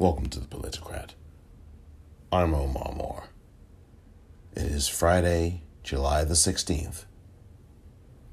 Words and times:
Welcome 0.00 0.30
to 0.30 0.40
the 0.40 0.46
Politicrat. 0.46 1.10
I'm 2.32 2.54
Omar 2.54 2.94
Moore. 2.96 3.24
It 4.56 4.62
is 4.62 4.88
Friday, 4.88 5.60
July 5.82 6.24
the 6.24 6.32
16th, 6.32 7.04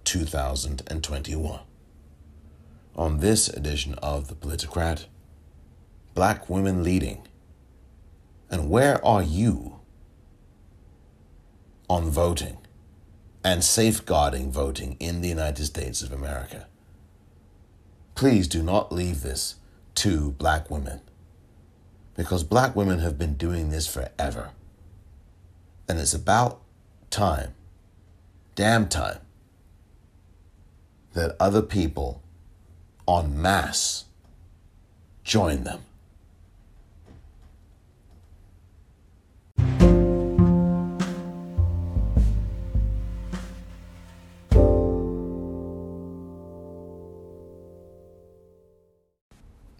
2021. 0.05 1.59
On 2.95 3.19
this 3.19 3.49
edition 3.49 3.95
of 3.95 4.29
the 4.29 4.35
Politicrat, 4.35 5.07
Black 6.15 6.49
Women 6.49 6.83
Leading. 6.83 7.27
And 8.49 8.69
where 8.69 9.05
are 9.05 9.21
you 9.21 9.81
on 11.89 12.09
voting 12.09 12.59
and 13.43 13.61
safeguarding 13.61 14.53
voting 14.53 14.95
in 15.01 15.19
the 15.19 15.27
United 15.27 15.65
States 15.65 16.01
of 16.01 16.13
America? 16.13 16.67
Please 18.15 18.47
do 18.47 18.63
not 18.63 18.93
leave 18.93 19.21
this 19.21 19.55
to 19.95 20.31
black 20.31 20.71
women 20.71 21.01
because 22.17 22.43
black 22.43 22.75
women 22.75 22.99
have 22.99 23.17
been 23.17 23.35
doing 23.35 23.69
this 23.69 23.87
forever. 23.87 24.49
And 25.87 25.99
it's 25.99 26.15
about 26.15 26.59
time, 27.11 27.53
damn 28.55 28.89
time, 28.89 29.19
that 31.13 31.37
other 31.39 31.61
people 31.61 32.21
en 33.07 33.39
masse 33.39 34.05
join 35.23 35.63
them. 35.63 35.83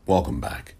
Welcome 0.05 0.39
back. 0.39 0.77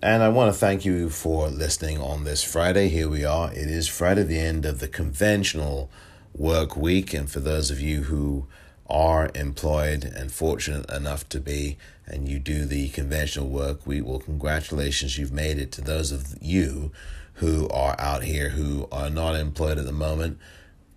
And 0.00 0.22
I 0.22 0.28
want 0.28 0.52
to 0.52 0.58
thank 0.58 0.84
you 0.84 1.10
for 1.10 1.48
listening 1.48 1.98
on 1.98 2.22
this 2.22 2.44
Friday. 2.44 2.88
Here 2.88 3.08
we 3.08 3.24
are. 3.24 3.50
It 3.50 3.66
is 3.68 3.88
Friday, 3.88 4.22
the 4.22 4.38
end 4.38 4.64
of 4.64 4.78
the 4.78 4.86
conventional 4.86 5.90
work 6.32 6.76
week. 6.76 7.12
And 7.12 7.28
for 7.28 7.40
those 7.40 7.72
of 7.72 7.80
you 7.80 8.02
who 8.04 8.46
are 8.88 9.28
employed 9.34 10.04
and 10.04 10.30
fortunate 10.30 10.88
enough 10.88 11.28
to 11.30 11.40
be, 11.40 11.78
and 12.06 12.28
you 12.28 12.38
do 12.38 12.64
the 12.64 12.90
conventional 12.90 13.48
work 13.48 13.88
week, 13.88 14.06
well, 14.06 14.20
congratulations, 14.20 15.18
you've 15.18 15.32
made 15.32 15.58
it. 15.58 15.72
To 15.72 15.80
those 15.80 16.12
of 16.12 16.36
you 16.40 16.92
who 17.34 17.68
are 17.68 17.96
out 17.98 18.22
here 18.22 18.50
who 18.50 18.86
are 18.92 19.10
not 19.10 19.34
employed 19.34 19.78
at 19.78 19.84
the 19.84 19.90
moment, 19.90 20.38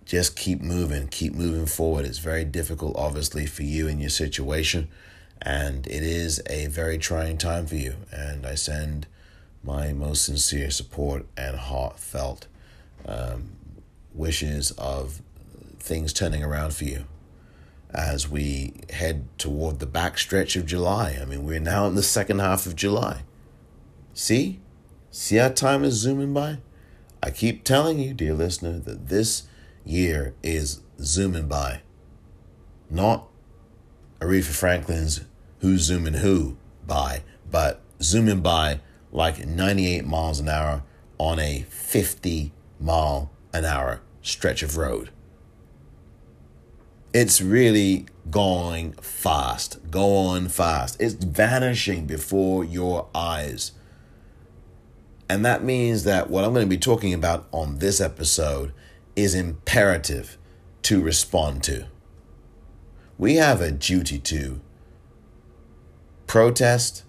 just 0.04 0.36
keep 0.36 0.60
moving, 0.60 1.08
keep 1.08 1.34
moving 1.34 1.66
forward. 1.66 2.04
It's 2.04 2.18
very 2.18 2.44
difficult, 2.44 2.94
obviously, 2.96 3.46
for 3.46 3.64
you 3.64 3.88
and 3.88 4.00
your 4.00 4.10
situation 4.10 4.88
and 5.44 5.86
it 5.88 6.02
is 6.04 6.40
a 6.48 6.66
very 6.66 6.98
trying 6.98 7.36
time 7.36 7.66
for 7.66 7.74
you. 7.74 7.96
And 8.12 8.46
I 8.46 8.54
send 8.54 9.06
my 9.64 9.92
most 9.92 10.24
sincere 10.24 10.70
support 10.70 11.26
and 11.36 11.56
heartfelt 11.56 12.46
um, 13.06 13.56
wishes 14.14 14.70
of 14.72 15.20
things 15.78 16.12
turning 16.12 16.44
around 16.44 16.74
for 16.74 16.84
you 16.84 17.04
as 17.90 18.28
we 18.28 18.74
head 18.90 19.26
toward 19.36 19.80
the 19.80 19.86
back 19.86 20.16
stretch 20.16 20.56
of 20.56 20.64
July. 20.64 21.18
I 21.20 21.24
mean, 21.24 21.44
we're 21.44 21.60
now 21.60 21.86
in 21.86 21.96
the 21.96 22.02
second 22.02 22.38
half 22.38 22.64
of 22.64 22.76
July. 22.76 23.22
See? 24.14 24.60
See 25.10 25.36
how 25.36 25.48
time 25.48 25.84
is 25.84 25.94
zooming 25.94 26.32
by? 26.32 26.58
I 27.22 27.30
keep 27.30 27.64
telling 27.64 27.98
you, 27.98 28.14
dear 28.14 28.32
listener, 28.32 28.78
that 28.78 29.08
this 29.08 29.42
year 29.84 30.34
is 30.42 30.80
zooming 31.00 31.48
by. 31.48 31.82
Not 32.88 33.28
Aretha 34.20 34.54
Franklin's 34.54 35.20
who's 35.62 35.82
zooming 35.82 36.14
who 36.14 36.56
by, 36.86 37.22
but 37.50 37.80
zooming 38.02 38.40
by 38.40 38.80
like 39.12 39.46
98 39.46 40.04
miles 40.04 40.40
an 40.40 40.48
hour 40.48 40.82
on 41.18 41.38
a 41.38 41.64
50 41.70 42.52
mile 42.80 43.30
an 43.52 43.64
hour 43.64 44.00
stretch 44.22 44.62
of 44.62 44.76
road. 44.76 45.10
It's 47.14 47.40
really 47.40 48.06
going 48.30 48.92
fast, 48.94 49.90
going 49.90 50.48
fast. 50.48 51.00
It's 51.00 51.14
vanishing 51.14 52.06
before 52.06 52.64
your 52.64 53.08
eyes. 53.14 53.72
And 55.28 55.44
that 55.44 55.62
means 55.62 56.04
that 56.04 56.28
what 56.28 56.44
I'm 56.44 56.54
going 56.54 56.66
to 56.66 56.70
be 56.70 56.78
talking 56.78 57.14
about 57.14 57.46
on 57.52 57.78
this 57.78 58.00
episode 58.00 58.72
is 59.14 59.34
imperative 59.34 60.38
to 60.82 61.02
respond 61.02 61.62
to. 61.64 61.86
We 63.18 63.36
have 63.36 63.60
a 63.60 63.70
duty 63.70 64.18
to 64.18 64.60
protest, 66.32 67.04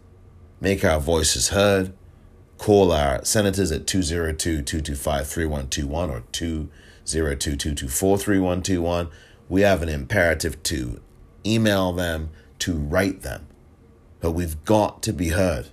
make 0.60 0.84
our 0.84 1.00
voices 1.00 1.48
heard, 1.48 1.94
call 2.58 2.92
our 2.92 3.24
senators 3.24 3.72
at 3.72 3.88
202 3.88 4.62
225 4.62 5.26
3121 5.26 6.10
or 6.10 6.24
202 6.34 7.56
224 7.56 8.18
3121. 8.18 9.08
We 9.48 9.62
have 9.62 9.82
an 9.82 9.88
imperative 9.88 10.62
to 10.64 11.00
email 11.46 11.94
them, 11.94 12.32
to 12.60 12.74
write 12.74 13.22
them. 13.22 13.48
But 14.20 14.32
we've 14.32 14.62
got 14.66 15.02
to 15.04 15.14
be 15.14 15.30
heard 15.30 15.70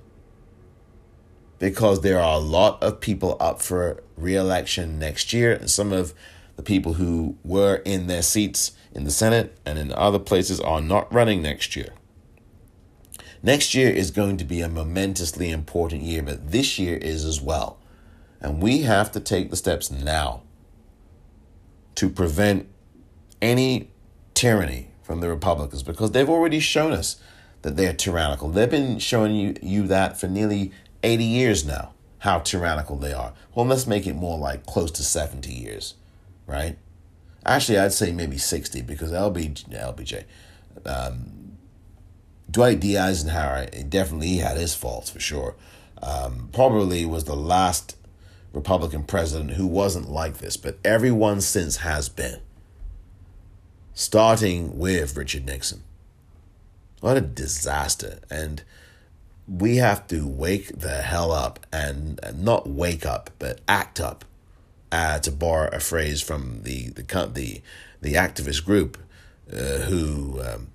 because 1.59 2.03
there 2.03 2.21
are 2.21 2.37
a 2.37 2.39
lot 2.39 2.81
of 2.81 3.01
people 3.01 3.37
up 3.41 3.61
for 3.61 4.01
re-election 4.17 4.97
next 4.97 5.33
year 5.33 5.53
and 5.55 5.69
some 5.69 5.93
of 5.93 6.15
the 6.55 6.63
people 6.63 6.93
who 6.93 7.37
were 7.43 7.83
in 7.85 8.07
their 8.07 8.23
seats 8.23 8.71
in 8.93 9.03
the 9.03 9.11
Senate 9.11 9.59
and 9.67 9.77
in 9.77 9.91
other 9.91 10.21
places 10.21 10.61
are 10.61 10.81
not 10.81 11.13
running 11.13 11.43
next 11.43 11.75
year. 11.75 11.95
Next 13.43 13.75
year 13.75 13.89
is 13.89 14.11
going 14.11 14.37
to 14.37 14.45
be 14.45 14.61
a 14.61 14.69
momentously 14.69 15.51
important 15.51 16.03
year, 16.03 16.23
but 16.23 16.51
this 16.51 16.79
year 16.79 16.97
is 16.97 17.25
as 17.25 17.41
well. 17.41 17.79
And 18.41 18.63
we 18.63 18.83
have 18.83 19.11
to 19.13 19.21
take 19.21 19.51
the 19.51 19.57
steps 19.57 19.91
now 19.91 20.43
to 21.95 22.09
prevent 22.09 22.69
any 23.41 23.91
tyranny 24.35 24.91
from 25.03 25.21
the 25.21 25.29
Republicans 25.29 25.83
because 25.83 26.13
they've 26.13 26.29
already 26.29 26.61
shown 26.61 26.93
us 26.93 27.21
that 27.63 27.77
they're 27.77 27.93
tyrannical. 27.93 28.49
They've 28.49 28.71
been 28.71 28.99
showing 28.99 29.35
you, 29.35 29.57
you 29.63 29.87
that 29.87 30.19
for 30.19 30.29
nearly 30.29 30.73
80 31.03 31.25
years 31.25 31.65
now, 31.65 31.93
how 32.19 32.39
tyrannical 32.41 32.97
they 32.97 33.13
are. 33.13 33.33
Well, 33.55 33.67
let's 33.67 33.87
make 33.87 34.07
it 34.07 34.15
more 34.15 34.39
like 34.39 34.67
close 34.67 34.91
to 34.93 35.03
70 35.03 35.53
years, 35.53 35.95
right? 36.47 36.77
Actually, 37.45 37.79
I'd 37.79 37.93
say 37.93 38.13
maybe 38.13 38.39
60 38.39 38.83
because 38.83 39.13
LBJ, 39.13 39.69
LBJ 39.71 40.25
um, 40.87 41.50
Dwight 42.51 42.81
D. 42.81 42.97
Eisenhower 42.97 43.67
definitely 43.89 44.29
he 44.29 44.39
had 44.39 44.57
his 44.57 44.75
faults 44.75 45.11
for 45.11 45.21
sure. 45.21 45.55
Um, 46.03 46.49
probably 46.53 47.05
was 47.05 47.25
the 47.25 47.37
last 47.37 47.97
Republican 48.53 49.05
president 49.05 49.53
who 49.53 49.67
wasn't 49.67 50.11
like 50.11 50.39
this, 50.39 50.57
but 50.57 50.79
everyone 50.85 51.41
since 51.41 51.79
has 51.79 52.09
been. 52.09 52.41
Starting 53.95 54.79
with 54.79 55.17
Richard 55.17 55.45
Nixon. 55.45 55.83
What 57.01 57.17
a 57.17 57.21
disaster. 57.21 58.21
And 58.31 58.63
we 59.47 59.77
have 59.77 60.07
to 60.09 60.27
wake 60.27 60.79
the 60.79 61.03
hell 61.03 61.33
up 61.33 61.67
and, 61.73 62.19
and 62.23 62.45
not 62.45 62.69
wake 62.69 63.05
up, 63.05 63.31
but 63.39 63.61
act 63.69 64.01
up, 64.01 64.25
uh, 64.91 65.19
to 65.21 65.31
borrow 65.31 65.69
a 65.73 65.81
phrase 65.81 66.23
from 66.23 66.63
the, 66.63 66.89
the, 66.91 67.03
the, 67.33 67.63
the 68.01 68.15
activist 68.15 68.65
group 68.65 68.99
uh, 69.53 69.81
who. 69.83 70.41
Um, 70.43 70.69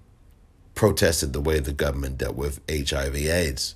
protested 0.76 1.34
the 1.34 1.42
way 1.42 1.60
the 1.60 1.74
government 1.74 2.18
dealt 2.18 2.36
with 2.36 2.62
HIV 2.70 3.16
AIDS. 3.16 3.76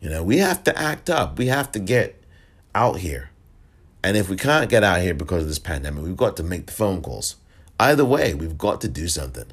You 0.00 0.10
know, 0.10 0.22
we 0.22 0.38
have 0.38 0.62
to 0.64 0.78
act 0.78 1.08
up. 1.08 1.38
We 1.38 1.46
have 1.46 1.72
to 1.72 1.78
get 1.78 2.22
out 2.74 2.98
here. 2.98 3.30
And 4.02 4.16
if 4.16 4.28
we 4.28 4.36
can't 4.36 4.70
get 4.70 4.84
out 4.84 5.00
here 5.00 5.14
because 5.14 5.42
of 5.42 5.48
this 5.48 5.58
pandemic, 5.58 6.04
we've 6.04 6.16
got 6.16 6.36
to 6.36 6.42
make 6.42 6.66
the 6.66 6.72
phone 6.72 7.02
calls. 7.02 7.36
Either 7.80 8.04
way, 8.04 8.34
we've 8.34 8.58
got 8.58 8.80
to 8.82 8.88
do 8.88 9.08
something. 9.08 9.46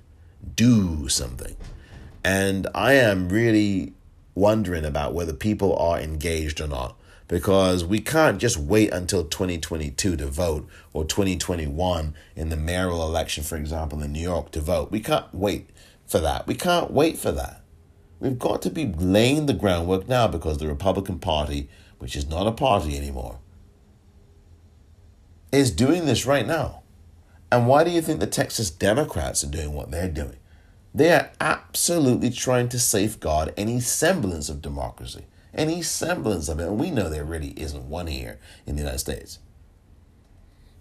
Do 0.55 1.07
something. 1.07 1.55
And 2.23 2.67
I 2.75 2.93
am 2.93 3.29
really 3.29 3.93
wondering 4.35 4.85
about 4.85 5.13
whether 5.13 5.33
people 5.33 5.75
are 5.77 5.99
engaged 5.99 6.59
or 6.59 6.67
not 6.67 6.97
because 7.27 7.83
we 7.83 7.99
can't 7.99 8.39
just 8.39 8.57
wait 8.57 8.91
until 8.91 9.23
2022 9.23 10.15
to 10.17 10.27
vote 10.27 10.67
or 10.93 11.05
2021 11.05 12.13
in 12.35 12.49
the 12.49 12.55
mayoral 12.55 13.03
election, 13.03 13.43
for 13.43 13.55
example, 13.55 14.01
in 14.01 14.11
New 14.11 14.21
York 14.21 14.51
to 14.51 14.61
vote. 14.61 14.91
We 14.91 14.99
can't 14.99 15.33
wait 15.33 15.69
for 16.05 16.19
that. 16.19 16.47
We 16.47 16.55
can't 16.55 16.91
wait 16.91 17.17
for 17.17 17.31
that. 17.31 17.61
We've 18.19 18.39
got 18.39 18.61
to 18.63 18.69
be 18.69 18.87
laying 18.87 19.45
the 19.45 19.53
groundwork 19.53 20.07
now 20.07 20.27
because 20.27 20.57
the 20.57 20.67
Republican 20.67 21.19
Party, 21.19 21.69
which 21.99 22.15
is 22.15 22.27
not 22.27 22.47
a 22.47 22.51
party 22.51 22.97
anymore, 22.97 23.39
is 25.51 25.71
doing 25.71 26.05
this 26.05 26.25
right 26.25 26.47
now. 26.47 26.83
And 27.51 27.67
why 27.67 27.83
do 27.83 27.91
you 27.91 28.01
think 28.01 28.19
the 28.19 28.27
Texas 28.27 28.69
Democrats 28.69 29.43
are 29.43 29.49
doing 29.49 29.73
what 29.73 29.91
they're 29.91 30.09
doing? 30.09 30.37
They 30.93 31.11
are 31.11 31.31
absolutely 31.41 32.29
trying 32.29 32.69
to 32.69 32.79
safeguard 32.79 33.53
any 33.57 33.79
semblance 33.81 34.49
of 34.49 34.61
democracy, 34.61 35.25
any 35.53 35.81
semblance 35.81 36.47
of 36.47 36.59
it. 36.59 36.67
And 36.67 36.79
we 36.79 36.89
know 36.89 37.09
there 37.09 37.25
really 37.25 37.53
isn't 37.59 37.89
one 37.89 38.07
here 38.07 38.39
in 38.65 38.75
the 38.75 38.81
United 38.81 38.99
States. 38.99 39.39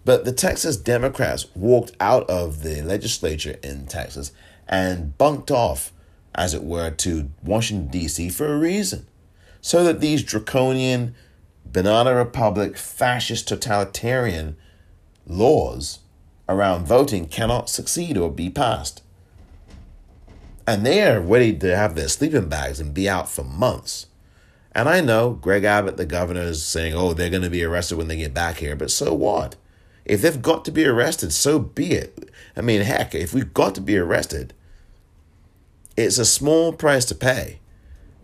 But 0.05 0.23
the 0.23 0.31
Texas 0.31 0.77
Democrats 0.77 1.47
walked 1.55 1.93
out 1.99 2.29
of 2.29 2.61
the 2.61 2.81
legislature 2.81 3.57
in 3.61 3.87
Texas 3.87 4.31
and 4.67 5.17
bunked 5.17 5.51
off, 5.51 5.91
as 6.33 6.53
it 6.53 6.63
were, 6.63 6.91
to 6.91 7.31
Washington, 7.43 7.87
D.C. 7.87 8.29
for 8.29 8.53
a 8.53 8.57
reason. 8.59 9.07
so 9.65 9.83
that 9.83 9.99
these 9.99 10.21
draconian, 10.21 11.15
banana 11.65 12.13
republic, 12.13 12.77
fascist, 12.77 13.47
totalitarian 13.47 14.55
laws 15.25 16.01
around 16.47 16.85
voting 16.85 17.25
cannot 17.25 17.67
succeed 17.67 18.15
or 18.15 18.29
be 18.29 18.47
passed. 18.47 19.01
And 20.67 20.85
they 20.85 21.01
are 21.01 21.19
ready 21.19 21.51
to 21.57 21.75
have 21.75 21.95
their 21.95 22.09
sleeping 22.09 22.47
bags 22.47 22.79
and 22.79 22.93
be 22.93 23.09
out 23.09 23.27
for 23.27 23.43
months. 23.43 24.05
And 24.71 24.87
I 24.87 25.01
know 25.01 25.31
Greg 25.31 25.63
Abbott, 25.63 25.97
the 25.97 26.05
governor, 26.05 26.41
is 26.41 26.63
saying, 26.63 26.93
oh, 26.93 27.13
they're 27.13 27.31
going 27.31 27.41
to 27.41 27.49
be 27.49 27.63
arrested 27.63 27.97
when 27.97 28.07
they 28.07 28.17
get 28.17 28.35
back 28.35 28.57
here. 28.57 28.75
But 28.75 28.91
so 28.91 29.15
what? 29.15 29.55
If 30.05 30.21
they've 30.21 30.39
got 30.39 30.63
to 30.65 30.71
be 30.71 30.85
arrested, 30.85 31.33
so 31.33 31.57
be 31.57 31.93
it. 31.93 32.29
I 32.55 32.61
mean, 32.61 32.81
heck, 32.81 33.13
if 33.13 33.33
we've 33.33 33.53
got 33.53 33.75
to 33.75 33.81
be 33.81 33.97
arrested, 33.97 34.53
it's 35.97 36.17
a 36.17 36.25
small 36.25 36.73
price 36.73 37.05
to 37.05 37.15
pay 37.15 37.59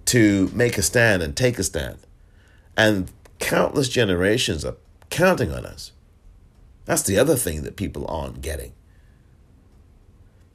to 0.05 0.49
make 0.53 0.77
a 0.77 0.81
stand 0.81 1.21
and 1.21 1.35
take 1.35 1.59
a 1.59 1.63
stand. 1.63 1.99
And 2.75 3.11
countless 3.39 3.89
generations 3.89 4.65
are 4.65 4.75
counting 5.09 5.53
on 5.53 5.65
us. 5.65 5.91
That's 6.85 7.03
the 7.03 7.17
other 7.17 7.35
thing 7.35 7.63
that 7.63 7.75
people 7.75 8.05
aren't 8.07 8.41
getting. 8.41 8.73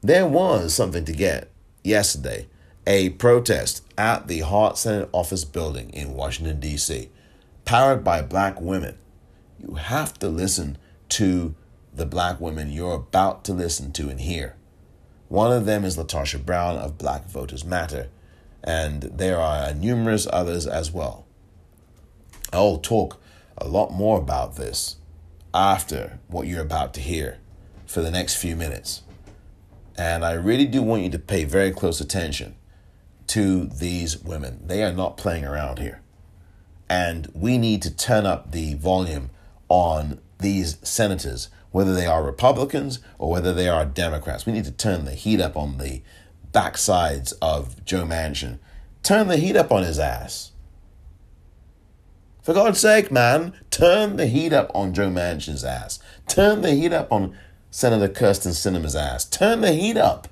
There 0.02 0.26
was 0.26 0.74
something 0.74 1.04
to 1.04 1.12
get 1.12 1.50
yesterday 1.82 2.46
a 2.86 3.10
protest 3.10 3.82
at 3.98 4.28
the 4.28 4.40
Hart 4.40 4.78
Senate 4.78 5.08
office 5.12 5.44
building 5.44 5.90
in 5.90 6.14
Washington, 6.14 6.60
D.C., 6.60 7.08
powered 7.64 8.04
by 8.04 8.22
black 8.22 8.60
women. 8.60 8.96
You 9.58 9.74
have 9.74 10.18
to 10.20 10.28
listen 10.28 10.78
to 11.10 11.54
the 11.96 12.06
black 12.06 12.40
women 12.40 12.70
you're 12.70 12.94
about 12.94 13.44
to 13.44 13.52
listen 13.52 13.92
to 13.92 14.08
and 14.08 14.20
hear. 14.20 14.54
One 15.28 15.52
of 15.52 15.66
them 15.66 15.84
is 15.84 15.96
LaTosha 15.96 16.44
Brown 16.44 16.76
of 16.76 16.98
Black 16.98 17.26
Voters 17.26 17.64
Matter, 17.64 18.08
and 18.62 19.02
there 19.02 19.40
are 19.40 19.74
numerous 19.74 20.26
others 20.32 20.66
as 20.66 20.92
well. 20.92 21.26
I'll 22.52 22.78
talk 22.78 23.20
a 23.58 23.66
lot 23.66 23.92
more 23.92 24.18
about 24.18 24.56
this 24.56 24.96
after 25.52 26.18
what 26.28 26.46
you're 26.46 26.62
about 26.62 26.94
to 26.94 27.00
hear 27.00 27.38
for 27.86 28.02
the 28.02 28.10
next 28.10 28.36
few 28.36 28.54
minutes. 28.54 29.02
And 29.96 30.24
I 30.24 30.32
really 30.32 30.66
do 30.66 30.82
want 30.82 31.02
you 31.02 31.10
to 31.10 31.18
pay 31.18 31.44
very 31.44 31.70
close 31.70 32.00
attention 32.00 32.56
to 33.28 33.66
these 33.66 34.18
women. 34.18 34.60
They 34.66 34.84
are 34.84 34.92
not 34.92 35.16
playing 35.16 35.44
around 35.44 35.78
here. 35.78 36.02
And 36.88 37.28
we 37.34 37.58
need 37.58 37.82
to 37.82 37.96
turn 37.96 38.26
up 38.26 38.52
the 38.52 38.74
volume 38.74 39.30
on 39.68 40.20
these 40.38 40.76
senators, 40.82 41.48
whether 41.76 41.94
they 41.94 42.06
are 42.06 42.24
Republicans 42.24 43.00
or 43.18 43.30
whether 43.30 43.52
they 43.52 43.68
are 43.68 43.84
Democrats. 43.84 44.46
We 44.46 44.54
need 44.54 44.64
to 44.64 44.72
turn 44.72 45.04
the 45.04 45.12
heat 45.12 45.42
up 45.42 45.58
on 45.58 45.76
the 45.76 46.00
backsides 46.50 47.34
of 47.42 47.84
Joe 47.84 48.06
Manchin. 48.06 48.60
Turn 49.02 49.28
the 49.28 49.36
heat 49.36 49.56
up 49.56 49.70
on 49.70 49.82
his 49.82 49.98
ass. 49.98 50.52
For 52.40 52.54
God's 52.54 52.80
sake, 52.80 53.12
man, 53.12 53.52
turn 53.70 54.16
the 54.16 54.26
heat 54.26 54.54
up 54.54 54.70
on 54.74 54.94
Joe 54.94 55.10
Manchin's 55.10 55.64
ass. 55.64 55.98
Turn 56.26 56.62
the 56.62 56.72
heat 56.72 56.94
up 56.94 57.12
on 57.12 57.36
Senator 57.70 58.08
Kyrsten 58.08 58.52
Sinema's 58.52 58.96
ass. 58.96 59.26
Turn 59.26 59.60
the 59.60 59.74
heat 59.74 59.98
up. 59.98 60.28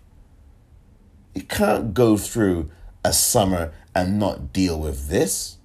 You 1.34 1.42
can't 1.42 1.92
go 1.92 2.16
through 2.16 2.70
a 3.04 3.12
summer 3.12 3.74
and 3.94 4.18
not 4.18 4.54
deal 4.54 4.80
with 4.80 5.08
this. 5.08 5.58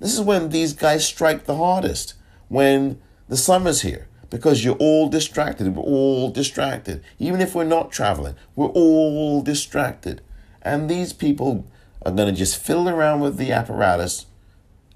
This 0.00 0.14
is 0.14 0.22
when 0.22 0.48
these 0.48 0.72
guys 0.72 1.04
strike 1.04 1.44
the 1.44 1.56
hardest, 1.56 2.14
when 2.48 2.98
the 3.28 3.36
summer's 3.36 3.82
here, 3.82 4.07
because 4.30 4.64
you're 4.64 4.76
all 4.76 5.08
distracted. 5.08 5.74
We're 5.74 5.82
all 5.82 6.30
distracted. 6.30 7.02
Even 7.18 7.40
if 7.40 7.54
we're 7.54 7.64
not 7.64 7.90
traveling, 7.90 8.34
we're 8.54 8.66
all 8.66 9.42
distracted. 9.42 10.20
And 10.62 10.88
these 10.88 11.12
people 11.12 11.66
are 12.04 12.12
going 12.12 12.32
to 12.32 12.38
just 12.38 12.56
fiddle 12.56 12.88
around 12.88 13.20
with 13.20 13.36
the 13.36 13.52
apparatus 13.52 14.26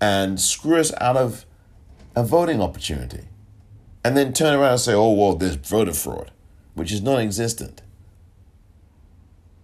and 0.01 0.41
screw 0.41 0.79
us 0.79 0.93
out 1.01 1.17
of 1.17 1.47
a 2.15 2.23
voting 2.23 2.61
opportunity. 2.61 3.29
And 4.05 4.17
then 4.17 4.33
turn 4.33 4.55
around 4.55 4.73
and 4.73 4.81
say, 4.81 4.95
oh, 4.95 5.13
well, 5.13 5.37
there's 5.37 5.55
voter 5.55 5.93
fraud, 5.93 6.33
which 6.75 6.93
is 6.93 7.01
non 7.01 7.21
existent. 7.21 7.83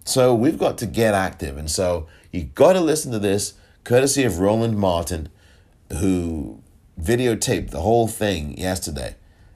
So 0.05 0.33
we've 0.33 0.57
got 0.57 0.77
to 0.79 0.85
get 0.85 1.13
active. 1.13 1.57
And 1.57 1.69
so 1.69 2.07
you've 2.31 2.55
got 2.55 2.73
to 2.73 2.79
listen 2.79 3.11
to 3.11 3.19
this, 3.19 3.53
courtesy 3.83 4.23
of 4.23 4.39
Roland 4.39 4.77
Martin, 4.77 5.29
who 5.99 6.61
videotaped 6.99 7.71
the 7.71 7.81
whole 7.81 8.07
thing 8.07 8.57
yesterday. 8.57 9.15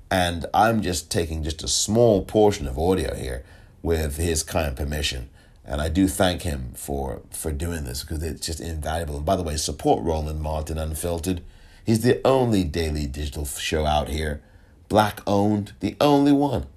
And 0.10 0.46
I'm 0.54 0.82
just 0.82 1.12
taking 1.12 1.44
just 1.44 1.64
a 1.64 1.68
small 1.68 2.24
portion 2.24 2.68
of 2.68 2.78
audio 2.78 3.16
here 3.16 3.44
with 3.82 4.18
his 4.18 4.44
kind 4.44 4.76
permission. 4.76 5.30
And 5.66 5.82
I 5.82 5.90
do 5.90 6.08
thank 6.08 6.44
him 6.44 6.74
for 6.76 7.22
for 7.32 7.52
doing 7.52 7.86
this 7.86 8.04
because 8.04 8.22
it's 8.22 8.46
just 8.46 8.60
invaluable. 8.60 9.18
And 9.18 9.26
by 9.26 9.36
the 9.36 9.42
way, 9.44 9.58
support 9.58 10.04
Roland 10.04 10.42
Martin 10.42 10.78
Unfiltered. 10.78 11.42
He's 11.86 12.02
the 12.02 12.22
only 12.26 12.64
daily 12.64 13.08
digital 13.08 13.46
show 13.46 13.86
out 13.86 14.10
here, 14.10 14.42
black 14.88 15.22
owned, 15.28 15.74
the 15.80 15.96
only 16.00 16.32
one. 16.32 16.68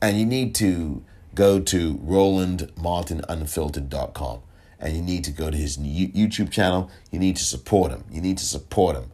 And 0.00 0.16
you 0.18 0.26
need 0.26 0.54
to 0.56 1.02
go 1.34 1.60
to 1.60 1.94
rolandmartinunfiltered.com 1.96 4.40
and 4.80 4.96
you 4.96 5.02
need 5.02 5.24
to 5.24 5.32
go 5.32 5.50
to 5.50 5.56
his 5.56 5.78
YouTube 5.78 6.50
channel. 6.50 6.90
You 7.10 7.18
need 7.18 7.36
to 7.36 7.44
support 7.44 7.90
him. 7.90 8.04
You 8.10 8.20
need 8.20 8.36
to 8.38 8.44
support 8.44 8.96
him. 8.96 9.10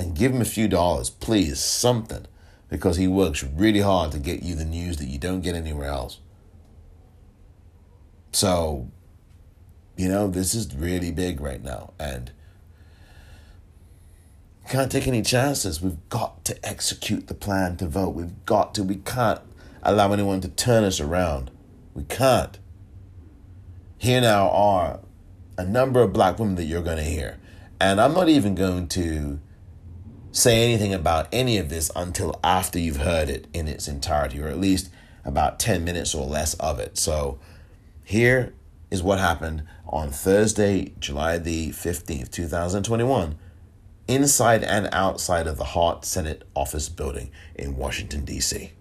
And 0.00 0.16
give 0.16 0.32
him 0.32 0.40
a 0.40 0.46
few 0.46 0.66
dollars, 0.66 1.10
please, 1.10 1.60
something, 1.60 2.24
because 2.70 2.96
he 2.96 3.06
works 3.06 3.44
really 3.44 3.80
hard 3.80 4.12
to 4.12 4.18
get 4.18 4.42
you 4.42 4.54
the 4.54 4.64
news 4.64 4.96
that 4.96 5.08
you 5.08 5.18
don't 5.18 5.42
get 5.42 5.54
anywhere 5.54 5.90
else. 5.90 6.20
So, 8.32 8.90
you 9.98 10.08
know, 10.08 10.26
this 10.26 10.54
is 10.54 10.74
really 10.74 11.12
big 11.12 11.42
right 11.42 11.62
now. 11.62 11.92
And 11.98 12.32
can't 14.70 14.90
take 14.90 15.06
any 15.06 15.20
chances. 15.20 15.82
We've 15.82 16.08
got 16.08 16.46
to 16.46 16.66
execute 16.66 17.26
the 17.26 17.34
plan 17.34 17.76
to 17.76 17.86
vote. 17.86 18.14
We've 18.14 18.46
got 18.46 18.74
to. 18.76 18.82
We 18.82 18.96
can't 18.96 19.42
allow 19.82 20.14
anyone 20.14 20.40
to 20.40 20.48
turn 20.48 20.82
us 20.82 20.98
around. 20.98 21.50
We 21.92 22.04
can't. 22.04 22.58
Here 23.98 24.22
now 24.22 24.48
are 24.48 25.00
a 25.58 25.64
number 25.66 26.00
of 26.00 26.14
black 26.14 26.38
women 26.38 26.54
that 26.54 26.64
you're 26.64 26.82
going 26.82 26.96
to 26.96 27.04
hear. 27.04 27.36
And 27.78 28.00
I'm 28.00 28.14
not 28.14 28.30
even 28.30 28.54
going 28.54 28.88
to 28.88 29.40
say 30.32 30.62
anything 30.62 30.94
about 30.94 31.28
any 31.32 31.58
of 31.58 31.68
this 31.68 31.90
until 31.96 32.38
after 32.42 32.78
you've 32.78 32.98
heard 32.98 33.28
it 33.28 33.46
in 33.52 33.68
its 33.68 33.88
entirety, 33.88 34.40
or 34.40 34.48
at 34.48 34.58
least 34.58 34.90
about 35.24 35.58
10 35.58 35.84
minutes 35.84 36.14
or 36.14 36.26
less 36.26 36.54
of 36.54 36.78
it. 36.78 36.96
So 36.96 37.38
here 38.04 38.54
is 38.90 39.02
what 39.02 39.18
happened 39.18 39.64
on 39.86 40.10
Thursday, 40.10 40.92
July 40.98 41.38
the 41.38 41.70
15th, 41.70 42.30
2021, 42.30 43.38
inside 44.08 44.64
and 44.64 44.88
outside 44.92 45.46
of 45.46 45.56
the 45.56 45.64
Hart 45.64 46.04
Senate 46.04 46.44
office 46.54 46.88
building 46.88 47.30
in 47.54 47.76
Washington, 47.76 48.24
D.C. 48.24 48.72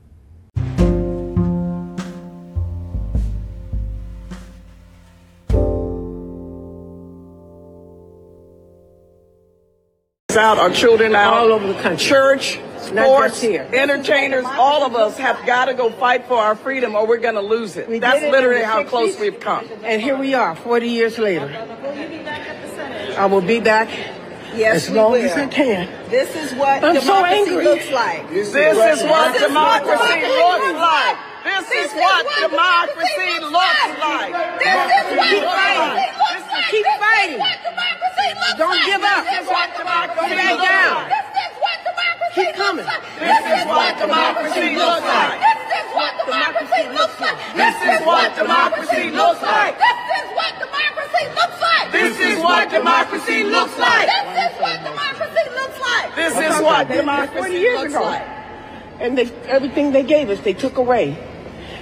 out, 10.39 10.57
our 10.57 10.71
children 10.71 11.13
out, 11.15 11.33
all 11.33 11.51
over 11.51 11.67
the 11.67 11.79
country. 11.81 12.07
Church, 12.07 12.59
sports, 12.79 13.43
entertainers, 13.43 14.45
all 14.45 14.83
of 14.83 14.95
us 14.95 15.17
have 15.17 15.45
got 15.45 15.65
to 15.65 15.73
go 15.73 15.91
fight 15.91 16.25
for 16.25 16.37
our 16.37 16.55
freedom 16.55 16.95
or 16.95 17.05
we're 17.05 17.17
going 17.17 17.35
to 17.35 17.41
lose 17.41 17.77
it. 17.77 17.87
We 17.87 17.99
That's 17.99 18.21
literally 18.21 18.63
how 18.63 18.83
close 18.83 19.19
we've 19.19 19.39
come. 19.39 19.67
And 19.83 20.01
here 20.01 20.17
we 20.17 20.33
are, 20.33 20.55
40 20.55 20.87
years 20.87 21.17
later. 21.17 21.47
I 23.17 23.25
will 23.25 23.41
be 23.41 23.59
back 23.59 23.89
Yes, 24.55 24.87
as 24.87 24.95
long 24.95 25.15
as 25.15 25.33
I 25.33 25.47
can. 25.47 26.09
This 26.09 26.35
is 26.35 26.57
what 26.57 26.83
I'm 26.83 26.95
democracy 26.95 27.45
so 27.45 27.61
looks 27.61 27.91
like. 27.91 28.29
This, 28.29 28.51
this 28.51 28.99
is 28.99 29.03
what 29.07 29.39
democracy 29.39 30.21
looks 30.25 30.79
like. 30.79 31.17
This 31.43 31.65
is 31.71 31.89
what 31.93 32.25
democracy 32.39 33.31
looks 33.39 33.95
like. 33.99 34.31
This 34.59 34.91
is 34.91 35.07
what 35.15 35.31
democracy 35.39 36.11
looks 36.19 36.47
like. 36.51 36.67
Keep 36.69 36.85
fighting. 36.99 37.39
Don't 38.57 38.85
give 38.85 39.03
up. 39.03 39.23
This 39.23 39.39
is 39.39 39.47
what 39.47 39.69
democracy 39.77 40.35
looks 40.35 40.67
like. 40.67 41.13
Keep 42.35 42.55
coming. 42.55 42.85
This 42.85 43.45
is 43.55 43.65
what 43.65 43.97
democracy 43.97 44.75
looks 44.75 45.01
like. 45.01 45.39
This 45.39 45.79
is 45.79 45.87
what 45.95 46.13
democracy 46.25 46.83
looks 46.93 47.19
like. 47.19 47.37
This 47.55 47.75
is 47.87 47.99
what 48.05 48.35
democracy 48.35 49.09
looks 49.11 49.41
like. 49.41 49.77
This 49.79 50.11
is 50.19 50.35
what 50.35 50.53
democracy 50.59 51.25
looks 51.35 51.59
like. 51.61 51.91
This 51.91 52.19
is 52.19 52.39
what 52.43 52.69
democracy 52.69 53.43
looks 53.43 53.77
like. 53.79 54.07
This 54.07 54.51
is 54.51 54.59
what 54.59 54.77
democracy 54.83 55.45
looks 55.55 55.79
like. 55.79 56.15
This 56.15 56.35
is 56.37 56.61
what 56.61 56.87
democracy 56.87 57.69
looks 57.69 57.93
like. 57.93 58.38
And 58.99 59.17
they, 59.17 59.31
everything 59.47 59.91
they 59.91 60.03
gave 60.03 60.29
us, 60.29 60.39
they 60.41 60.53
took 60.53 60.77
away. 60.77 61.17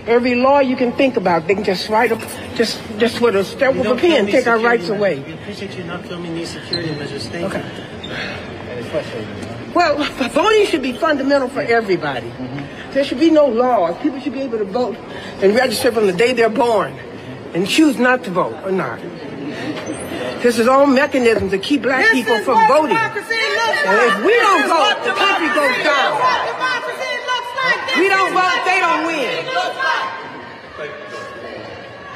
Every 0.06 0.36
law 0.36 0.60
you 0.60 0.76
can 0.76 0.94
think 0.94 1.18
about, 1.18 1.48
they 1.48 1.56
can 1.56 1.66
just 1.66 1.90
write 1.90 2.12
up, 2.12 2.22
just 2.56 2.80
just 2.98 3.20
with 3.20 3.36
a 3.36 3.44
step 3.44 3.76
with 3.76 3.88
a 3.88 3.96
pen, 3.96 4.28
take 4.28 4.48
our 4.48 4.60
rights 4.60 4.88
away. 4.88 5.20
We 5.20 5.34
appreciate 5.34 5.78
you 5.78 5.84
not 5.84 6.06
filming 6.06 6.34
these 6.34 6.52
security 6.52 6.96
measures. 6.96 7.28
Thank 7.28 7.54
okay. 7.54 7.66
you. 8.04 9.74
Well, 9.74 10.02
voting 10.30 10.66
should 10.66 10.82
be 10.82 10.94
fundamental 10.94 11.50
for 11.50 11.62
everybody. 11.62 12.30
Mm-hmm. 12.30 12.94
There 12.94 13.04
should 13.04 13.20
be 13.20 13.30
no 13.30 13.48
laws. 13.48 14.02
People 14.02 14.20
should 14.22 14.34
be 14.34 14.42
able 14.42 14.60
to 14.60 14.66
vote 14.66 14.96
and 15.42 15.54
register 15.54 15.92
from 15.92 16.08
the 16.08 16.14
day 16.14 16.34
they're 16.34 16.50
born 16.50 16.94
and 17.54 17.68
choose 17.68 18.00
not 18.00 18.24
to 18.24 18.32
vote 18.32 18.56
or 18.64 18.72
not. 18.72 19.00
This 20.41 20.60
is 20.60 20.67
all 20.67 20.86
mechanism 20.86 21.50
to 21.50 21.58
keep 21.58 21.82
black 21.82 22.03
This 22.06 22.13
people 22.13 22.38
from 22.46 22.62
voting. 22.67 22.96
And 22.96 23.17
if 23.17 24.15
we 24.22 24.34
don't 24.38 24.70
vote, 24.70 25.01
the 25.01 25.13
country 25.17 25.50
goes 25.50 25.75
down. 25.82 26.13
like. 26.13 26.46
Democracy 26.53 27.13
looks 27.25 27.51
like. 27.58 27.79
This 27.88 27.98
We 27.98 28.08
don't 28.10 28.34
vote, 28.38 28.62
they 28.70 28.79
don't 28.79 29.03
win. 29.10 29.50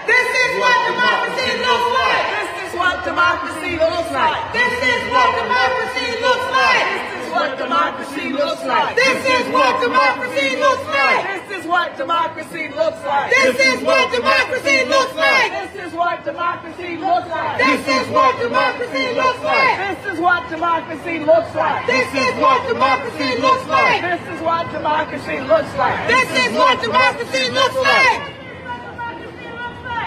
This 0.05 0.29
is 0.37 0.51
what 0.61 0.77
democracy 0.85 1.49
looks 1.65 1.89
like. 1.97 2.25
This 2.29 2.61
is 2.61 2.71
what 2.77 2.95
democracy 3.03 3.73
looks 3.81 4.11
like. 4.13 4.53
This 4.53 4.75
is 4.85 5.01
what 5.09 5.29
democracy 5.33 6.07
looks 6.21 6.47
like. 6.53 7.01
This 7.01 7.25
is 7.25 7.33
what 7.33 7.57
democracy 7.57 8.29
looks 8.29 8.63
like. 8.65 8.95
This 8.95 9.25
is 9.25 9.45
what 9.51 9.77
democracy 9.81 10.47
looks 10.55 10.91
like. 10.93 11.25
This 11.25 11.49
is 11.49 11.65
what 11.65 11.97
democracy 11.97 12.67
looks 12.69 13.01
like. 13.05 13.31
This 13.31 13.57
is 13.59 13.81
what 13.81 14.13
democracy 14.13 14.85
looks 14.85 15.15
like. 15.15 15.51
This 15.51 15.87
is 15.87 15.93
what 15.93 16.23
democracy 16.23 16.97
looks 16.97 17.29
like. 17.29 17.57
This 17.57 17.87
is 17.87 18.00
what 18.11 18.39
democracy 18.39 19.13
looks 19.15 19.39
like. 19.43 19.95
This 19.95 20.13
is 20.13 20.19
what 20.19 20.49
democracy 20.49 21.19
looks 21.19 21.55
like. 21.55 21.87
This 21.87 22.07
is 22.13 22.33
what 22.39 22.67
democracy 22.67 23.39
looks 23.39 23.67
like. 23.67 24.01
This 24.01 24.21
is 24.35 24.41
what 24.41 24.71
democracy 24.71 25.39
looks 25.39 25.73
like. 25.77 26.07
This 26.07 26.29
is 26.43 26.51
what 26.53 26.81
democracy 26.81 27.49
looks 27.51 27.75
like. 27.75 28.41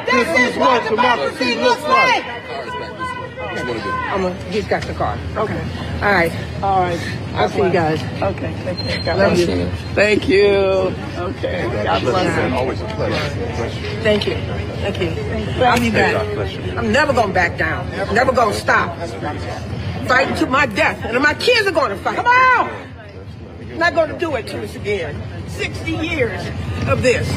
This 0.06 0.28
is 0.38 0.56
what 0.58 0.88
democracy 0.88 1.56
looks 1.56 1.82
like. 1.82 2.43
I'm 3.56 4.22
gonna, 4.22 4.34
he's 4.50 4.66
got 4.66 4.82
the 4.82 4.94
car. 4.94 5.18
Okay. 5.36 5.60
All 6.02 6.12
right. 6.12 6.32
All 6.62 6.80
right. 6.80 7.00
I'll 7.34 7.48
see 7.48 7.62
you 7.62 7.70
guys. 7.70 8.02
Okay. 8.22 8.54
Take 8.64 8.78
care. 8.78 9.04
God 9.04 9.18
Love 9.18 9.34
bless 9.34 9.48
you. 9.48 9.70
Thank 9.94 10.28
you. 10.28 10.46
Okay. 10.46 11.84
God 11.84 12.02
bless 12.02 12.50
you. 12.50 12.56
Always 12.56 12.80
a 12.80 12.86
pleasure. 12.86 13.28
Thank 14.02 14.26
you. 14.26 14.34
Thank 14.34 15.00
you. 15.00 15.64
I'll 15.64 15.80
be 15.80 15.90
back. 15.90 16.76
I'm 16.76 16.92
never 16.92 17.12
gonna 17.12 17.32
back 17.32 17.58
down. 17.58 17.88
Never 18.14 18.32
gonna 18.32 18.54
stop. 18.54 18.96
Fighting 20.06 20.36
to 20.36 20.46
my 20.46 20.66
death. 20.66 21.04
And 21.04 21.22
my 21.22 21.34
kids 21.34 21.66
are 21.66 21.72
gonna 21.72 21.96
fight. 21.96 22.16
Come 22.16 22.26
on! 22.26 23.78
Not 23.78 23.94
gonna 23.94 24.18
do 24.18 24.34
it 24.36 24.46
to 24.48 24.62
us 24.62 24.76
again. 24.76 25.20
60 25.48 25.92
years 25.92 26.40
of 26.88 27.02
this. 27.02 27.28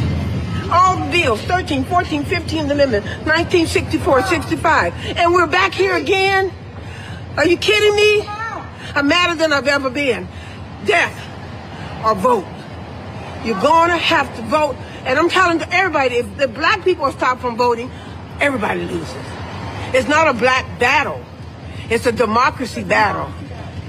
All 0.71 0.97
the 0.97 1.11
deals, 1.11 1.41
13, 1.43 1.85
14, 1.85 2.25
15 2.25 2.71
Amendment, 2.71 3.05
1964, 3.05 4.23
65. 4.23 4.93
And 5.17 5.33
we're 5.33 5.47
back 5.47 5.73
here 5.73 5.95
again? 5.95 6.51
Are 7.37 7.47
you 7.47 7.57
kidding 7.57 7.95
me? 7.95 8.27
I'm 8.95 9.07
madder 9.07 9.35
than 9.35 9.53
I've 9.53 9.67
ever 9.67 9.89
been. 9.89 10.27
Death 10.85 11.15
or 12.03 12.15
vote. 12.15 12.45
You're 13.45 13.61
going 13.61 13.89
to 13.91 13.97
have 13.97 14.35
to 14.35 14.41
vote. 14.43 14.75
And 15.05 15.17
I'm 15.17 15.29
telling 15.29 15.61
everybody, 15.71 16.15
if 16.15 16.37
the 16.37 16.47
black 16.49 16.83
people 16.83 17.09
stop 17.13 17.39
from 17.39 17.55
voting, 17.55 17.89
everybody 18.41 18.81
loses. 18.81 19.15
It's 19.93 20.09
not 20.09 20.27
a 20.27 20.33
black 20.33 20.79
battle. 20.79 21.23
It's 21.89 22.05
a 22.05 22.11
democracy 22.11 22.83
battle. 22.83 23.31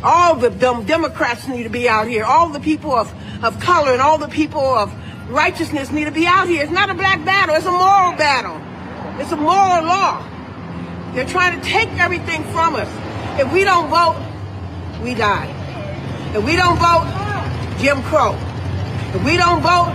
All 0.04 0.36
the 0.36 0.50
dem- 0.50 0.84
Democrats 0.84 1.48
need 1.48 1.64
to 1.64 1.70
be 1.70 1.88
out 1.88 2.06
here. 2.06 2.24
All 2.24 2.50
the 2.50 2.60
people 2.60 2.92
of, 2.92 3.12
of 3.42 3.58
color 3.58 3.92
and 3.92 4.00
all 4.00 4.18
the 4.18 4.28
people 4.28 4.60
of 4.60 4.92
righteousness 5.28 5.90
need 5.90 6.04
to 6.04 6.10
be 6.10 6.26
out 6.26 6.48
here. 6.48 6.62
It's 6.62 6.72
not 6.72 6.90
a 6.90 6.94
black 6.94 7.24
battle. 7.24 7.54
It's 7.54 7.66
a 7.66 7.70
moral 7.70 8.16
battle. 8.16 8.60
It's 9.20 9.32
a 9.32 9.36
moral 9.36 9.84
law. 9.84 10.24
They're 11.14 11.26
trying 11.26 11.58
to 11.60 11.66
take 11.66 11.88
everything 11.98 12.44
from 12.44 12.76
us. 12.76 12.88
If 13.40 13.52
we 13.52 13.64
don't 13.64 13.88
vote, 13.88 14.16
we 15.02 15.14
die. 15.14 15.54
If 16.34 16.44
we 16.44 16.56
don't 16.56 16.78
vote, 16.78 17.06
Jim 17.78 18.02
Crow. 18.02 18.36
If 19.14 19.24
we 19.24 19.36
don't 19.36 19.62
vote, 19.62 19.94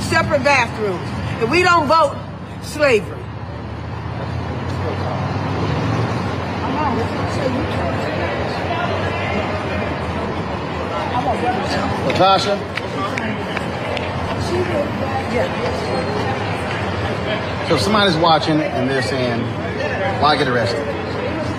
separate 0.00 0.44
bathrooms. 0.44 1.42
If 1.42 1.50
we 1.50 1.62
don't 1.62 1.86
vote, 1.88 2.16
slavery. 2.62 3.16
Natasha? 12.06 12.85
So 17.68 17.74
if 17.74 17.80
somebody's 17.80 18.16
watching 18.16 18.60
and 18.60 18.88
they're 18.88 19.02
saying, 19.02 19.40
why 20.22 20.36
get 20.36 20.48
arrested? 20.48 20.84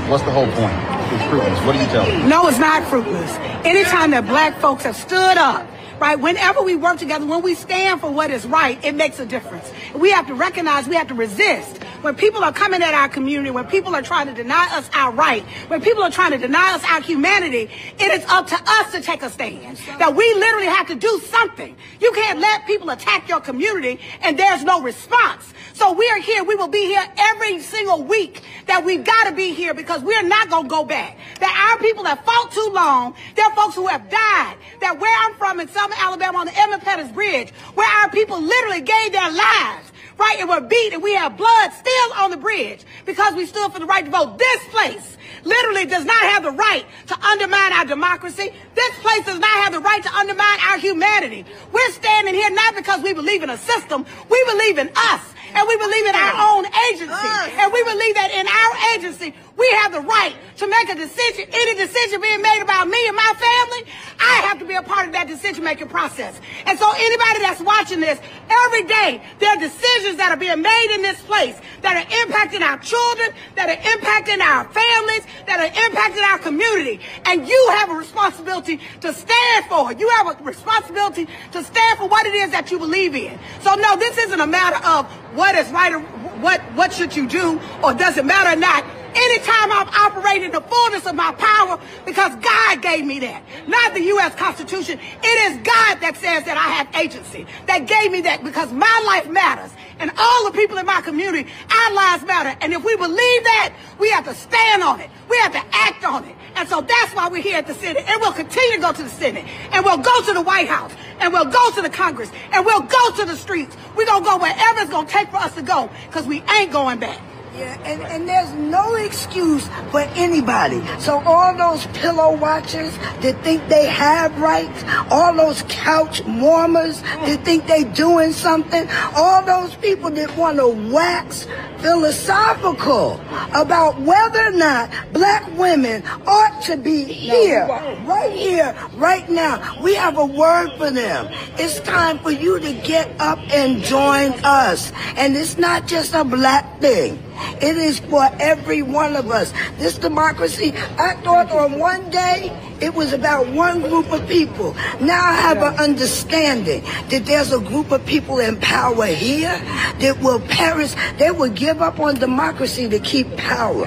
What's 0.09 0.23
the 0.23 0.31
whole 0.31 0.47
point? 0.53 0.73
It's 1.13 1.23
fruitless. 1.29 1.59
What 1.65 1.73
do 1.73 1.79
you 1.79 1.85
tell 1.87 2.05
them? 2.05 2.29
No, 2.29 2.47
it's 2.47 2.59
not 2.59 2.87
fruitless. 2.87 3.31
Anytime 3.65 4.11
that 4.11 4.25
black 4.25 4.57
folks 4.59 4.83
have 4.83 4.95
stood 4.95 5.37
up, 5.37 5.67
right, 5.99 6.19
whenever 6.19 6.61
we 6.61 6.75
work 6.75 6.97
together, 6.97 7.25
when 7.25 7.41
we 7.41 7.55
stand 7.55 7.99
for 7.99 8.09
what 8.09 8.31
is 8.31 8.45
right, 8.45 8.83
it 8.85 8.95
makes 8.95 9.19
a 9.19 9.25
difference. 9.25 9.69
We 9.93 10.11
have 10.11 10.27
to 10.27 10.33
recognize, 10.33 10.87
we 10.87 10.95
have 10.95 11.07
to 11.09 11.13
resist. 11.13 11.81
When 12.01 12.15
people 12.15 12.43
are 12.43 12.53
coming 12.53 12.83
at 12.83 12.93
our 12.93 13.09
community, 13.09 13.49
when 13.49 13.65
people 13.65 13.95
are 13.95 14.01
trying 14.01 14.27
to 14.27 14.33
deny 14.33 14.67
us 14.71 14.89
our 14.93 15.11
right, 15.11 15.43
when 15.67 15.81
people 15.81 16.03
are 16.03 16.11
trying 16.11 16.31
to 16.31 16.37
deny 16.37 16.73
us 16.73 16.83
our 16.85 17.01
humanity, 17.01 17.69
it 17.97 18.11
is 18.11 18.23
up 18.29 18.47
to 18.47 18.55
us 18.55 18.91
to 18.91 19.01
take 19.01 19.23
a 19.23 19.29
stand. 19.29 19.77
That 19.99 20.15
we 20.15 20.31
literally 20.35 20.67
have 20.67 20.87
to 20.87 20.95
do 20.95 21.21
something. 21.25 21.75
You 21.99 22.11
can't 22.11 22.39
let 22.39 22.67
people 22.67 22.89
attack 22.91 23.27
your 23.27 23.39
community 23.39 23.99
and 24.21 24.37
there's 24.37 24.63
no 24.63 24.81
response. 24.81 25.53
So 25.73 25.93
we 25.93 26.09
are 26.09 26.19
here. 26.19 26.43
We 26.43 26.55
will 26.55 26.67
be 26.67 26.85
here 26.85 27.05
every 27.17 27.59
single 27.59 28.03
week 28.03 28.41
that 28.65 28.83
we've 28.83 29.03
got 29.03 29.29
to 29.29 29.35
be 29.35 29.53
here 29.53 29.75
because 29.75 30.01
we're 30.01 30.23
not 30.23 30.49
going 30.49 30.63
to 30.63 30.69
go 30.69 30.83
back. 30.83 31.17
That 31.39 31.69
our 31.69 31.79
people 31.79 32.03
have 32.03 32.19
fought 32.25 32.51
too 32.51 32.71
long. 32.73 33.13
There 33.35 33.45
are 33.45 33.55
folks 33.55 33.75
who 33.75 33.85
have 33.85 34.09
died. 34.09 34.57
That 34.81 34.99
where 34.99 35.15
I'm 35.25 35.35
from 35.35 35.59
in 35.59 35.67
Southern 35.67 35.97
Alabama 35.99 36.39
on 36.39 36.47
the 36.47 36.57
Edmund 36.57 36.81
Pettus 36.81 37.11
Bridge, 37.11 37.51
where 37.75 37.87
our 38.01 38.09
people 38.09 38.41
literally 38.41 38.81
gave 38.81 39.11
their 39.11 39.31
lives, 39.31 39.86
right, 40.17 40.37
and 40.39 40.49
were 40.49 40.61
beat 40.61 40.93
and 40.93 41.01
we 41.01 41.13
have 41.13 41.37
blood 41.37 41.71
still 41.73 42.13
on 42.17 42.31
the 42.31 42.37
bridge 42.37 42.83
because 43.05 43.33
we 43.35 43.45
stood 43.45 43.71
for 43.71 43.79
the 43.79 43.85
right 43.85 44.05
to 44.05 44.11
vote. 44.11 44.37
This 44.37 44.63
place 44.69 45.17
literally 45.43 45.85
does 45.85 46.05
not 46.05 46.21
have 46.21 46.43
the 46.43 46.51
right 46.51 46.85
to 47.07 47.25
undermine 47.25 47.73
our 47.73 47.85
democracy. 47.85 48.51
This 48.75 48.99
place 48.99 49.25
does 49.25 49.39
not 49.39 49.63
have 49.63 49.73
the 49.73 49.79
right 49.79 50.03
to 50.03 50.13
undermine 50.15 50.59
our 50.69 50.77
humanity. 50.77 51.45
We're 51.71 51.91
standing 51.91 52.33
here 52.33 52.49
not 52.51 52.75
because 52.75 53.01
we 53.01 53.13
believe 53.13 53.43
in 53.43 53.49
a 53.49 53.57
system. 53.57 54.05
We 54.29 54.43
believe 54.47 54.77
in 54.77 54.89
us. 54.95 55.21
And 55.53 55.67
we 55.67 55.77
believe 55.77 56.05
in 56.05 56.15
our 56.15 56.35
own 56.51 56.65
agency. 56.91 57.31
And 57.57 57.73
we 57.73 57.83
believe 57.83 58.15
that 58.15 58.31
in 58.31 58.47
our 58.47 58.73
agency, 58.95 59.33
we 59.57 59.67
have 59.81 59.91
the 59.91 60.01
right 60.01 60.35
to 60.57 60.67
make 60.67 60.89
a 60.89 60.95
decision. 60.95 61.49
Any 61.51 61.75
decision 61.75 62.21
being 62.21 62.41
made 62.41 62.61
about 62.61 62.87
me 62.87 62.97
and 63.07 63.15
my 63.15 63.33
family, 63.33 63.91
I 64.19 64.45
have 64.47 64.59
to 64.59 64.65
be 64.65 64.75
a 64.75 64.83
part 64.83 65.07
of 65.07 65.13
that 65.13 65.27
decision 65.27 65.63
making 65.63 65.89
process. 65.89 66.39
And 66.65 66.77
so 66.77 66.85
anybody 66.95 67.39
that's 67.41 67.61
watching 67.61 67.99
this, 67.99 68.19
every 68.49 68.83
day, 68.83 69.21
there 69.39 69.49
are 69.49 69.59
decisions 69.59 70.17
that 70.17 70.29
are 70.29 70.37
being 70.37 70.61
made 70.61 70.93
in 70.93 71.01
this 71.01 71.21
place 71.21 71.57
that 71.81 71.97
are 71.97 72.07
impacting 72.25 72.61
our 72.61 72.77
children, 72.79 73.29
that 73.55 73.69
are 73.69 73.81
impacting 73.81 74.41
our 74.41 74.65
families, 74.69 75.25
that 75.45 75.59
are 75.59 75.73
impacting 75.73 76.23
our 76.29 76.39
community. 76.39 76.99
And 77.25 77.47
you 77.47 77.67
have 77.77 77.89
a 77.89 77.95
responsibility 77.95 78.79
to 79.01 79.13
stand 79.13 79.65
for. 79.65 79.93
You 79.93 80.09
have 80.21 80.39
a 80.39 80.43
responsibility 80.43 81.27
to 81.51 81.63
stand 81.63 81.97
for 81.97 82.07
what 82.07 82.25
it 82.25 82.33
is 82.33 82.51
that 82.51 82.69
you 82.71 82.79
believe 82.79 83.15
in. 83.15 83.37
So 83.61 83.73
no, 83.75 83.95
this 83.97 84.17
isn't 84.17 84.39
a 84.39 84.47
matter 84.47 84.83
of 84.85 85.05
what 85.35 85.46
is 85.55 85.69
right 85.71 85.93
or 85.93 85.99
what, 86.39 86.61
what 86.75 86.93
should 86.93 87.15
you 87.15 87.27
do 87.27 87.59
or 87.83 87.93
does 87.93 88.17
it 88.17 88.25
matter 88.25 88.57
or 88.57 88.59
not. 88.59 88.83
Anytime 89.15 89.71
I'm 89.71 89.87
operating 89.89 90.51
the 90.51 90.61
fullness 90.61 91.05
of 91.05 91.15
my 91.15 91.31
power, 91.33 91.79
because 92.05 92.35
God 92.35 92.81
gave 92.81 93.05
me 93.05 93.19
that, 93.19 93.43
not 93.67 93.93
the 93.93 94.01
U.S. 94.01 94.35
Constitution. 94.35 94.99
It 95.23 95.51
is 95.51 95.57
God 95.57 95.99
that 96.01 96.15
says 96.15 96.43
that 96.45 96.57
I 96.57 96.69
have 96.75 96.95
agency, 96.95 97.45
that 97.67 97.87
gave 97.87 98.11
me 98.11 98.21
that 98.21 98.43
because 98.43 98.71
my 98.71 99.03
life 99.05 99.29
matters. 99.29 99.71
And 99.99 100.11
all 100.17 100.45
the 100.45 100.51
people 100.51 100.77
in 100.77 100.85
my 100.85 101.01
community, 101.01 101.49
our 101.71 101.93
lives 101.93 102.23
matter. 102.23 102.55
And 102.61 102.71
if 102.71 102.83
we 102.83 102.95
believe 102.95 103.17
that, 103.43 103.73
we 103.97 104.09
have 104.11 104.25
to 104.25 104.35
stand 104.35 104.83
on 104.83 104.99
it. 104.99 105.09
We 105.27 105.37
have 105.39 105.53
to 105.53 105.63
act 105.71 106.03
on 106.03 106.23
it. 106.25 106.35
And 106.55 106.69
so 106.69 106.81
that's 106.81 107.13
why 107.15 107.29
we're 107.29 107.41
here 107.41 107.57
at 107.57 107.67
the 107.67 107.73
Senate. 107.73 108.03
And 108.07 108.21
we'll 108.21 108.33
continue 108.33 108.75
to 108.75 108.81
go 108.81 108.91
to 108.91 109.03
the 109.03 109.09
Senate. 109.09 109.45
And 109.71 109.83
we'll 109.83 109.97
go 109.97 110.21
to 110.21 110.33
the 110.33 110.41
White 110.41 110.67
House. 110.67 110.91
And 111.19 111.33
we'll 111.33 111.45
go 111.45 111.71
to 111.71 111.81
the 111.81 111.89
Congress. 111.89 112.31
And 112.51 112.65
we'll 112.65 112.81
go 112.81 113.11
to 113.17 113.25
the 113.25 113.35
streets. 113.35 113.75
We're 113.95 114.05
going 114.05 114.23
to 114.23 114.29
go 114.29 114.37
wherever 114.37 114.81
it's 114.81 114.91
going 114.91 115.07
to 115.07 115.11
take 115.11 115.29
for 115.29 115.37
us 115.37 115.55
to 115.55 115.63
go 115.63 115.89
because 116.07 116.27
we 116.27 116.43
ain't 116.43 116.71
going 116.71 116.99
back. 116.99 117.19
Yeah, 117.57 117.73
and, 117.85 118.03
and 118.03 118.29
there's 118.29 118.53
no 118.53 118.93
excuse 118.93 119.67
for 119.89 120.01
anybody. 120.15 120.79
So 120.99 121.23
all 121.25 121.57
those 121.57 121.87
pillow 121.87 122.35
watchers 122.35 122.95
that 123.21 123.43
think 123.43 123.67
they 123.67 123.87
have 123.87 124.37
rights, 124.39 124.83
all 125.09 125.33
those 125.33 125.63
couch 125.67 126.21
warmers 126.25 127.01
that 127.01 127.43
think 127.43 127.65
they're 127.65 127.91
doing 127.95 128.31
something, 128.31 128.87
all 129.15 129.43
those 129.43 129.75
people 129.77 130.11
that 130.11 130.37
want 130.37 130.57
to 130.57 130.67
wax 130.67 131.47
philosophical 131.79 133.19
about 133.53 133.99
whether 134.01 134.47
or 134.47 134.51
not 134.51 134.89
black 135.13 135.45
women 135.57 136.03
ought 136.25 136.61
to 136.63 136.77
be 136.77 137.03
here, 137.03 137.65
right 138.05 138.31
here, 138.31 138.75
right 138.95 139.29
now. 139.29 139.81
We 139.81 139.95
have 139.95 140.17
a 140.17 140.25
word 140.25 140.71
for 140.77 140.91
them. 140.91 141.27
It's 141.57 141.79
time 141.81 142.19
for 142.19 142.31
you 142.31 142.59
to 142.59 142.73
get 142.73 143.09
up 143.19 143.39
and 143.51 143.81
join 143.83 144.33
us. 144.43 144.91
And 145.15 145.35
it's 145.35 145.57
not 145.57 145.87
just 145.87 146.13
a 146.13 146.23
black 146.23 146.79
thing. 146.81 147.23
It 147.61 147.77
is 147.77 147.99
for 147.99 148.27
every 148.39 148.81
one 148.81 149.15
of 149.15 149.29
us. 149.29 149.53
This 149.77 149.97
democracy, 149.97 150.73
I 150.97 151.15
thought 151.23 151.51
on 151.51 151.77
one 151.77 152.09
day 152.09 152.51
it 152.81 152.93
was 152.93 153.13
about 153.13 153.47
one 153.47 153.81
group 153.81 154.11
of 154.11 154.27
people. 154.27 154.73
Now 155.01 155.23
I 155.23 155.33
have 155.33 155.57
an 155.57 155.79
understanding 155.79 156.83
that 157.09 157.25
there's 157.25 157.51
a 157.51 157.59
group 157.59 157.91
of 157.91 158.05
people 158.05 158.39
in 158.39 158.59
power 158.59 159.05
here 159.05 159.57
that 159.99 160.19
will 160.21 160.39
perish. 160.41 160.93
They 161.17 161.31
will 161.31 161.49
give 161.49 161.81
up 161.81 161.99
on 161.99 162.15
democracy 162.15 162.87
to 162.89 162.99
keep 162.99 163.35
power. 163.37 163.85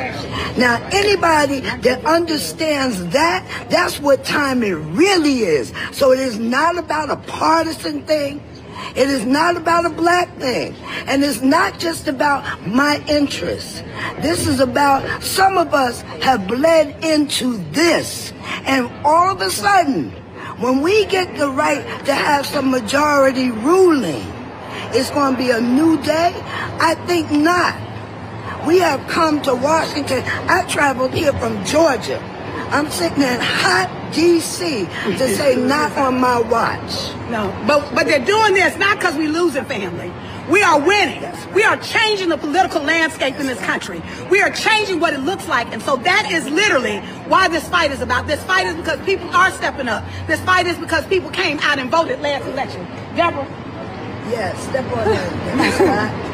Now, 0.56 0.76
anybody 0.92 1.60
that 1.60 2.04
understands 2.04 3.04
that, 3.10 3.68
that's 3.70 4.00
what 4.00 4.24
time 4.24 4.62
it 4.62 4.72
really 4.72 5.40
is. 5.40 5.72
So 5.92 6.12
it 6.12 6.18
is 6.18 6.38
not 6.38 6.78
about 6.78 7.10
a 7.10 7.16
partisan 7.16 8.02
thing. 8.02 8.42
It 8.96 9.08
is 9.08 9.24
not 9.24 9.56
about 9.56 9.86
a 9.86 9.90
black 9.90 10.36
thing. 10.38 10.74
And 11.06 11.22
it's 11.24 11.40
not 11.40 11.78
just 11.78 12.08
about 12.08 12.66
my 12.66 13.02
interests. 13.08 13.82
This 14.20 14.46
is 14.46 14.60
about 14.60 15.22
some 15.22 15.56
of 15.56 15.74
us 15.74 16.02
have 16.22 16.46
bled 16.46 17.04
into 17.04 17.58
this. 17.72 18.32
And 18.64 18.90
all 19.04 19.30
of 19.30 19.40
a 19.40 19.50
sudden, 19.50 20.10
when 20.58 20.82
we 20.82 21.06
get 21.06 21.38
the 21.38 21.50
right 21.50 22.04
to 22.04 22.14
have 22.14 22.46
some 22.46 22.70
majority 22.70 23.50
ruling, 23.50 24.26
it's 24.92 25.10
going 25.10 25.34
to 25.34 25.38
be 25.38 25.50
a 25.50 25.60
new 25.60 26.02
day? 26.02 26.32
I 26.80 26.94
think 27.06 27.30
not. 27.30 27.74
We 28.66 28.78
have 28.78 29.06
come 29.08 29.40
to 29.42 29.54
Washington. 29.54 30.22
I 30.48 30.66
traveled 30.68 31.14
here 31.14 31.32
from 31.32 31.64
Georgia. 31.64 32.20
I'm 32.70 32.90
sitting 32.90 33.22
in 33.22 33.40
hot 33.40 33.88
D.C. 34.12 34.86
to 34.86 35.28
say 35.36 35.56
not 35.74 35.96
on 35.96 36.20
my 36.20 36.40
watch. 36.40 37.12
No, 37.30 37.54
but 37.66 37.94
but 37.94 38.06
they're 38.06 38.24
doing 38.24 38.54
this 38.54 38.76
not 38.76 38.98
because 38.98 39.16
we 39.16 39.28
losing 39.28 39.64
family. 39.64 40.12
We 40.50 40.62
are 40.62 40.80
winning. 40.80 41.22
We 41.54 41.62
are 41.62 41.76
changing 41.76 42.28
the 42.28 42.36
political 42.36 42.82
landscape 42.82 43.36
in 43.36 43.46
this 43.46 43.60
country. 43.60 44.02
We 44.30 44.40
are 44.40 44.50
changing 44.50 44.98
what 44.98 45.14
it 45.14 45.20
looks 45.20 45.46
like. 45.46 45.72
And 45.72 45.80
so 45.80 45.96
that 45.96 46.28
is 46.32 46.48
literally 46.48 46.98
why 47.28 47.46
this 47.46 47.68
fight 47.68 47.92
is 47.92 48.00
about. 48.00 48.26
This 48.26 48.42
fight 48.44 48.66
is 48.66 48.74
because 48.74 49.00
people 49.04 49.28
are 49.30 49.52
stepping 49.52 49.86
up. 49.86 50.04
This 50.26 50.40
fight 50.40 50.66
is 50.66 50.76
because 50.76 51.06
people 51.06 51.30
came 51.30 51.60
out 51.60 51.78
and 51.78 51.88
voted 51.88 52.20
last 52.20 52.46
election. 52.46 52.84
Deborah? 53.14 53.46
Yes, 54.30 54.60
step 54.68 54.84
on 54.92 55.04
that. 55.04 56.29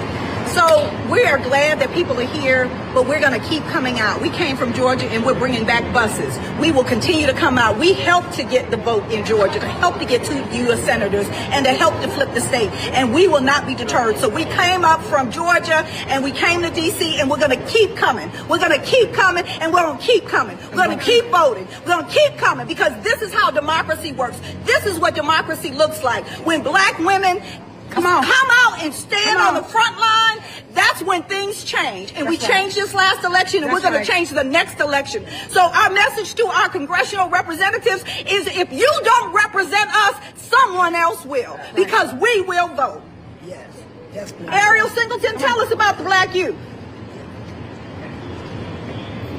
So 0.56 0.90
we 1.12 1.22
are 1.26 1.36
glad 1.36 1.80
that 1.80 1.92
people 1.92 2.18
are 2.18 2.24
here, 2.24 2.64
but 2.94 3.06
we're 3.06 3.20
going 3.20 3.38
to 3.38 3.46
keep 3.46 3.62
coming 3.64 4.00
out. 4.00 4.22
We 4.22 4.30
came 4.30 4.56
from 4.56 4.72
Georgia 4.72 5.04
and 5.04 5.22
we're 5.22 5.38
bringing 5.38 5.66
back 5.66 5.92
buses. 5.92 6.34
We 6.58 6.72
will 6.72 6.82
continue 6.82 7.26
to 7.26 7.34
come 7.34 7.58
out. 7.58 7.78
We 7.78 7.92
helped 7.92 8.32
to 8.36 8.42
get 8.42 8.70
the 8.70 8.78
vote 8.78 9.04
in 9.12 9.26
Georgia, 9.26 9.60
to 9.60 9.68
help 9.68 9.98
to 9.98 10.06
get 10.06 10.24
two 10.24 10.38
U.S. 10.64 10.82
senators, 10.82 11.26
and 11.28 11.66
to 11.66 11.72
help 11.74 12.00
to 12.00 12.08
flip 12.08 12.32
the 12.32 12.40
state. 12.40 12.70
And 12.94 13.12
we 13.12 13.28
will 13.28 13.42
not 13.42 13.66
be 13.66 13.74
deterred. 13.74 14.16
So 14.16 14.30
we 14.30 14.46
came 14.46 14.82
up 14.82 15.02
from 15.02 15.30
Georgia 15.30 15.84
and 16.08 16.24
we 16.24 16.32
came 16.32 16.62
to 16.62 16.70
D.C. 16.70 17.20
and 17.20 17.28
we're 17.28 17.36
going 17.36 17.50
to 17.50 17.66
keep 17.66 17.94
coming. 17.94 18.30
We're 18.48 18.58
going 18.58 18.80
to 18.80 18.86
keep 18.86 19.12
coming 19.12 19.44
and 19.44 19.74
we're 19.74 19.82
going 19.82 19.98
to 19.98 20.04
keep 20.06 20.26
coming. 20.26 20.56
We're 20.70 20.86
going 20.86 20.98
to 20.98 21.04
keep 21.04 21.26
voting. 21.26 21.68
We're 21.80 21.98
going 21.98 22.06
to 22.06 22.10
keep 22.10 22.38
coming 22.38 22.66
because 22.66 22.94
this 23.04 23.20
is 23.20 23.30
how 23.30 23.50
democracy 23.50 24.12
works. 24.12 24.40
This 24.64 24.86
is 24.86 24.98
what 24.98 25.14
democracy 25.14 25.72
looks 25.72 26.02
like. 26.02 26.26
When 26.46 26.62
black 26.62 26.98
women 26.98 27.42
Come 27.90 28.06
on. 28.06 28.22
Come 28.24 28.48
out 28.50 28.82
and 28.82 28.92
stand 28.94 29.38
on. 29.38 29.54
on. 29.56 29.62
the 29.62 29.62
front 29.68 29.98
line. 29.98 30.38
That's 30.72 31.02
when 31.02 31.22
things 31.24 31.64
change. 31.64 32.12
And 32.14 32.26
That's 32.26 32.28
we 32.28 32.36
right. 32.46 32.50
changed 32.54 32.76
this 32.76 32.92
last 32.92 33.24
election 33.24 33.62
and 33.62 33.72
That's 33.72 33.82
we're 33.82 33.90
going 33.90 33.94
right. 33.94 34.06
to 34.06 34.12
change 34.12 34.30
the 34.30 34.44
next 34.44 34.78
election. 34.80 35.24
So 35.48 35.62
our 35.62 35.90
message 35.90 36.34
to 36.34 36.46
our 36.46 36.68
congressional 36.68 37.28
representatives 37.30 38.04
is 38.28 38.46
if 38.48 38.72
you 38.72 38.90
don't 39.04 39.32
represent 39.32 39.88
us, 39.94 40.20
someone 40.36 40.94
else 40.94 41.24
will. 41.24 41.56
Right. 41.56 41.74
Because 41.76 42.12
we 42.20 42.42
will 42.42 42.68
vote. 42.74 43.02
Yes. 43.46 43.70
Definitely. 44.12 44.48
Ariel 44.48 44.88
Singleton, 44.88 45.38
tell 45.38 45.60
us 45.60 45.70
about 45.72 45.96
the 45.98 46.04
black 46.04 46.34
youth. 46.34 46.56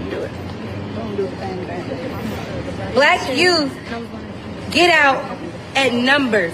Do 0.09 0.21
it. 0.21 0.31
Black 2.93 3.37
youth 3.37 3.71
get 4.71 4.89
out 4.91 5.37
at 5.75 5.93
numbers. 5.93 6.53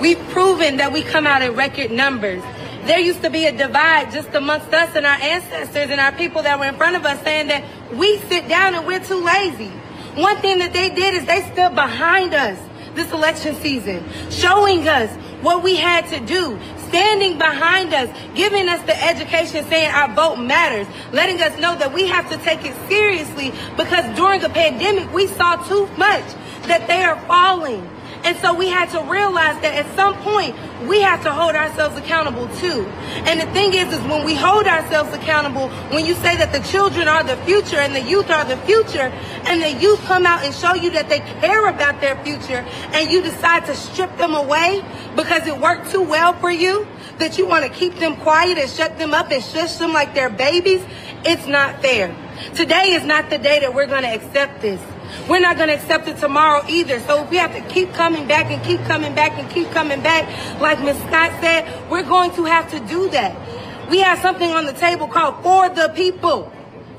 We've 0.00 0.18
proven 0.30 0.76
that 0.78 0.92
we 0.92 1.02
come 1.02 1.26
out 1.26 1.42
in 1.42 1.54
record 1.54 1.90
numbers. 1.90 2.42
There 2.84 2.98
used 2.98 3.22
to 3.22 3.30
be 3.30 3.46
a 3.46 3.52
divide 3.52 4.12
just 4.12 4.34
amongst 4.34 4.72
us 4.74 4.94
and 4.94 5.06
our 5.06 5.16
ancestors 5.16 5.90
and 5.90 6.00
our 6.00 6.12
people 6.12 6.42
that 6.42 6.58
were 6.58 6.66
in 6.66 6.74
front 6.76 6.96
of 6.96 7.04
us 7.04 7.22
saying 7.22 7.48
that 7.48 7.64
we 7.94 8.18
sit 8.28 8.48
down 8.48 8.74
and 8.74 8.86
we're 8.86 9.02
too 9.02 9.24
lazy. 9.24 9.70
One 10.16 10.36
thing 10.38 10.58
that 10.58 10.72
they 10.72 10.90
did 10.90 11.14
is 11.14 11.24
they 11.24 11.42
stood 11.52 11.74
behind 11.74 12.34
us 12.34 12.58
this 12.94 13.10
election 13.12 13.54
season, 13.56 14.04
showing 14.30 14.86
us 14.86 15.10
what 15.42 15.62
we 15.62 15.76
had 15.76 16.06
to 16.08 16.20
do, 16.20 16.58
standing 16.88 17.38
behind 17.38 17.92
us, 17.92 18.08
giving 18.34 18.68
us 18.68 18.80
the 18.82 19.04
education 19.04 19.64
saying 19.66 19.90
our 19.90 20.14
vote 20.14 20.36
matters, 20.36 20.86
letting 21.12 21.40
us 21.40 21.58
know 21.58 21.76
that 21.76 21.92
we 21.92 22.06
have 22.06 22.28
to 22.30 22.36
take 22.38 22.64
it 22.64 22.74
seriously 22.88 23.52
because 23.76 24.04
during 24.16 24.42
a 24.44 24.48
pandemic 24.48 25.12
we 25.12 25.26
saw 25.26 25.56
too 25.56 25.86
much 25.96 26.24
that 26.66 26.86
they 26.86 27.02
are 27.02 27.18
falling. 27.26 27.88
And 28.24 28.36
so 28.38 28.54
we 28.54 28.68
had 28.68 28.88
to 28.90 29.00
realize 29.02 29.60
that 29.60 29.74
at 29.74 29.94
some 29.94 30.16
point 30.22 30.56
we 30.88 31.02
have 31.02 31.22
to 31.24 31.30
hold 31.30 31.54
ourselves 31.54 31.98
accountable 31.98 32.48
too. 32.56 32.86
And 33.28 33.38
the 33.40 33.46
thing 33.52 33.74
is, 33.74 33.92
is 33.92 34.00
when 34.08 34.24
we 34.24 34.34
hold 34.34 34.66
ourselves 34.66 35.14
accountable, 35.14 35.68
when 35.90 36.06
you 36.06 36.14
say 36.14 36.36
that 36.36 36.50
the 36.50 36.60
children 36.60 37.06
are 37.06 37.22
the 37.22 37.36
future 37.44 37.76
and 37.76 37.94
the 37.94 38.00
youth 38.00 38.30
are 38.30 38.44
the 38.44 38.56
future, 38.58 39.12
and 39.44 39.62
the 39.62 39.72
youth 39.80 40.00
come 40.04 40.24
out 40.24 40.42
and 40.42 40.54
show 40.54 40.74
you 40.74 40.90
that 40.92 41.08
they 41.10 41.20
care 41.20 41.68
about 41.68 42.00
their 42.00 42.16
future, 42.24 42.64
and 42.92 43.10
you 43.10 43.20
decide 43.22 43.66
to 43.66 43.74
strip 43.74 44.16
them 44.16 44.34
away 44.34 44.82
because 45.16 45.46
it 45.46 45.58
worked 45.60 45.90
too 45.90 46.02
well 46.02 46.32
for 46.34 46.50
you, 46.50 46.86
that 47.18 47.36
you 47.38 47.46
want 47.46 47.64
to 47.64 47.70
keep 47.70 47.94
them 47.96 48.16
quiet 48.16 48.56
and 48.58 48.70
shut 48.70 48.98
them 48.98 49.12
up 49.12 49.30
and 49.30 49.44
shush 49.44 49.76
them 49.76 49.92
like 49.92 50.14
they're 50.14 50.30
babies, 50.30 50.82
it's 51.24 51.46
not 51.46 51.80
fair. 51.80 52.14
Today 52.54 52.92
is 52.92 53.04
not 53.04 53.30
the 53.30 53.38
day 53.38 53.60
that 53.60 53.74
we're 53.74 53.86
going 53.86 54.02
to 54.02 54.08
accept 54.08 54.60
this. 54.60 54.80
We're 55.28 55.40
not 55.40 55.56
going 55.56 55.68
to 55.68 55.74
accept 55.74 56.06
it 56.06 56.18
tomorrow 56.18 56.62
either. 56.68 57.00
So 57.00 57.24
we 57.24 57.36
have 57.38 57.54
to 57.54 57.62
keep 57.72 57.92
coming 57.94 58.28
back 58.28 58.50
and 58.50 58.62
keep 58.62 58.80
coming 58.84 59.14
back 59.14 59.38
and 59.38 59.50
keep 59.50 59.70
coming 59.70 60.02
back, 60.02 60.60
like 60.60 60.80
Ms. 60.80 60.98
Scott 60.98 61.32
said, 61.40 61.90
we're 61.90 62.02
going 62.02 62.32
to 62.32 62.44
have 62.44 62.70
to 62.72 62.80
do 62.80 63.08
that. 63.10 63.90
We 63.90 64.00
have 64.00 64.18
something 64.18 64.50
on 64.50 64.66
the 64.66 64.72
table 64.72 65.08
called 65.08 65.42
For 65.42 65.68
the 65.68 65.92
People. 65.94 66.52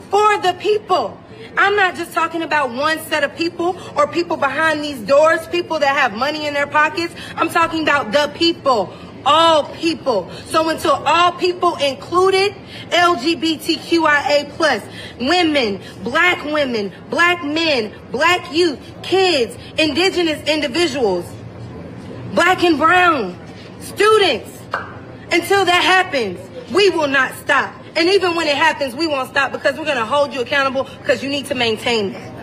For 0.09 0.37
the 0.39 0.55
People. 0.59 1.19
I'm 1.57 1.75
not 1.75 1.95
just 1.95 2.13
talking 2.13 2.41
about 2.41 2.71
one 2.71 2.99
set 3.05 3.23
of 3.23 3.35
people 3.35 3.79
or 3.95 4.07
people 4.07 4.37
behind 4.37 4.83
these 4.83 4.99
doors, 4.99 5.47
people 5.47 5.79
that 5.79 5.95
have 5.95 6.13
money 6.13 6.47
in 6.47 6.53
their 6.53 6.67
pockets. 6.67 7.13
I'm 7.35 7.49
talking 7.49 7.83
about 7.83 8.11
the 8.11 8.31
people 8.35 8.93
all 9.25 9.63
people. 9.75 10.29
So 10.45 10.69
until 10.69 10.93
all 10.93 11.31
people 11.33 11.75
included, 11.77 12.53
LGBTQIA 12.89 14.49
plus, 14.51 14.83
women, 15.19 15.81
black 16.03 16.43
women, 16.45 16.91
black 17.09 17.43
men, 17.43 17.93
black 18.11 18.53
youth, 18.53 18.79
kids, 19.03 19.57
indigenous 19.77 20.47
individuals, 20.47 21.25
black 22.33 22.63
and 22.63 22.77
brown, 22.77 23.37
students, 23.79 24.51
until 25.31 25.65
that 25.65 25.83
happens, 25.83 26.39
we 26.71 26.89
will 26.89 27.07
not 27.07 27.33
stop. 27.35 27.73
And 27.95 28.09
even 28.09 28.35
when 28.35 28.47
it 28.47 28.55
happens, 28.57 28.93
we 28.95 29.07
won't 29.07 29.29
stop 29.29 29.51
because 29.51 29.77
we're 29.77 29.85
going 29.85 29.97
to 29.97 30.05
hold 30.05 30.33
you 30.33 30.41
accountable 30.41 30.83
because 30.99 31.23
you 31.23 31.29
need 31.29 31.45
to 31.47 31.55
maintain 31.55 32.13
that. 32.13 32.35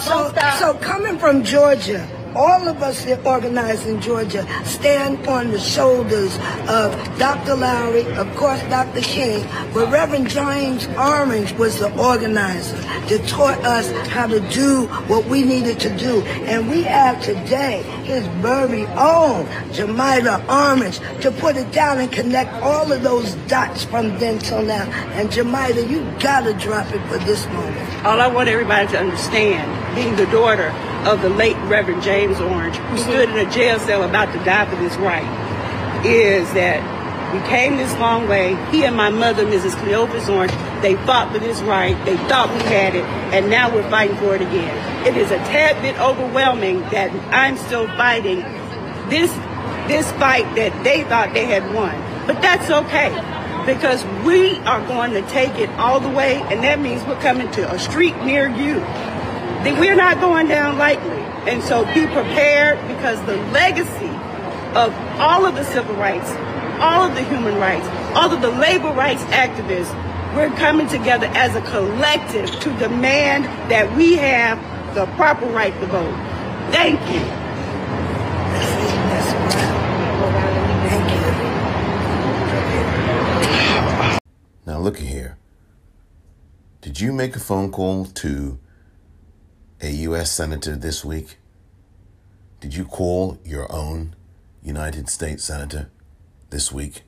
so, 0.00 0.32
so, 0.32 0.72
so 0.72 0.78
coming 0.78 1.18
from 1.18 1.44
Georgia, 1.44 2.08
all 2.34 2.68
of 2.68 2.82
us 2.82 3.04
that 3.04 3.24
organize 3.26 3.86
in 3.86 4.00
Georgia 4.00 4.46
stand 4.64 5.26
on 5.26 5.50
the 5.50 5.58
shoulders 5.58 6.34
of 6.68 6.92
Dr. 7.18 7.56
Lowery, 7.56 8.06
of 8.16 8.34
course, 8.36 8.60
Dr. 8.62 9.00
King, 9.00 9.46
but 9.72 9.90
Reverend 9.90 10.28
James 10.28 10.86
Orange 10.98 11.52
was 11.54 11.78
the 11.78 11.90
organizer 11.98 12.76
that 12.76 13.26
taught 13.28 13.58
us 13.64 13.90
how 14.08 14.26
to 14.26 14.40
do 14.50 14.86
what 15.06 15.24
we 15.26 15.42
needed 15.42 15.80
to 15.80 15.96
do. 15.96 16.22
And 16.22 16.70
we 16.70 16.82
have 16.82 17.22
today 17.22 17.82
his 18.04 18.26
very 18.42 18.86
own 18.86 19.46
Jamila 19.72 20.44
Orange 20.48 20.98
to 21.22 21.30
put 21.30 21.56
it 21.56 21.70
down 21.72 21.98
and 21.98 22.10
connect 22.10 22.52
all 22.62 22.90
of 22.90 23.02
those 23.02 23.34
dots 23.46 23.84
from 23.84 24.18
then 24.18 24.38
till 24.38 24.62
now. 24.62 24.84
And 25.12 25.30
Jamila, 25.30 25.80
you 25.86 26.00
gotta 26.20 26.54
drop 26.54 26.92
it 26.92 27.06
for 27.08 27.18
this 27.24 27.46
moment. 27.46 28.04
All 28.04 28.20
I 28.20 28.26
want 28.28 28.48
everybody 28.48 28.86
to 28.88 28.98
understand, 28.98 29.96
being 29.96 30.16
the 30.16 30.26
daughter 30.26 30.68
of 31.08 31.22
the 31.22 31.28
late 31.28 31.56
Reverend 31.64 32.02
James 32.02 32.17
Orange, 32.26 32.76
who 32.76 32.98
stood 32.98 33.28
in 33.28 33.38
a 33.38 33.50
jail 33.50 33.78
cell 33.78 34.02
about 34.02 34.32
to 34.32 34.44
die 34.44 34.68
for 34.68 34.76
this 34.76 34.96
right, 34.96 35.24
is 36.04 36.52
that 36.54 36.82
we 37.32 37.40
came 37.48 37.76
this 37.76 37.92
long 37.98 38.26
way. 38.26 38.56
He 38.70 38.84
and 38.84 38.96
my 38.96 39.10
mother, 39.10 39.44
Mrs. 39.46 39.76
Cleophas 39.82 40.28
Orange, 40.28 40.52
they 40.82 40.96
fought 41.06 41.32
for 41.32 41.38
this 41.38 41.60
right. 41.60 41.94
They 42.04 42.16
thought 42.28 42.50
we 42.50 42.62
had 42.64 42.94
it, 42.94 43.04
and 43.32 43.50
now 43.50 43.72
we're 43.72 43.88
fighting 43.90 44.16
for 44.16 44.34
it 44.34 44.42
again. 44.42 45.06
It 45.06 45.16
is 45.16 45.30
a 45.30 45.36
tad 45.36 45.80
bit 45.82 45.98
overwhelming 46.00 46.80
that 46.90 47.10
I'm 47.32 47.56
still 47.56 47.86
fighting 47.96 48.40
this 49.08 49.30
this 49.88 50.10
fight 50.12 50.44
that 50.56 50.84
they 50.84 51.04
thought 51.04 51.32
they 51.32 51.46
had 51.46 51.72
won. 51.72 51.94
But 52.26 52.42
that's 52.42 52.68
okay 52.68 53.10
because 53.64 54.04
we 54.24 54.56
are 54.60 54.86
going 54.86 55.12
to 55.12 55.22
take 55.30 55.54
it 55.58 55.70
all 55.78 56.00
the 56.00 56.08
way, 56.08 56.42
and 56.50 56.62
that 56.64 56.80
means 56.80 57.04
we're 57.04 57.20
coming 57.20 57.50
to 57.52 57.70
a 57.72 57.78
street 57.78 58.16
near 58.24 58.48
you 58.48 58.80
that 59.64 59.78
we're 59.78 59.96
not 59.96 60.20
going 60.20 60.48
down 60.48 60.78
lightly. 60.78 61.17
And 61.46 61.62
so 61.62 61.84
be 61.94 62.06
prepared 62.06 62.78
because 62.88 63.24
the 63.26 63.36
legacy 63.52 64.08
of 64.74 64.92
all 65.18 65.46
of 65.46 65.54
the 65.54 65.64
civil 65.64 65.94
rights, 65.96 66.30
all 66.80 67.08
of 67.08 67.14
the 67.14 67.24
human 67.24 67.56
rights, 67.56 67.86
all 68.16 68.32
of 68.32 68.40
the 68.40 68.50
labor 68.50 68.92
rights 68.92 69.22
activists 69.24 69.94
We're 70.34 70.50
coming 70.50 70.86
together 70.86 71.26
as 71.34 71.56
a 71.56 71.62
collective 71.62 72.50
to 72.60 72.78
demand 72.78 73.44
that 73.70 73.96
we 73.96 74.14
have 74.16 74.58
the 74.94 75.06
proper 75.16 75.46
right 75.46 75.72
to 75.80 75.86
vote. 75.86 76.14
Thank 76.70 77.00
you. 77.10 77.20
Now 84.66 84.78
look 84.78 84.98
here. 84.98 85.38
Did 86.82 87.00
you 87.00 87.12
make 87.12 87.34
a 87.34 87.40
phone 87.40 87.72
call 87.72 88.04
to 88.04 88.58
a 89.80 89.90
U.S. 89.90 90.30
Senator 90.32 90.76
this 90.76 91.04
week? 91.04 91.36
Did 92.60 92.74
you 92.74 92.84
call 92.84 93.38
your 93.44 93.70
own 93.70 94.16
United 94.62 95.08
States 95.08 95.44
Senator 95.44 95.90
this 96.50 96.72
week? 96.72 97.02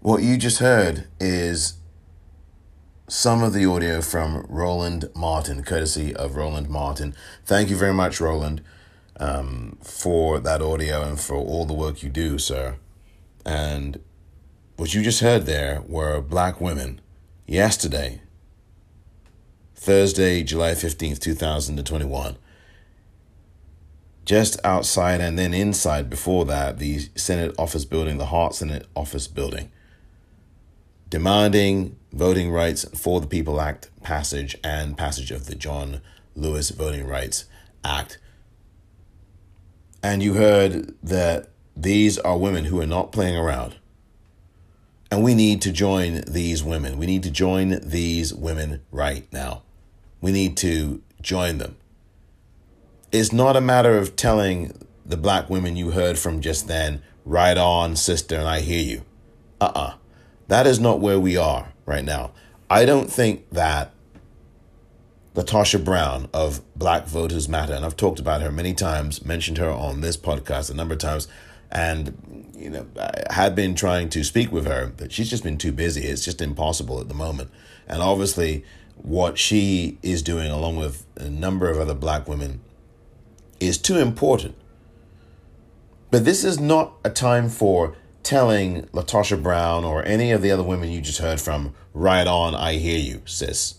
What 0.00 0.22
you 0.22 0.36
just 0.36 0.58
heard 0.58 1.08
is 1.18 1.74
some 3.08 3.42
of 3.42 3.52
the 3.52 3.64
audio 3.64 4.00
from 4.02 4.44
Roland 4.48 5.08
Martin, 5.14 5.62
courtesy 5.62 6.14
of 6.14 6.36
Roland 6.36 6.68
Martin. 6.68 7.14
Thank 7.44 7.70
you 7.70 7.76
very 7.76 7.94
much, 7.94 8.20
Roland, 8.20 8.62
um, 9.18 9.78
for 9.82 10.38
that 10.40 10.60
audio 10.60 11.02
and 11.02 11.18
for 11.18 11.36
all 11.36 11.64
the 11.64 11.72
work 11.72 12.02
you 12.02 12.10
do, 12.10 12.38
sir. 12.38 12.76
And 13.44 14.00
what 14.76 14.92
you 14.92 15.02
just 15.02 15.20
heard 15.20 15.46
there 15.46 15.82
were 15.88 16.20
black 16.20 16.60
women 16.60 17.00
yesterday, 17.46 18.20
Thursday, 19.76 20.42
July 20.42 20.72
15th, 20.72 21.20
2021. 21.20 22.36
Just 24.24 24.58
outside 24.64 25.20
and 25.20 25.38
then 25.38 25.54
inside 25.54 26.10
before 26.10 26.44
that, 26.46 26.78
the 26.78 27.08
Senate 27.14 27.54
office 27.58 27.84
building, 27.84 28.18
the 28.18 28.26
Hart 28.26 28.54
Senate 28.54 28.86
office 28.96 29.28
building, 29.28 29.70
demanding 31.08 31.96
voting 32.12 32.50
rights 32.50 32.84
for 32.98 33.20
the 33.20 33.26
People 33.26 33.60
Act 33.60 33.90
passage 34.02 34.56
and 34.64 34.98
passage 34.98 35.30
of 35.30 35.46
the 35.46 35.54
John 35.54 36.00
Lewis 36.34 36.70
Voting 36.70 37.06
Rights 37.06 37.44
Act. 37.84 38.18
And 40.02 40.22
you 40.22 40.34
heard 40.34 40.94
that 41.02 41.50
these 41.76 42.18
are 42.18 42.38
women 42.38 42.64
who 42.64 42.80
are 42.80 42.86
not 42.86 43.12
playing 43.12 43.36
around. 43.36 43.76
And 45.10 45.22
we 45.22 45.34
need 45.34 45.62
to 45.62 45.70
join 45.70 46.22
these 46.26 46.64
women. 46.64 46.98
We 46.98 47.06
need 47.06 47.22
to 47.22 47.30
join 47.30 47.78
these 47.82 48.34
women 48.34 48.82
right 48.90 49.30
now. 49.32 49.62
We 50.20 50.32
need 50.32 50.56
to 50.58 51.02
join 51.20 51.58
them. 51.58 51.76
It's 53.12 53.32
not 53.32 53.56
a 53.56 53.60
matter 53.60 53.96
of 53.98 54.16
telling 54.16 54.72
the 55.04 55.16
black 55.16 55.48
women 55.48 55.76
you 55.76 55.92
heard 55.92 56.18
from 56.18 56.40
just 56.40 56.66
then, 56.68 57.02
right 57.24 57.56
on, 57.56 57.96
sister, 57.96 58.36
and 58.36 58.48
I 58.48 58.60
hear 58.60 58.82
you. 58.82 59.02
Uh 59.60 59.72
uh 59.74 59.94
That 60.48 60.66
is 60.66 60.80
not 60.80 61.00
where 61.00 61.18
we 61.20 61.36
are 61.36 61.72
right 61.84 62.04
now. 62.04 62.32
I 62.68 62.84
don't 62.84 63.10
think 63.10 63.48
that 63.50 63.92
LaTosha 65.34 65.84
Brown 65.84 66.28
of 66.32 66.62
Black 66.74 67.06
Voters 67.06 67.48
Matter, 67.48 67.74
and 67.74 67.84
I've 67.84 67.96
talked 67.96 68.18
about 68.18 68.40
her 68.40 68.50
many 68.50 68.74
times, 68.74 69.24
mentioned 69.24 69.58
her 69.58 69.70
on 69.70 70.00
this 70.00 70.16
podcast 70.16 70.70
a 70.70 70.74
number 70.74 70.94
of 70.94 71.00
times, 71.00 71.28
and 71.70 72.52
you 72.56 72.70
know, 72.70 72.86
I 72.98 73.32
had 73.32 73.54
been 73.54 73.74
trying 73.74 74.08
to 74.10 74.24
speak 74.24 74.50
with 74.50 74.66
her, 74.66 74.92
but 74.96 75.12
she's 75.12 75.28
just 75.28 75.44
been 75.44 75.58
too 75.58 75.72
busy. 75.72 76.04
It's 76.04 76.24
just 76.24 76.40
impossible 76.40 77.00
at 77.00 77.08
the 77.08 77.14
moment. 77.14 77.50
And 77.86 78.02
obviously, 78.02 78.64
what 78.96 79.38
she 79.38 79.98
is 80.02 80.22
doing, 80.22 80.50
along 80.50 80.76
with 80.76 81.06
a 81.16 81.28
number 81.28 81.70
of 81.70 81.78
other 81.78 81.94
black 81.94 82.26
women, 82.28 82.60
is 83.60 83.78
too 83.78 83.98
important. 83.98 84.54
But 86.10 86.24
this 86.24 86.44
is 86.44 86.58
not 86.58 86.94
a 87.04 87.10
time 87.10 87.48
for 87.48 87.96
telling 88.22 88.82
LaTosha 88.86 89.40
Brown 89.42 89.84
or 89.84 90.04
any 90.04 90.32
of 90.32 90.42
the 90.42 90.50
other 90.50 90.62
women 90.62 90.90
you 90.90 91.00
just 91.00 91.20
heard 91.20 91.40
from, 91.40 91.74
right 91.94 92.26
on, 92.26 92.54
I 92.54 92.74
hear 92.74 92.98
you, 92.98 93.22
sis. 93.24 93.76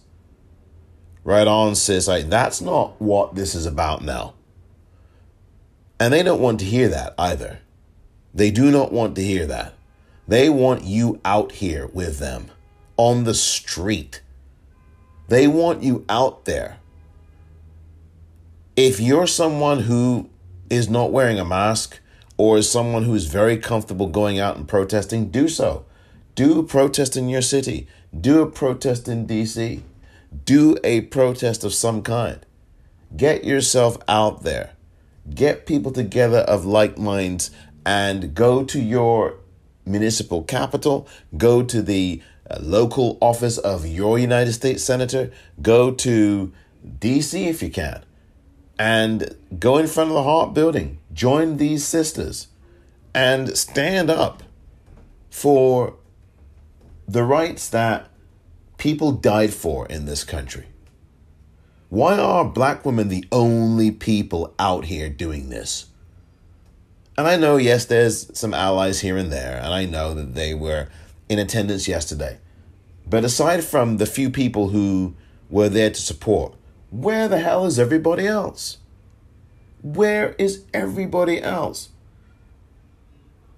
Right 1.23 1.47
on, 1.47 1.75
sis. 1.75 2.07
I, 2.07 2.21
that's 2.21 2.61
not 2.61 3.01
what 3.01 3.35
this 3.35 3.53
is 3.53 3.65
about 3.65 4.03
now. 4.03 4.35
And 5.99 6.13
they 6.13 6.23
don't 6.23 6.39
want 6.39 6.59
to 6.59 6.65
hear 6.65 6.87
that 6.89 7.13
either. 7.17 7.59
They 8.33 8.51
do 8.51 8.71
not 8.71 8.93
want 8.93 9.15
to 9.15 9.23
hear 9.23 9.45
that. 9.47 9.73
They 10.27 10.49
want 10.49 10.83
you 10.83 11.19
out 11.25 11.53
here 11.53 11.87
with 11.87 12.19
them 12.19 12.51
on 12.97 13.23
the 13.23 13.33
street. 13.33 14.21
They 15.27 15.47
want 15.47 15.83
you 15.83 16.05
out 16.07 16.45
there. 16.45 16.79
If 18.75 18.99
you're 18.99 19.27
someone 19.27 19.81
who 19.81 20.29
is 20.69 20.89
not 20.89 21.11
wearing 21.11 21.39
a 21.39 21.45
mask 21.45 21.99
or 22.37 22.57
is 22.57 22.69
someone 22.69 23.03
who 23.03 23.15
is 23.15 23.25
very 23.25 23.57
comfortable 23.57 24.07
going 24.07 24.39
out 24.39 24.57
and 24.57 24.67
protesting, 24.67 25.29
do 25.29 25.47
so. 25.47 25.85
Do 26.35 26.61
protest 26.63 27.17
in 27.17 27.29
your 27.29 27.41
city. 27.41 27.87
Do 28.19 28.41
a 28.41 28.49
protest 28.49 29.07
in 29.07 29.25
DC. 29.25 29.81
Do 30.45 30.77
a 30.83 31.01
protest 31.01 31.63
of 31.63 31.73
some 31.73 32.03
kind. 32.03 32.45
Get 33.15 33.43
yourself 33.43 33.97
out 34.07 34.43
there. 34.43 34.73
Get 35.33 35.65
people 35.65 35.91
together 35.91 36.39
of 36.39 36.65
like 36.65 36.97
minds 36.97 37.51
and 37.85 38.35
go 38.35 38.63
to 38.65 38.79
your 38.79 39.39
municipal 39.85 40.43
capital, 40.43 41.07
go 41.37 41.63
to 41.63 41.81
the 41.81 42.21
local 42.59 43.17
office 43.21 43.57
of 43.57 43.85
your 43.85 44.17
United 44.17 44.53
States 44.53 44.83
Senator, 44.83 45.31
go 45.61 45.91
to 45.91 46.51
DC 46.99 47.47
if 47.47 47.61
you 47.61 47.69
can, 47.69 48.03
and 48.79 49.35
go 49.59 49.77
in 49.77 49.87
front 49.87 50.09
of 50.09 50.15
the 50.15 50.23
Hart 50.23 50.53
Building. 50.53 50.99
Join 51.13 51.57
these 51.57 51.85
sisters 51.85 52.47
and 53.13 53.57
stand 53.57 54.09
up 54.09 54.43
for 55.29 55.95
the 57.07 57.23
rights 57.23 57.69
that 57.69 58.09
people 58.77 59.11
died 59.11 59.53
for 59.53 59.87
in 59.87 60.05
this 60.05 60.23
country. 60.23 60.67
Why 61.89 62.17
are 62.17 62.43
black 62.45 62.85
women 62.85 63.07
the 63.07 63.25
only 63.31 63.91
people 63.91 64.53
out 64.59 64.85
here 64.85 65.09
doing 65.09 65.49
this? 65.49 65.87
And 67.17 67.27
I 67.27 67.37
know, 67.37 67.57
yes, 67.57 67.85
there's 67.85 68.37
some 68.37 68.53
allies 68.53 68.99
here 68.99 69.17
and 69.17 69.31
there, 69.31 69.57
and 69.57 69.73
I 69.73 69.85
know 69.85 70.13
that 70.13 70.35
they 70.35 70.53
were 70.53 70.89
in 71.29 71.39
attendance 71.39 71.87
yesterday. 71.87 72.37
But 73.09 73.23
aside 73.23 73.63
from 73.63 73.97
the 73.97 74.05
few 74.05 74.29
people 74.29 74.69
who 74.69 75.15
were 75.49 75.69
there 75.69 75.89
to 75.89 76.01
support, 76.01 76.53
where 76.89 77.27
the 77.27 77.39
hell 77.39 77.65
is 77.65 77.79
everybody 77.79 78.27
else? 78.27 78.77
Where 79.81 80.35
is 80.37 80.63
everybody 80.73 81.41
else? 81.41 81.89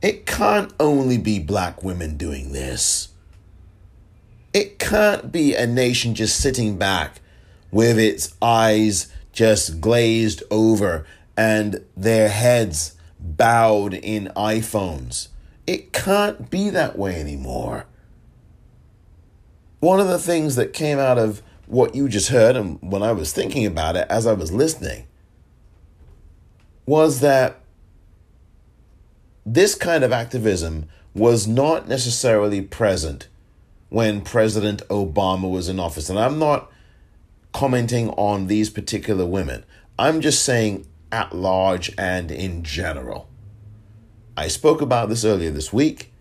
It 0.02 0.26
can't 0.26 0.74
only 0.80 1.18
be 1.18 1.40
black 1.40 1.84
women 1.84 2.18
doing 2.18 2.54
this. 2.54 3.10
It 4.54 4.80
can't 4.80 5.32
be 5.32 5.56
a 5.56 5.68
nation 5.68 6.16
just 6.16 6.40
sitting 6.40 6.78
back 6.78 7.22
with 7.72 8.00
its 8.00 8.34
eyes 8.42 9.12
just 9.32 9.80
glazed 9.80 10.42
over 10.50 11.06
and 11.38 11.86
their 11.96 12.30
heads 12.30 12.96
bowed 13.20 13.94
in 13.94 14.32
iPhones. 14.36 15.28
It 15.70 15.94
can't 15.94 16.50
be 16.50 16.72
that 16.72 16.98
way 16.98 17.22
anymore. 17.22 17.86
One 19.82 20.00
of 20.00 20.08
the 20.08 20.18
things 20.18 20.56
that 20.56 20.74
came 20.74 20.98
out 20.98 21.20
of 21.20 21.44
what 21.68 21.94
you 21.94 22.10
just 22.10 22.30
heard, 22.30 22.56
and 22.56 22.82
when 22.82 23.04
I 23.04 23.12
was 23.12 23.32
thinking 23.32 23.68
about 23.68 23.96
it 23.96 24.08
as 24.10 24.26
I 24.26 24.34
was 24.34 24.52
listening, 24.52 25.06
was 26.88 27.20
that 27.20 27.62
this 29.46 29.76
kind 29.76 30.04
of 30.04 30.12
activism 30.12 30.90
was 31.14 31.48
not 31.48 31.88
necessarily 31.88 32.64
present 32.64 33.28
when 33.90 34.22
President 34.22 34.82
Obama 34.88 35.48
was 35.52 35.70
in 35.70 35.80
office. 35.80 36.10
And 36.10 36.18
I'm 36.18 36.40
not 36.40 36.72
commenting 37.54 38.10
on 38.10 38.48
these 38.48 38.72
particular 38.72 39.28
women, 39.28 39.64
I'm 40.00 40.20
just 40.22 40.44
saying 40.44 40.88
at 41.12 41.36
large 41.36 41.94
and 41.96 42.32
in 42.32 42.64
general. 42.64 43.29
I 44.40 44.48
spoke 44.48 44.80
about 44.80 45.10
this 45.10 45.26
earlier 45.26 45.52
this 45.52 45.74
week. 45.74 46.14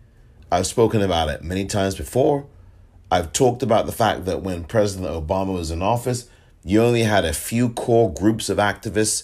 I've 0.51 0.67
spoken 0.67 1.03
about 1.03 1.29
it 1.29 1.45
many 1.45 1.67
times 1.67 1.95
before. 1.95 2.49
I've 3.13 3.33
talked 3.33 3.63
about 3.63 3.87
the 3.87 3.93
fact 3.93 4.25
that 4.25 4.43
when 4.43 4.65
President 4.65 5.09
Obama 5.09 5.55
was 5.55 5.71
in 5.71 5.83
office, 5.83 6.29
you 6.65 6.83
only 6.83 7.05
had 7.05 7.25
a 7.25 7.33
few 7.33 7.69
core 7.69 8.13
groups 8.13 8.49
of 8.49 8.59
activists 8.59 9.23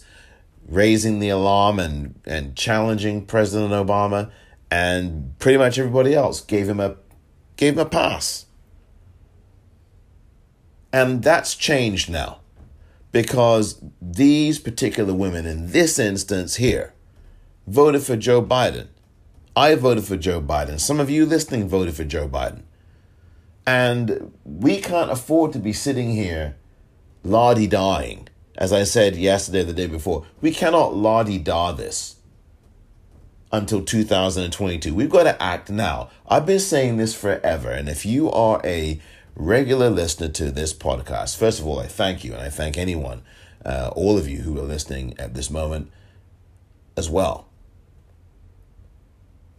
raising 0.69 1.19
the 1.19 1.29
alarm 1.29 1.81
and, 1.81 2.21
and 2.25 2.55
challenging 2.55 3.27
President 3.27 3.73
Obama, 3.73 4.31
and 4.71 5.37
pretty 5.41 5.59
much 5.59 5.77
everybody 5.77 6.15
else 6.15 6.41
gave 6.41 6.69
him 6.69 6.79
a 6.79 6.95
gave 7.57 7.73
him 7.73 7.81
a 7.81 7.87
pass. 7.87 8.47
And 10.93 11.25
that's 11.25 11.57
changed 11.57 12.09
now 12.09 12.43
because 13.11 13.83
these 14.01 14.61
particular 14.61 15.15
women, 15.15 15.47
in 15.47 15.73
this 15.73 15.99
instance 15.99 16.57
here, 16.57 16.94
voted 17.67 18.03
for 18.03 18.17
Joe 18.17 18.43
Biden. 18.43 18.89
I 19.57 19.75
voted 19.77 20.05
for 20.05 20.17
Joe 20.17 20.41
Biden. 20.41 20.81
Some 20.81 21.01
of 21.01 21.11
you 21.11 21.27
listening 21.27 21.69
voted 21.69 21.95
for 21.95 22.05
Joe 22.05 22.29
Biden. 22.29 22.63
And 23.67 24.33
we 24.45 24.81
can't 24.81 25.11
afford 25.11 25.53
to 25.55 25.59
be 25.59 25.73
sitting 25.73 26.13
here 26.13 26.57
lardy 27.23 27.67
dying. 27.67 28.29
As 28.57 28.73
I 28.73 28.85
said 28.85 29.17
yesterday, 29.17 29.63
the 29.65 29.73
day 29.73 29.87
before, 29.87 30.27
we 30.41 30.53
cannot 30.53 30.95
lardy 30.95 31.39
da 31.39 31.73
this. 31.73 32.17
until 33.53 33.85
2022. 33.85 34.93
We've 34.95 35.09
got 35.09 35.25
to 35.25 35.41
act 35.43 35.71
now. 35.71 36.11
I've 36.27 36.45
been 36.47 36.59
saying 36.59 36.97
this 36.97 37.15
forever. 37.15 37.71
And 37.71 37.89
if 37.89 38.05
you 38.05 38.31
are 38.31 38.61
a 38.65 39.01
regular 39.37 39.91
listener 39.91 40.29
to 40.29 40.51
this 40.51 40.75
podcast, 40.75 41.37
first 41.37 41.61
of 41.61 41.67
all, 41.67 41.79
I 41.79 41.87
thank 41.87 42.25
you. 42.25 42.33
And 42.33 42.43
I 42.43 42.49
thank 42.49 42.77
anyone, 42.77 43.23
uh, 43.65 43.91
all 43.95 44.19
of 44.19 44.29
you 44.29 44.39
who 44.41 44.59
are 44.59 44.65
listening 44.65 45.15
at 45.19 45.35
this 45.35 45.51
moment 45.51 45.91
as 46.97 47.09
well. 47.09 47.47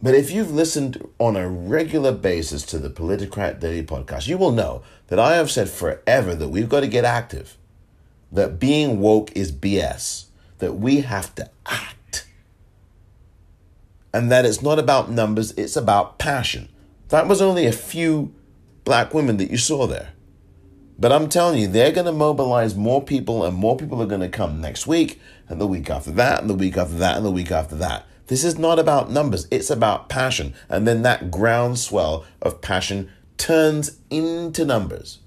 But 0.02 0.14
if 0.14 0.30
you've 0.30 0.52
listened 0.52 1.08
on 1.18 1.36
a 1.36 1.48
regular 1.48 2.12
basis 2.12 2.62
to 2.66 2.78
the 2.78 2.90
Politicrat 2.90 3.60
Daily 3.60 3.82
podcast, 3.82 4.28
you 4.28 4.36
will 4.36 4.52
know 4.52 4.82
that 5.08 5.18
I 5.18 5.36
have 5.36 5.50
said 5.50 5.70
forever 5.70 6.34
that 6.34 6.48
we've 6.48 6.68
got 6.68 6.80
to 6.80 6.86
get 6.86 7.04
active, 7.04 7.56
that 8.30 8.60
being 8.60 9.00
woke 9.00 9.32
is 9.34 9.52
BS, 9.52 10.26
that 10.58 10.74
we 10.74 11.00
have 11.00 11.34
to 11.36 11.50
act, 11.64 12.26
and 14.12 14.30
that 14.30 14.44
it's 14.44 14.62
not 14.62 14.78
about 14.78 15.10
numbers, 15.10 15.52
it's 15.52 15.76
about 15.76 16.18
passion. 16.18 16.68
That 17.08 17.26
was 17.26 17.40
only 17.40 17.66
a 17.66 17.72
few 17.72 18.34
black 18.84 19.14
women 19.14 19.38
that 19.38 19.50
you 19.50 19.58
saw 19.58 19.86
there. 19.86 20.10
But 20.98 21.12
I'm 21.12 21.28
telling 21.28 21.60
you, 21.60 21.68
they're 21.68 21.92
going 21.92 22.06
to 22.06 22.12
mobilize 22.12 22.74
more 22.74 23.02
people, 23.02 23.44
and 23.44 23.56
more 23.56 23.76
people 23.76 24.02
are 24.02 24.06
going 24.06 24.22
to 24.22 24.28
come 24.28 24.60
next 24.60 24.86
week, 24.86 25.20
and 25.48 25.60
the 25.60 25.66
week 25.66 25.88
after 25.88 26.10
that, 26.12 26.40
and 26.40 26.50
the 26.50 26.54
week 26.54 26.76
after 26.76 26.96
that, 26.96 27.16
and 27.16 27.24
the 27.24 27.30
week 27.30 27.50
after 27.50 27.76
that. 27.76 28.06
This 28.26 28.42
is 28.42 28.58
not 28.58 28.78
about 28.78 29.10
numbers, 29.10 29.46
it's 29.50 29.70
about 29.70 30.08
passion. 30.08 30.54
And 30.68 30.86
then 30.86 31.02
that 31.02 31.30
groundswell 31.30 32.24
of 32.42 32.60
passion 32.60 33.10
turns 33.36 33.98
into 34.10 34.64
numbers. 34.64 35.20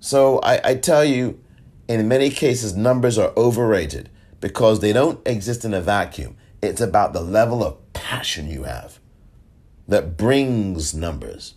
So 0.00 0.40
I, 0.40 0.70
I 0.70 0.74
tell 0.74 1.04
you, 1.04 1.40
in 1.86 2.08
many 2.08 2.30
cases, 2.30 2.74
numbers 2.76 3.18
are 3.18 3.32
overrated 3.36 4.08
because 4.40 4.80
they 4.80 4.92
don't 4.92 5.26
exist 5.26 5.64
in 5.64 5.74
a 5.74 5.80
vacuum. 5.80 6.36
It's 6.62 6.80
about 6.80 7.12
the 7.12 7.20
level 7.20 7.62
of 7.62 7.76
passion 7.92 8.48
you 8.48 8.64
have 8.64 8.98
that 9.88 10.16
brings 10.16 10.94
numbers. 10.94 11.54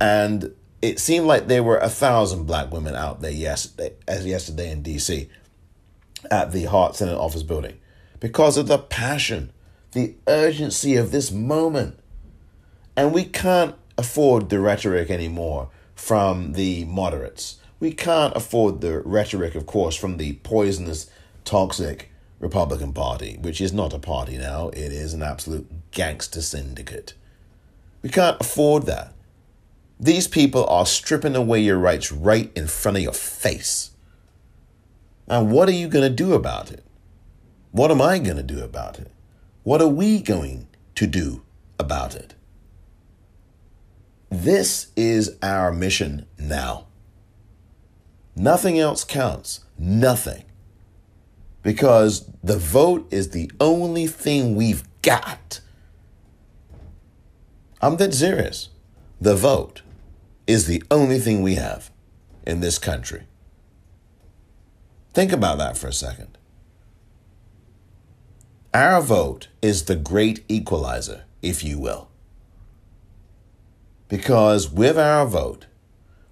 And 0.00 0.54
it 0.82 0.98
seemed 0.98 1.26
like 1.26 1.48
there 1.48 1.62
were 1.62 1.78
a 1.78 1.88
thousand 1.88 2.44
black 2.44 2.72
women 2.72 2.94
out 2.94 3.20
there 3.20 3.30
yesterday, 3.30 3.94
as 4.06 4.26
yesterday 4.26 4.70
in 4.70 4.82
DC 4.82 5.28
at 6.30 6.52
the 6.52 6.64
Hart 6.64 6.96
Senate 6.96 7.16
Office 7.16 7.42
building 7.42 7.78
because 8.20 8.56
of 8.56 8.66
the 8.66 8.78
passion, 8.78 9.52
the 9.92 10.14
urgency 10.26 10.96
of 10.96 11.10
this 11.10 11.30
moment. 11.30 11.98
And 12.96 13.12
we 13.12 13.24
can't 13.24 13.74
afford 13.96 14.48
the 14.48 14.60
rhetoric 14.60 15.10
anymore 15.10 15.70
from 15.94 16.52
the 16.52 16.84
moderates. 16.84 17.58
We 17.80 17.92
can't 17.92 18.34
afford 18.34 18.80
the 18.80 19.00
rhetoric, 19.00 19.54
of 19.54 19.66
course, 19.66 19.94
from 19.94 20.16
the 20.16 20.34
poisonous, 20.34 21.08
toxic 21.44 22.10
Republican 22.40 22.92
Party, 22.92 23.38
which 23.40 23.60
is 23.60 23.72
not 23.72 23.92
a 23.92 23.98
party 23.98 24.36
now, 24.36 24.68
it 24.68 24.92
is 24.92 25.12
an 25.12 25.22
absolute 25.22 25.90
gangster 25.90 26.42
syndicate. 26.42 27.14
We 28.02 28.10
can't 28.10 28.40
afford 28.40 28.86
that. 28.86 29.12
These 29.98 30.28
people 30.28 30.64
are 30.66 30.86
stripping 30.86 31.34
away 31.34 31.60
your 31.60 31.78
rights 31.78 32.12
right 32.12 32.52
in 32.54 32.68
front 32.68 32.96
of 32.96 33.02
your 33.02 33.12
face. 33.12 33.90
And 35.28 35.52
what 35.52 35.68
are 35.68 35.72
you 35.72 35.88
going 35.88 36.08
to 36.08 36.14
do 36.14 36.32
about 36.32 36.72
it? 36.72 36.84
What 37.70 37.90
am 37.90 38.00
I 38.00 38.18
going 38.18 38.38
to 38.38 38.42
do 38.42 38.62
about 38.64 38.98
it? 38.98 39.12
What 39.62 39.82
are 39.82 39.88
we 39.88 40.22
going 40.22 40.68
to 40.94 41.06
do 41.06 41.42
about 41.78 42.14
it? 42.14 42.34
This 44.30 44.88
is 44.96 45.36
our 45.42 45.70
mission 45.72 46.26
now. 46.38 46.86
Nothing 48.34 48.78
else 48.78 49.04
counts. 49.04 49.64
Nothing. 49.78 50.44
Because 51.62 52.30
the 52.42 52.58
vote 52.58 53.06
is 53.12 53.30
the 53.30 53.50
only 53.60 54.06
thing 54.06 54.54
we've 54.54 54.84
got. 55.02 55.60
I'm 57.82 57.96
that 57.98 58.14
serious. 58.14 58.70
The 59.20 59.36
vote 59.36 59.82
is 60.46 60.66
the 60.66 60.82
only 60.90 61.18
thing 61.18 61.42
we 61.42 61.56
have 61.56 61.90
in 62.46 62.60
this 62.60 62.78
country. 62.78 63.27
Think 65.18 65.32
about 65.32 65.58
that 65.58 65.76
for 65.76 65.88
a 65.88 65.92
second. 65.92 66.38
Our 68.72 69.02
vote 69.02 69.48
is 69.60 69.86
the 69.86 69.96
great 69.96 70.44
equalizer, 70.46 71.24
if 71.42 71.64
you 71.64 71.80
will. 71.80 72.08
Because 74.06 74.70
with 74.70 74.96
our 74.96 75.26
vote, 75.26 75.66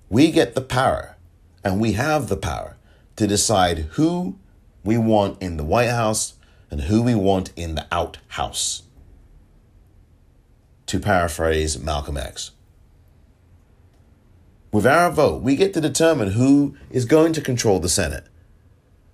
we 0.09 0.31
get 0.31 0.55
the 0.55 0.61
power, 0.61 1.17
and 1.65 1.81
we 1.81 1.95
have 1.95 2.29
the 2.29 2.37
power 2.37 2.77
to 3.17 3.27
decide 3.27 3.89
who 3.95 4.39
we 4.85 4.97
want 4.97 5.43
in 5.43 5.57
the 5.57 5.65
White 5.65 5.91
House 5.91 6.35
and 6.71 6.83
who 6.83 7.03
we 7.03 7.17
want 7.17 7.53
in 7.57 7.75
the 7.75 7.89
outhouse. 7.91 8.85
To 10.87 11.01
paraphrase 11.01 11.77
Malcolm 11.77 12.17
X. 12.17 12.53
With 14.71 14.87
our 14.87 15.11
vote, 15.11 15.43
we 15.43 15.57
get 15.57 15.75
to 15.75 15.81
determine 15.81 16.31
who 16.31 16.77
is 16.89 17.05
going 17.05 17.33
to 17.33 17.41
control 17.41 17.81
the 17.81 17.89
Senate 17.89 18.29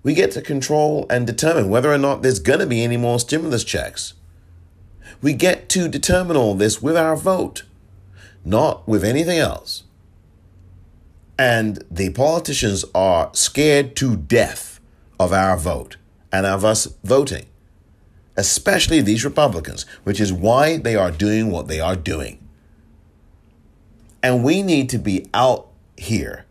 we 0.03 0.13
get 0.13 0.31
to 0.31 0.41
control 0.41 1.05
and 1.09 1.25
determine 1.25 1.69
whether 1.69 1.91
or 1.91 1.97
not 1.97 2.21
there's 2.21 2.39
going 2.39 2.59
to 2.59 2.67
be 2.67 2.83
any 2.83 2.97
more 2.97 3.19
stimulus 3.19 3.63
checks. 3.63 4.13
We 5.21 5.33
get 5.33 5.69
to 5.69 5.87
determine 5.87 6.35
all 6.35 6.53
this 6.53 6.81
with 6.81 6.97
our 6.97 7.15
vote, 7.15 7.63
not 8.43 8.85
with 8.87 9.05
anything 9.05 9.39
else. 9.39 9.83
And 11.39 11.83
the 11.89 12.09
politicians 12.11 12.83
are 12.93 13.29
scared 13.33 13.95
to 13.97 14.17
death 14.17 14.81
of 15.19 15.31
our 15.31 15.57
vote 15.57 15.95
and 16.31 16.45
of 16.45 16.65
us 16.65 16.87
voting, 17.03 17.45
especially 18.35 19.01
these 19.01 19.23
Republicans, 19.23 19.85
which 20.03 20.19
is 20.19 20.33
why 20.33 20.77
they 20.77 20.95
are 20.95 21.11
doing 21.11 21.49
what 21.49 21.67
they 21.67 21.79
are 21.79 21.95
doing. 21.95 22.39
And 24.21 24.43
we 24.43 24.61
need 24.61 24.89
to 24.89 24.97
be 24.97 25.27
out 25.33 25.67
here, 25.97 26.45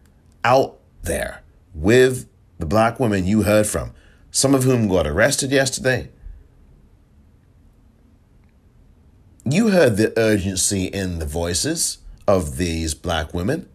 out 0.45 0.79
there 1.03 1.43
with 1.75 2.29
the 2.62 2.66
black 2.66 3.01
women 3.01 3.27
you 3.27 3.42
heard 3.42 3.66
from, 3.66 3.92
some 4.31 4.55
of 4.55 4.62
whom 4.62 4.87
got 4.87 5.05
arrested 5.05 5.51
yesterday. 5.51 6.09
You 9.44 9.70
heard 9.70 9.96
the 9.96 10.16
urgency 10.16 10.85
in 10.85 11.18
the 11.18 11.27
voices 11.27 11.98
of 12.29 12.59
these 12.59 12.94
black 12.94 13.35
women. 13.35 13.68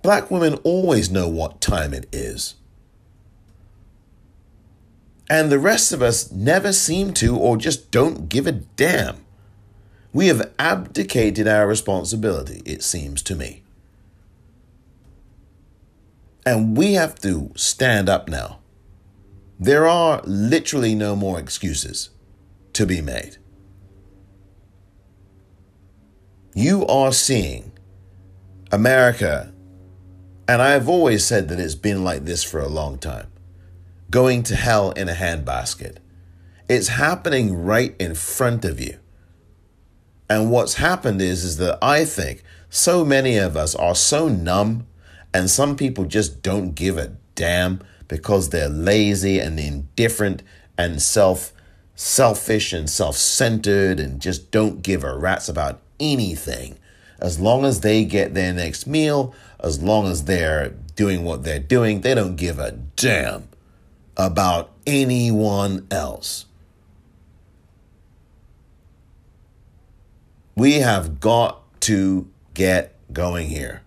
Black 0.00 0.30
women 0.30 0.54
always 0.64 1.10
know 1.10 1.28
what 1.28 1.60
time 1.60 1.92
it 1.92 2.08
is. 2.12 2.54
And 5.28 5.52
the 5.52 5.58
rest 5.58 5.92
of 5.92 6.00
us 6.00 6.32
never 6.32 6.72
seem 6.72 7.12
to 7.20 7.36
or 7.36 7.58
just 7.58 7.90
don't 7.90 8.30
give 8.30 8.46
a 8.46 8.52
damn. 8.52 9.18
We 10.14 10.28
have 10.28 10.50
abdicated 10.58 11.46
our 11.46 11.66
responsibility, 11.66 12.62
it 12.64 12.82
seems 12.82 13.20
to 13.24 13.34
me. 13.34 13.61
And 16.44 16.76
we 16.76 16.94
have 16.94 17.14
to 17.20 17.52
stand 17.54 18.08
up 18.08 18.28
now. 18.28 18.58
There 19.60 19.86
are 19.86 20.20
literally 20.24 20.94
no 20.94 21.14
more 21.14 21.38
excuses 21.38 22.10
to 22.72 22.84
be 22.84 23.00
made. 23.00 23.36
You 26.54 26.84
are 26.86 27.12
seeing 27.12 27.72
America, 28.72 29.54
and 30.48 30.60
I 30.60 30.72
have 30.72 30.88
always 30.88 31.24
said 31.24 31.48
that 31.48 31.60
it's 31.60 31.74
been 31.74 32.02
like 32.02 32.24
this 32.24 32.42
for 32.42 32.60
a 32.60 32.68
long 32.68 32.98
time, 32.98 33.30
going 34.10 34.42
to 34.44 34.56
hell 34.56 34.90
in 34.90 35.08
a 35.08 35.14
handbasket. 35.14 35.98
It's 36.68 36.88
happening 36.88 37.54
right 37.54 37.94
in 37.98 38.14
front 38.14 38.64
of 38.64 38.80
you. 38.80 38.98
And 40.28 40.50
what's 40.50 40.74
happened 40.74 41.22
is, 41.22 41.44
is 41.44 41.58
that 41.58 41.78
I 41.80 42.04
think 42.04 42.42
so 42.68 43.04
many 43.04 43.36
of 43.36 43.56
us 43.56 43.74
are 43.74 43.94
so 43.94 44.28
numb 44.28 44.86
and 45.34 45.50
some 45.50 45.76
people 45.76 46.04
just 46.04 46.42
don't 46.42 46.74
give 46.74 46.98
a 46.98 47.12
damn 47.34 47.80
because 48.08 48.50
they're 48.50 48.68
lazy 48.68 49.38
and 49.38 49.58
indifferent 49.58 50.42
and 50.76 51.00
self 51.00 51.52
selfish 51.94 52.72
and 52.72 52.88
self-centered 52.90 54.00
and 54.00 54.20
just 54.20 54.50
don't 54.50 54.82
give 54.82 55.04
a 55.04 55.16
rat's 55.16 55.48
about 55.48 55.80
anything. 56.00 56.76
As 57.20 57.38
long 57.38 57.64
as 57.64 57.80
they 57.80 58.04
get 58.04 58.34
their 58.34 58.52
next 58.52 58.86
meal, 58.86 59.34
as 59.60 59.80
long 59.82 60.06
as 60.06 60.24
they're 60.24 60.70
doing 60.96 61.22
what 61.24 61.44
they're 61.44 61.60
doing, 61.60 62.00
they 62.00 62.14
don't 62.14 62.36
give 62.36 62.58
a 62.58 62.72
damn 62.96 63.48
about 64.16 64.70
anyone 64.86 65.86
else. 65.90 66.46
We 70.56 70.74
have 70.80 71.20
got 71.20 71.80
to 71.82 72.28
get 72.54 72.94
going 73.12 73.48
here. 73.48 73.82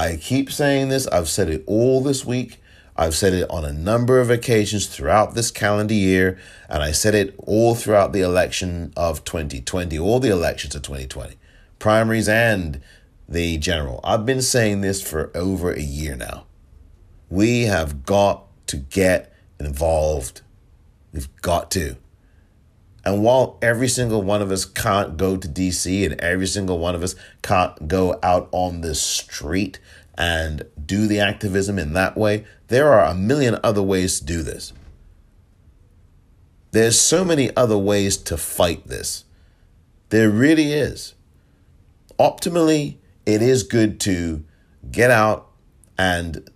I 0.00 0.16
keep 0.16 0.50
saying 0.50 0.88
this. 0.88 1.06
I've 1.08 1.28
said 1.28 1.50
it 1.50 1.62
all 1.66 2.02
this 2.02 2.24
week. 2.24 2.62
I've 2.96 3.14
said 3.14 3.34
it 3.34 3.50
on 3.50 3.66
a 3.66 3.72
number 3.72 4.18
of 4.18 4.30
occasions 4.30 4.86
throughout 4.86 5.34
this 5.34 5.50
calendar 5.50 5.94
year, 5.94 6.38
and 6.68 6.82
I 6.82 6.92
said 6.92 7.14
it 7.14 7.34
all 7.38 7.74
throughout 7.74 8.12
the 8.12 8.22
election 8.22 8.94
of 8.96 9.24
2020, 9.24 9.98
all 9.98 10.18
the 10.18 10.30
elections 10.30 10.74
of 10.74 10.82
2020, 10.82 11.36
primaries 11.78 12.28
and 12.28 12.80
the 13.28 13.58
general. 13.58 14.00
I've 14.02 14.24
been 14.24 14.42
saying 14.42 14.80
this 14.80 15.02
for 15.02 15.30
over 15.36 15.70
a 15.70 15.82
year 15.82 16.16
now. 16.16 16.46
We 17.28 17.62
have 17.64 18.06
got 18.06 18.46
to 18.68 18.78
get 18.78 19.32
involved 19.58 20.40
We've 21.12 21.34
got 21.42 21.70
to. 21.72 21.96
And 23.04 23.22
while 23.22 23.58
every 23.62 23.88
single 23.88 24.22
one 24.22 24.42
of 24.42 24.50
us 24.50 24.64
can't 24.64 25.16
go 25.16 25.36
to 25.36 25.48
DC 25.48 26.04
and 26.04 26.20
every 26.20 26.46
single 26.46 26.78
one 26.78 26.94
of 26.94 27.02
us 27.02 27.14
can't 27.42 27.88
go 27.88 28.18
out 28.22 28.48
on 28.52 28.82
the 28.82 28.94
street 28.94 29.78
and 30.18 30.66
do 30.84 31.06
the 31.06 31.18
activism 31.18 31.78
in 31.78 31.94
that 31.94 32.16
way, 32.16 32.44
there 32.68 32.92
are 32.92 33.06
a 33.06 33.14
million 33.14 33.58
other 33.64 33.82
ways 33.82 34.20
to 34.20 34.26
do 34.26 34.42
this. 34.42 34.72
There's 36.72 37.00
so 37.00 37.24
many 37.24 37.54
other 37.56 37.78
ways 37.78 38.16
to 38.18 38.36
fight 38.36 38.86
this. 38.86 39.24
There 40.10 40.30
really 40.30 40.72
is. 40.72 41.14
Optimally, 42.18 42.98
it 43.24 43.40
is 43.40 43.62
good 43.62 43.98
to 44.00 44.44
get 44.90 45.10
out 45.10 45.48
and 45.98 46.48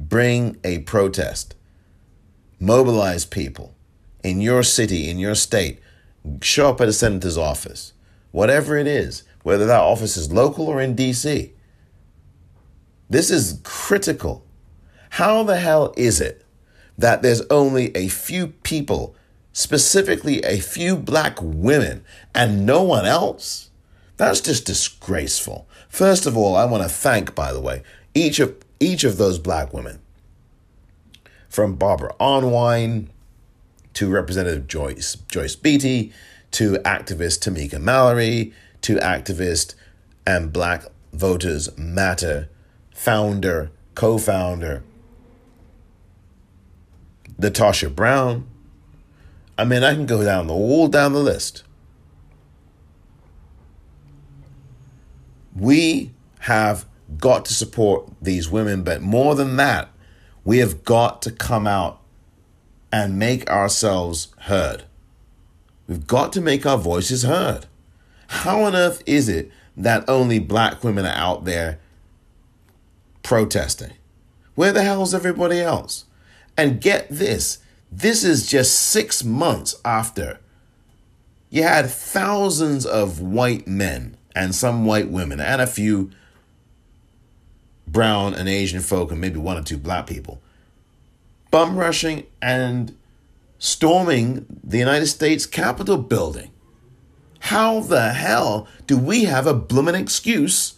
bring 0.00 0.56
a 0.64 0.80
protest, 0.80 1.54
mobilize 2.58 3.24
people 3.24 3.75
in 4.26 4.40
your 4.40 4.64
city, 4.64 5.08
in 5.08 5.18
your 5.20 5.36
state, 5.36 5.78
show 6.42 6.70
up 6.70 6.80
at 6.80 6.88
a 6.88 6.92
senator's 6.92 7.38
office, 7.38 7.92
whatever 8.32 8.76
it 8.76 8.88
is, 8.88 9.22
whether 9.44 9.66
that 9.66 9.80
office 9.80 10.16
is 10.16 10.32
local 10.32 10.66
or 10.66 10.80
in 10.80 10.96
DC. 10.96 11.52
This 13.08 13.30
is 13.30 13.60
critical. 13.62 14.44
How 15.10 15.44
the 15.44 15.56
hell 15.56 15.94
is 15.96 16.20
it 16.20 16.44
that 16.98 17.22
there's 17.22 17.42
only 17.50 17.96
a 17.96 18.08
few 18.08 18.48
people, 18.48 19.14
specifically 19.52 20.40
a 20.40 20.58
few 20.58 20.96
black 20.96 21.38
women, 21.40 22.04
and 22.34 22.66
no 22.66 22.82
one 22.82 23.06
else? 23.06 23.70
That's 24.16 24.40
just 24.40 24.66
disgraceful. 24.66 25.68
First 25.88 26.26
of 26.26 26.36
all, 26.36 26.56
I 26.56 26.64
want 26.64 26.82
to 26.82 26.88
thank, 26.88 27.32
by 27.34 27.52
the 27.52 27.60
way, 27.60 27.84
each 28.12 28.40
of 28.40 28.56
each 28.80 29.04
of 29.04 29.18
those 29.18 29.38
black 29.38 29.72
women. 29.72 30.00
From 31.48 31.76
Barbara 31.76 32.14
Arnwine 32.18 33.08
to 33.96 34.10
Representative 34.10 34.66
Joyce 34.66 35.16
Joyce 35.28 35.56
Beatty 35.56 36.12
to 36.52 36.74
activist 36.84 37.40
Tamika 37.40 37.80
Mallory 37.80 38.52
to 38.82 38.96
activist 38.96 39.74
and 40.26 40.52
Black 40.52 40.84
Voters 41.12 41.76
Matter 41.78 42.48
founder, 42.94 43.70
co-founder 43.94 44.82
LaTosha 47.40 47.94
Brown. 47.94 48.46
I 49.58 49.64
mean, 49.64 49.82
I 49.82 49.94
can 49.94 50.06
go 50.06 50.22
down 50.24 50.46
the 50.46 50.54
all 50.54 50.88
down 50.88 51.12
the 51.12 51.20
list. 51.20 51.62
We 55.54 56.12
have 56.40 56.84
got 57.16 57.46
to 57.46 57.54
support 57.54 58.10
these 58.20 58.50
women, 58.50 58.82
but 58.82 59.00
more 59.00 59.34
than 59.34 59.56
that, 59.56 59.88
we 60.44 60.58
have 60.58 60.84
got 60.84 61.22
to 61.22 61.30
come 61.30 61.66
out 61.66 62.00
and 62.96 63.18
make 63.18 63.46
ourselves 63.50 64.28
heard. 64.38 64.84
We've 65.86 66.06
got 66.06 66.32
to 66.32 66.40
make 66.40 66.64
our 66.64 66.78
voices 66.78 67.24
heard. 67.24 67.66
How 68.28 68.62
on 68.62 68.74
earth 68.74 69.02
is 69.04 69.28
it 69.28 69.50
that 69.76 70.08
only 70.08 70.38
black 70.38 70.82
women 70.82 71.04
are 71.04 71.14
out 71.14 71.44
there 71.44 71.78
protesting? 73.22 73.92
Where 74.54 74.72
the 74.72 74.82
hell 74.82 75.02
is 75.02 75.12
everybody 75.12 75.60
else? 75.60 76.06
And 76.56 76.80
get 76.80 77.06
this 77.10 77.58
this 77.92 78.24
is 78.24 78.46
just 78.46 78.74
six 78.74 79.22
months 79.22 79.74
after 79.84 80.40
you 81.50 81.64
had 81.64 81.90
thousands 81.90 82.86
of 82.86 83.20
white 83.20 83.68
men 83.68 84.16
and 84.34 84.54
some 84.54 84.86
white 84.86 85.10
women 85.10 85.38
and 85.38 85.60
a 85.60 85.66
few 85.66 86.10
brown 87.86 88.32
and 88.32 88.48
Asian 88.48 88.80
folk 88.80 89.12
and 89.12 89.20
maybe 89.20 89.38
one 89.38 89.58
or 89.58 89.62
two 89.62 89.76
black 89.76 90.06
people 90.06 90.40
bum 91.50 91.76
rushing 91.76 92.26
and 92.42 92.96
storming 93.58 94.46
the 94.62 94.78
United 94.78 95.06
States 95.06 95.46
Capitol 95.46 95.98
building. 95.98 96.50
How 97.40 97.80
the 97.80 98.10
hell 98.10 98.66
do 98.86 98.98
we 98.98 99.24
have 99.24 99.46
a 99.46 99.54
blooming 99.54 99.94
excuse 99.94 100.74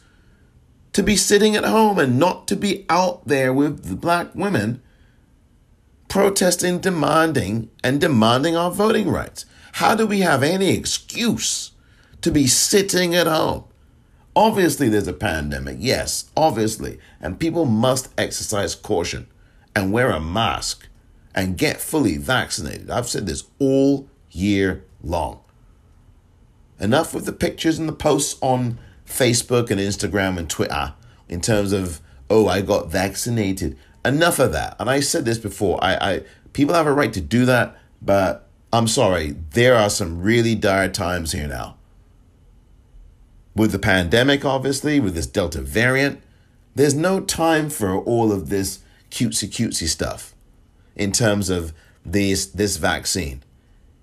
to 0.92 1.02
be 1.02 1.16
sitting 1.16 1.56
at 1.56 1.64
home 1.64 1.98
and 1.98 2.18
not 2.18 2.46
to 2.48 2.56
be 2.56 2.84
out 2.88 3.26
there 3.26 3.52
with 3.52 3.84
the 3.84 3.96
black 3.96 4.34
women 4.34 4.82
protesting, 6.08 6.78
demanding, 6.78 7.70
and 7.82 8.00
demanding 8.00 8.56
our 8.56 8.70
voting 8.70 9.08
rights? 9.08 9.44
How 9.72 9.94
do 9.94 10.06
we 10.06 10.20
have 10.20 10.42
any 10.42 10.70
excuse 10.70 11.72
to 12.20 12.30
be 12.30 12.46
sitting 12.46 13.14
at 13.14 13.26
home? 13.26 13.64
Obviously, 14.34 14.88
there's 14.88 15.08
a 15.08 15.12
pandemic. 15.12 15.76
Yes, 15.80 16.30
obviously. 16.36 16.98
And 17.20 17.40
people 17.40 17.64
must 17.64 18.08
exercise 18.18 18.74
caution 18.74 19.26
and 19.78 19.92
wear 19.92 20.10
a 20.10 20.20
mask 20.20 20.88
and 21.34 21.56
get 21.56 21.80
fully 21.80 22.16
vaccinated. 22.16 22.90
I've 22.90 23.08
said 23.08 23.26
this 23.26 23.44
all 23.58 24.08
year 24.30 24.84
long. 25.02 25.40
Enough 26.80 27.14
with 27.14 27.24
the 27.24 27.32
pictures 27.32 27.78
and 27.78 27.88
the 27.88 27.92
posts 27.92 28.38
on 28.40 28.78
Facebook 29.06 29.70
and 29.70 29.80
Instagram 29.80 30.38
and 30.38 30.50
Twitter 30.50 30.94
in 31.28 31.40
terms 31.40 31.72
of, 31.72 32.00
oh, 32.28 32.48
I 32.48 32.60
got 32.60 32.90
vaccinated. 32.90 33.78
Enough 34.04 34.38
of 34.38 34.52
that. 34.52 34.76
And 34.78 34.90
I 34.90 35.00
said 35.00 35.24
this 35.24 35.38
before. 35.38 35.82
I, 35.82 35.94
I 35.96 36.22
people 36.52 36.74
have 36.74 36.86
a 36.86 36.92
right 36.92 37.12
to 37.12 37.20
do 37.20 37.44
that, 37.46 37.76
but 38.02 38.48
I'm 38.72 38.88
sorry, 38.88 39.36
there 39.50 39.74
are 39.74 39.90
some 39.90 40.22
really 40.22 40.54
dire 40.54 40.88
times 40.88 41.32
here 41.32 41.48
now. 41.48 41.76
With 43.54 43.72
the 43.72 43.78
pandemic, 43.78 44.44
obviously, 44.44 45.00
with 45.00 45.14
this 45.14 45.26
Delta 45.26 45.60
variant, 45.60 46.22
there's 46.74 46.94
no 46.94 47.20
time 47.20 47.70
for 47.70 47.96
all 47.96 48.30
of 48.30 48.50
this 48.50 48.80
cutesy 49.10 49.48
cutesy 49.48 49.86
stuff 49.86 50.34
in 50.96 51.12
terms 51.12 51.50
of 51.50 51.72
this 52.04 52.46
this 52.46 52.76
vaccine. 52.76 53.42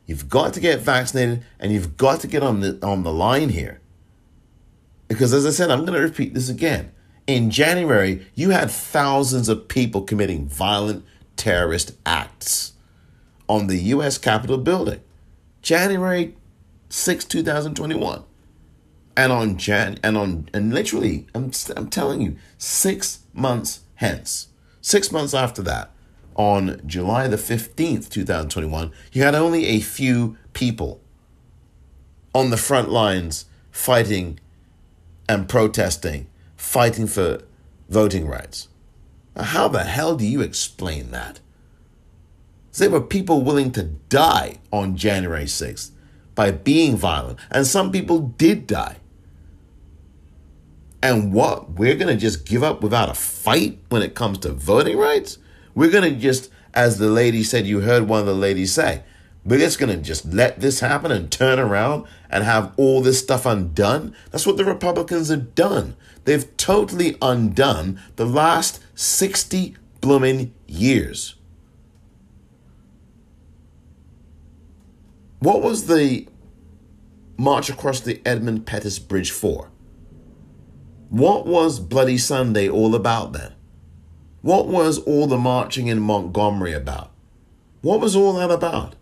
You've 0.06 0.30
got 0.30 0.54
to 0.54 0.60
get 0.60 0.82
vaccinated 0.82 1.44
and 1.60 1.72
you've 1.72 1.98
got 1.98 2.22
to 2.22 2.28
get 2.28 2.44
on 2.44 2.60
the 2.62 2.80
on 2.84 3.04
the 3.04 3.14
line 3.14 3.50
here. 3.50 3.82
Because 5.08 5.34
as 5.34 5.46
I 5.46 5.52
said, 5.52 5.70
I'm 5.70 5.86
going 5.86 5.94
to 6.00 6.06
repeat 6.06 6.34
this 6.34 6.50
again. 6.50 6.92
In 7.28 7.50
January, 7.50 8.26
you 8.36 8.52
had 8.52 8.70
thousands 8.70 9.50
of 9.50 9.68
people 9.68 10.02
committing 10.02 10.48
violent 10.48 11.04
terrorist 11.36 11.94
acts 12.06 12.74
on 13.48 13.68
the 13.68 13.78
US 13.78 14.18
Capitol 14.18 14.58
building. 14.58 15.02
January 15.62 16.36
6, 16.90 17.26
2021. 17.26 18.24
And 19.18 19.32
on 19.32 19.58
Jan 19.58 19.98
and 20.04 20.18
on 20.18 20.50
and 20.54 20.74
literally 20.74 21.26
I'm 21.34 21.52
I'm 21.76 21.90
telling 21.90 22.22
you 22.22 22.36
6 22.58 23.20
months 23.34 23.82
hence. 23.96 24.50
6 24.86 25.12
months 25.12 25.34
after 25.34 25.64
that, 25.64 25.90
on 26.36 26.80
July 26.86 27.28
the 27.28 27.38
15th, 27.38 28.08
2021, 28.08 28.92
you 29.12 29.24
had 29.24 29.34
only 29.34 29.66
a 29.66 29.80
few 29.80 30.38
people 30.54 31.02
on 32.36 32.52
the 32.52 32.56
front 32.56 32.90
lines 32.90 33.46
fighting 33.72 34.40
and 35.28 35.50
protesting, 35.50 36.28
fighting 36.56 37.08
for 37.08 37.42
voting 37.90 38.28
rights. 38.28 38.68
Now, 39.36 39.46
how 39.46 39.68
the 39.70 39.86
hell 39.86 40.16
do 40.16 40.24
you 40.24 40.42
explain 40.42 41.10
that? 41.10 41.40
There 42.78 42.92
were 42.92 43.02
people 43.02 43.42
willing 43.42 43.72
to 43.72 43.84
die 44.10 44.60
on 44.72 44.98
January 44.98 45.46
6th 45.46 45.90
by 46.36 46.52
being 46.52 46.96
violent, 46.96 47.40
and 47.50 47.66
some 47.66 47.92
people 47.92 48.20
did 48.38 48.68
die. 48.68 48.98
And 51.06 51.34
what? 51.34 51.74
We're 51.74 51.94
going 51.94 52.08
to 52.08 52.20
just 52.20 52.48
give 52.48 52.64
up 52.64 52.82
without 52.82 53.10
a 53.10 53.14
fight 53.14 53.78
when 53.90 54.02
it 54.02 54.16
comes 54.16 54.40
to 54.40 54.52
voting 54.52 54.98
rights? 54.98 55.38
We're 55.76 55.92
going 55.92 56.12
to 56.12 56.20
just, 56.20 56.50
as 56.74 56.98
the 56.98 57.10
lady 57.10 57.44
said, 57.44 57.68
you 57.68 57.82
heard 57.82 58.08
one 58.08 58.22
of 58.22 58.26
the 58.26 58.34
ladies 58.34 58.74
say, 58.74 59.04
we're 59.46 59.60
just 59.60 59.78
going 59.78 59.96
to 59.96 60.04
just 60.04 60.26
let 60.26 60.62
this 60.62 60.80
happen 60.80 61.12
and 61.12 61.32
turn 61.32 61.60
around 61.60 62.08
and 62.28 62.44
have 62.44 62.74
all 62.76 63.04
this 63.04 63.20
stuff 63.20 63.46
undone. 63.46 64.16
That's 64.32 64.48
what 64.48 64.58
the 64.58 64.66
Republicans 64.66 65.30
have 65.30 65.54
done. 65.54 65.96
They've 66.24 66.58
totally 66.58 67.18
undone 67.22 68.02
the 68.16 68.26
last 68.26 68.82
60 68.96 69.76
blooming 70.02 70.56
years. 70.66 71.36
What 75.38 75.62
was 75.62 75.86
the 75.86 76.28
march 77.38 77.70
across 77.70 78.00
the 78.00 78.20
Edmund 78.26 78.66
Pettus 78.66 78.98
Bridge 78.98 79.30
for? 79.30 79.70
What 81.16 81.48
was 81.48 81.80
Bloody 81.80 82.18
Sunday 82.18 82.68
all 82.68 82.94
about 82.94 83.32
then? 83.32 83.54
What 84.42 84.68
was 84.68 85.00
all 85.00 85.28
the 85.28 85.38
marching 85.38 85.88
in 85.88 86.02
Montgomery 86.02 86.74
about? 86.74 87.10
What 87.82 88.02
was 88.02 88.18
all 88.18 88.34
that 88.34 88.52
about? 88.52 88.96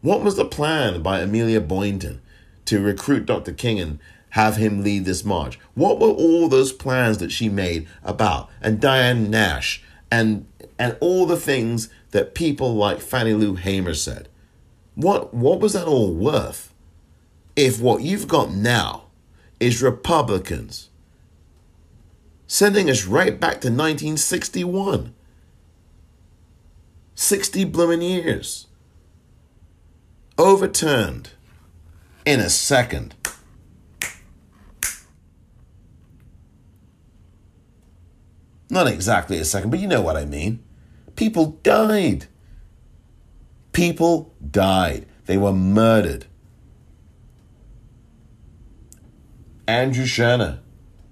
What 0.00 0.22
was 0.22 0.36
the 0.36 0.46
plan 0.46 1.02
by 1.02 1.20
Amelia 1.20 1.60
Boynton 1.60 2.22
to 2.64 2.80
recruit 2.80 3.26
Dr. 3.26 3.52
King 3.52 3.78
and 3.80 3.98
have 4.30 4.56
him 4.56 4.82
lead 4.82 5.04
this 5.04 5.26
march? 5.26 5.58
What 5.74 6.00
were 6.00 6.08
all 6.08 6.48
those 6.48 6.72
plans 6.72 7.18
that 7.18 7.30
she 7.30 7.50
made 7.50 7.86
about? 8.02 8.48
And 8.62 8.80
Diane 8.80 9.30
Nash 9.30 9.84
and 10.10 10.46
and 10.78 10.96
all 11.00 11.26
the 11.26 11.36
things 11.36 11.90
that 12.12 12.34
people 12.34 12.74
like 12.74 13.02
Fannie 13.02 13.34
Lou 13.34 13.56
Hamer 13.56 13.92
said. 13.92 14.30
What 14.94 15.34
what 15.34 15.60
was 15.60 15.74
that 15.74 15.86
all 15.86 16.14
worth? 16.14 16.72
If 17.56 17.78
what 17.78 18.00
you've 18.00 18.26
got 18.26 18.52
now 18.52 19.08
is 19.60 19.82
Republicans 19.82 20.88
sending 22.52 22.90
us 22.90 23.06
right 23.06 23.40
back 23.40 23.62
to 23.62 23.68
1961. 23.68 25.14
60 27.14 27.64
blooming 27.64 28.02
years. 28.02 28.66
overturned 30.36 31.30
in 32.26 32.40
a 32.40 32.50
second. 32.50 33.14
Not 38.68 38.86
exactly 38.86 39.38
a 39.38 39.46
second, 39.46 39.70
but 39.70 39.80
you 39.80 39.88
know 39.88 40.02
what 40.02 40.18
I 40.18 40.26
mean. 40.26 40.62
People 41.16 41.58
died. 41.62 42.26
People 43.72 44.34
died. 44.50 45.06
They 45.24 45.38
were 45.38 45.54
murdered. 45.54 46.26
Andrew 49.66 50.04
Schwerner, 50.04 50.58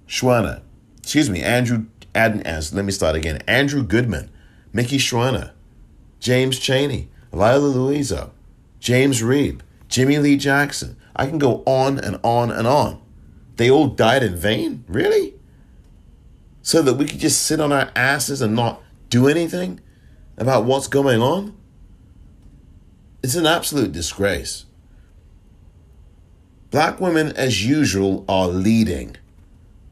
Schwerner, 0.07 0.62
excuse 1.11 1.28
me, 1.28 1.42
Andrew, 1.42 1.86
Ad, 2.14 2.46
let 2.72 2.84
me 2.84 2.92
start 2.92 3.16
again. 3.16 3.42
Andrew 3.48 3.82
Goodman, 3.82 4.30
Mickey 4.72 4.96
Schwerner, 4.96 5.50
James 6.20 6.56
Chaney, 6.56 7.08
Viola 7.32 7.74
Liuzzo, 7.74 8.30
James 8.78 9.20
Reeb, 9.20 9.58
Jimmy 9.88 10.18
Lee 10.18 10.36
Jackson. 10.36 10.96
I 11.16 11.26
can 11.26 11.38
go 11.38 11.64
on 11.66 11.98
and 11.98 12.20
on 12.22 12.52
and 12.52 12.64
on. 12.64 13.02
They 13.56 13.68
all 13.68 13.88
died 13.88 14.22
in 14.22 14.36
vain? 14.36 14.84
Really? 14.86 15.34
So 16.62 16.80
that 16.80 16.94
we 16.94 17.06
could 17.06 17.18
just 17.18 17.42
sit 17.42 17.58
on 17.61 17.72
our 17.72 17.90
asses 17.96 18.40
and 18.40 18.54
not 18.54 18.80
do 19.08 19.26
anything 19.26 19.80
about 20.38 20.64
what's 20.64 20.86
going 20.86 21.20
on? 21.20 21.56
It's 23.24 23.34
an 23.34 23.46
absolute 23.46 23.90
disgrace. 23.90 24.64
Black 26.70 27.00
women, 27.00 27.32
as 27.32 27.66
usual, 27.66 28.24
are 28.28 28.46
leading 28.46 29.16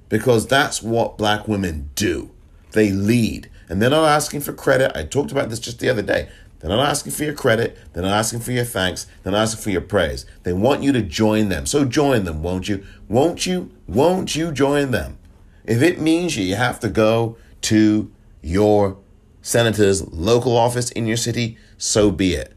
because 0.09 0.47
that's 0.47 0.83
what 0.83 1.19
black 1.19 1.49
women 1.49 1.91
do. 1.95 2.31
They 2.73 2.91
lead 2.91 3.51
and 3.69 3.81
they're 3.81 3.91
not 3.91 4.09
asking 4.09 4.41
for 4.41 4.53
credit. 4.53 4.93
I 4.95 5.05
talked 5.05 5.33
about 5.33 5.51
this 5.51 5.61
just 5.61 5.79
the 5.79 5.89
other 5.89 6.03
day. 6.03 6.29
They're 6.61 6.71
not 6.71 6.89
asking 6.89 7.13
for 7.13 7.25
your 7.25 7.35
credit. 7.35 7.79
They're 7.93 8.03
not 8.03 8.19
asking 8.19 8.41
for 8.41 8.51
your 8.51 8.65
thanks. 8.65 9.07
They're 9.23 9.33
not 9.33 9.43
asking 9.43 9.63
for 9.63 9.71
your 9.71 9.81
praise. 9.81 10.27
They 10.43 10.53
want 10.53 10.83
you 10.83 10.91
to 10.93 11.03
join 11.03 11.51
them. 11.51 11.67
So 11.67 11.85
join 11.85 12.25
them, 12.25 12.43
won't 12.43 12.69
you? 12.69 12.85
Won't 13.09 13.47
you? 13.47 13.71
Won't 13.87 14.35
you 14.35 14.51
join 14.51 14.91
them? 14.91 15.19
If 15.65 15.83
it 15.83 16.01
means 16.01 16.37
you 16.37 16.57
have 16.57 16.81
to 16.81 16.89
go 16.89 17.37
to 17.63 18.11
your 18.43 18.97
senator's 19.41 20.07
local 20.09 20.57
office 20.57 20.91
in 20.91 21.07
your 21.07 21.17
city, 21.17 21.57
so 21.77 22.11
be 22.11 22.35
it. 22.35 22.55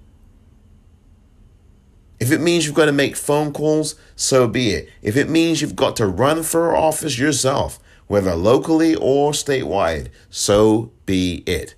If 2.21 2.31
it 2.31 2.39
means 2.39 2.67
you've 2.67 2.75
got 2.75 2.85
to 2.85 2.91
make 2.91 3.15
phone 3.15 3.51
calls, 3.51 3.95
so 4.15 4.47
be 4.47 4.69
it. 4.69 4.87
If 5.01 5.17
it 5.17 5.27
means 5.27 5.59
you've 5.59 5.75
got 5.75 5.95
to 5.95 6.05
run 6.05 6.43
for 6.43 6.75
office 6.75 7.17
yourself, 7.17 7.79
whether 8.05 8.35
locally 8.35 8.93
or 8.93 9.31
statewide, 9.31 10.09
so 10.29 10.91
be 11.07 11.43
it. 11.47 11.73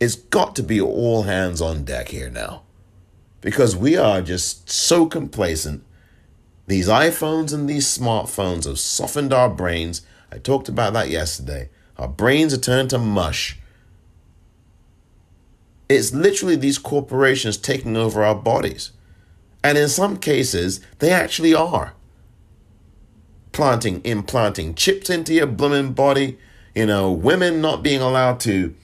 It's 0.00 0.16
got 0.16 0.56
to 0.56 0.64
be 0.64 0.80
all 0.80 1.22
hands 1.22 1.60
on 1.62 1.84
deck 1.84 2.08
here 2.08 2.28
now 2.28 2.64
because 3.40 3.76
we 3.76 3.96
are 3.96 4.20
just 4.20 4.68
so 4.68 5.06
complacent. 5.06 5.84
These 6.66 6.88
iPhones 6.88 7.54
and 7.54 7.70
these 7.70 7.86
smartphones 7.86 8.64
have 8.64 8.80
softened 8.80 9.32
our 9.32 9.48
brains. 9.48 10.02
I 10.32 10.38
talked 10.38 10.68
about 10.68 10.92
that 10.94 11.08
yesterday. 11.08 11.68
Our 11.98 12.08
brains 12.08 12.52
are 12.52 12.58
turned 12.58 12.90
to 12.90 12.98
mush. 12.98 13.60
It's 15.88 16.12
literally 16.12 16.56
these 16.56 16.78
corporations 16.78 17.56
taking 17.56 17.96
over 17.96 18.24
our 18.24 18.34
bodies. 18.34 18.90
And 19.66 19.76
in 19.76 19.88
some 19.88 20.18
cases, 20.18 20.78
they 21.00 21.10
actually 21.10 21.52
are. 21.52 21.94
Planting, 23.50 24.00
implanting 24.04 24.76
chips 24.76 25.10
into 25.10 25.34
your 25.34 25.48
blooming 25.48 25.92
body, 25.92 26.38
you 26.72 26.86
know, 26.86 27.10
women 27.10 27.60
not 27.60 27.82
being 27.82 28.00
allowed 28.00 28.38
to 28.40 28.76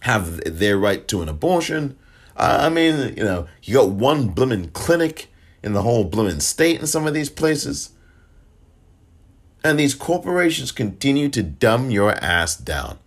have 0.00 0.42
their 0.44 0.76
right 0.76 1.08
to 1.08 1.22
an 1.22 1.30
abortion. 1.30 1.96
I 2.36 2.68
mean, 2.68 3.16
you 3.16 3.24
know, 3.24 3.46
you 3.62 3.76
got 3.76 3.92
one 3.92 4.28
blooming 4.28 4.72
clinic 4.72 5.28
in 5.62 5.72
the 5.72 5.80
whole 5.80 6.04
blooming 6.04 6.40
state 6.40 6.80
in 6.80 6.86
some 6.86 7.06
of 7.06 7.14
these 7.14 7.30
places. 7.30 7.92
And 9.64 9.78
these 9.78 9.94
corporations 9.94 10.70
continue 10.70 11.30
to 11.30 11.42
dumb 11.42 11.90
your 11.90 12.12
ass 12.22 12.56
down. 12.56 12.98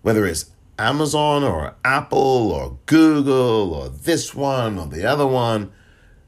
Whether 0.00 0.26
it's 0.26 0.50
Amazon 0.82 1.44
or 1.44 1.76
Apple 1.84 2.50
or 2.50 2.76
Google 2.86 3.72
or 3.72 3.88
this 3.88 4.34
one 4.34 4.78
or 4.78 4.86
the 4.86 5.04
other 5.04 5.26
one, 5.26 5.70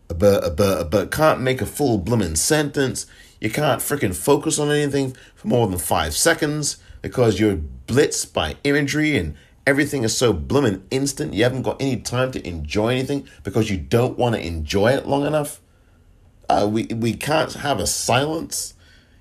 but 0.06 0.56
but 0.56 0.90
but 0.90 1.10
can't 1.10 1.40
make 1.40 1.60
a 1.60 1.66
full 1.66 1.98
blooming 1.98 2.36
sentence. 2.36 3.06
You 3.40 3.50
can't 3.50 3.80
freaking 3.80 4.14
focus 4.14 4.60
on 4.60 4.70
anything 4.70 5.16
for 5.34 5.48
more 5.48 5.66
than 5.66 5.78
five 5.78 6.14
seconds 6.14 6.76
because 7.02 7.40
you're 7.40 7.58
blitzed 7.86 8.32
by 8.32 8.56
imagery 8.62 9.18
and 9.18 9.34
everything 9.66 10.04
is 10.04 10.16
so 10.16 10.32
blooming 10.32 10.86
instant. 10.90 11.34
You 11.34 11.42
haven't 11.42 11.62
got 11.62 11.82
any 11.82 11.96
time 11.96 12.30
to 12.32 12.46
enjoy 12.46 12.90
anything 12.90 13.26
because 13.42 13.68
you 13.70 13.76
don't 13.76 14.16
want 14.16 14.36
to 14.36 14.46
enjoy 14.46 14.92
it 14.92 15.06
long 15.06 15.26
enough. 15.26 15.60
Uh, 16.48 16.68
we 16.70 16.84
we 16.86 17.14
can't 17.14 17.52
have 17.54 17.80
a 17.80 17.88
silence. 17.88 18.74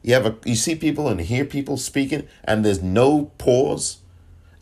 You 0.04 0.14
have 0.14 0.28
a 0.28 0.36
you 0.46 0.56
see 0.56 0.76
people 0.76 1.08
and 1.08 1.20
hear 1.22 1.44
people 1.44 1.78
speaking 1.78 2.28
and 2.44 2.64
there's 2.64 2.84
no 2.84 3.32
pause 3.40 4.03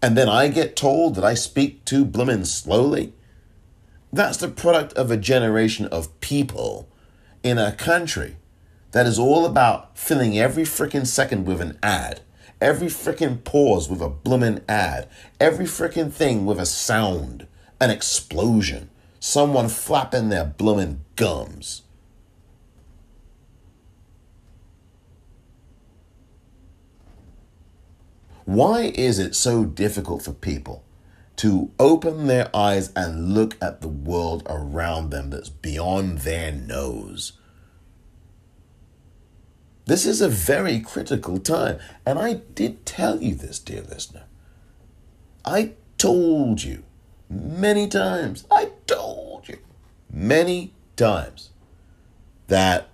and 0.02 0.18
then 0.18 0.28
I 0.28 0.48
get 0.48 0.76
told 0.76 1.16
that 1.16 1.24
I 1.24 1.36
speak 1.36 1.86
too 1.86 2.04
bloomin' 2.06 2.46
slowly. 2.46 3.14
That's 4.12 4.38
the 4.38 4.48
product 4.48 4.94
of 4.94 5.12
a 5.12 5.18
generation 5.18 5.86
of 5.88 6.20
people 6.20 6.90
in 7.44 7.58
a 7.58 7.72
country 7.72 8.38
that 8.92 9.06
is 9.06 9.20
all 9.20 9.46
about 9.46 9.98
filling 9.98 10.38
every 10.38 10.64
freaking 10.64 11.08
second 11.08 11.46
with 11.46 11.62
an 11.62 11.78
ad, 11.82 12.22
every 12.60 12.88
freaking 12.88 13.44
pause 13.44 13.90
with 13.90 14.02
a 14.02 14.10
bloomin' 14.10 14.64
ad, 14.68 15.08
every 15.40 15.66
freaking 15.66 16.12
thing 16.12 16.46
with 16.46 16.60
a 16.60 16.66
sound, 16.66 17.48
an 17.80 17.90
explosion, 17.90 18.90
someone 19.20 19.70
flapping 19.70 20.30
their 20.30 20.46
bloomin' 20.46 21.02
gums. 21.16 21.81
Why 28.46 28.92
is 28.96 29.20
it 29.20 29.36
so 29.36 29.66
difficult 29.66 30.24
for 30.24 30.34
people 30.34 30.84
to 31.38 31.72
open 31.80 32.28
their 32.28 32.56
eyes 32.56 32.92
and 32.96 33.34
look 33.34 33.56
at 33.62 33.82
the 33.82 33.88
world 33.88 34.44
around 34.48 35.10
them 35.10 35.30
that's 35.30 35.50
beyond 35.50 36.20
their 36.20 36.52
nose? 36.52 37.34
This 39.86 40.06
is 40.06 40.22
a 40.22 40.30
very 40.30 40.80
critical 40.80 41.40
time. 41.40 41.80
And 42.06 42.20
I 42.20 42.36
did 42.56 42.86
tell 42.86 43.22
you 43.22 43.36
this, 43.36 43.60
dear 43.60 43.82
listener. 43.82 44.24
I 45.44 45.74
told 45.98 46.64
you 46.64 46.84
many 47.30 47.88
times, 47.88 48.46
I 48.52 48.72
told 48.88 49.48
you 49.48 49.58
many 50.12 50.74
times 50.96 51.50
that 52.48 52.90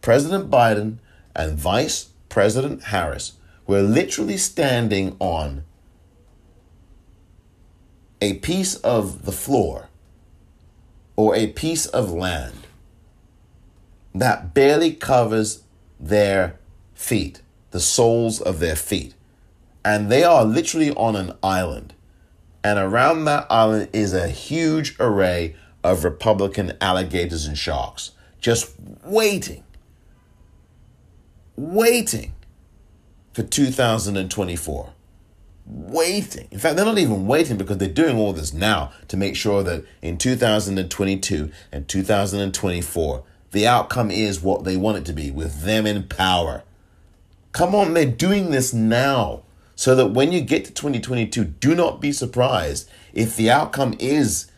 President 0.00 0.50
Biden 0.50 0.98
and 1.34 1.58
Vice 1.58 2.10
President 2.28 2.84
Harris 2.84 3.37
we're 3.68 3.82
literally 3.82 4.38
standing 4.38 5.14
on 5.20 5.62
a 8.20 8.34
piece 8.38 8.76
of 8.76 9.26
the 9.26 9.30
floor 9.30 9.90
or 11.16 11.36
a 11.36 11.48
piece 11.48 11.84
of 11.84 12.10
land 12.10 12.66
that 14.14 14.54
barely 14.54 14.90
covers 14.90 15.64
their 16.00 16.58
feet, 16.94 17.42
the 17.70 17.78
soles 17.78 18.40
of 18.40 18.58
their 18.58 18.74
feet. 18.74 19.14
And 19.84 20.10
they 20.10 20.24
are 20.24 20.46
literally 20.46 20.90
on 20.92 21.14
an 21.14 21.34
island. 21.42 21.92
And 22.64 22.78
around 22.78 23.26
that 23.26 23.46
island 23.50 23.90
is 23.92 24.14
a 24.14 24.28
huge 24.28 24.96
array 24.98 25.54
of 25.84 26.04
Republican 26.04 26.72
alligators 26.80 27.44
and 27.44 27.56
sharks 27.56 28.12
just 28.40 28.72
waiting, 29.04 29.62
waiting 31.54 32.32
for 33.38 33.44
2024. 33.44 34.92
Waiting. 35.64 36.48
In 36.50 36.58
fact, 36.58 36.74
they're 36.74 36.84
not 36.84 36.98
even 36.98 37.28
waiting 37.28 37.56
because 37.56 37.78
they're 37.78 37.88
doing 37.88 38.16
all 38.16 38.32
this 38.32 38.52
now 38.52 38.90
to 39.06 39.16
make 39.16 39.36
sure 39.36 39.62
that 39.62 39.84
in 40.02 40.18
2022 40.18 41.52
and 41.70 41.86
2024, 41.86 43.22
the 43.52 43.64
outcome 43.64 44.10
is 44.10 44.42
what 44.42 44.64
they 44.64 44.76
want 44.76 44.98
it 44.98 45.04
to 45.04 45.12
be 45.12 45.30
with 45.30 45.62
them 45.62 45.86
in 45.86 46.08
power. 46.08 46.64
Come 47.52 47.76
on, 47.76 47.94
they're 47.94 48.06
doing 48.06 48.50
this 48.50 48.74
now 48.74 49.42
so 49.76 49.94
that 49.94 50.08
when 50.08 50.32
you 50.32 50.40
get 50.40 50.64
to 50.64 50.72
2022, 50.72 51.44
do 51.44 51.76
not 51.76 52.00
be 52.00 52.10
surprised 52.10 52.90
if 53.12 53.36
the 53.36 53.52
outcome 53.52 53.94
is 54.00 54.50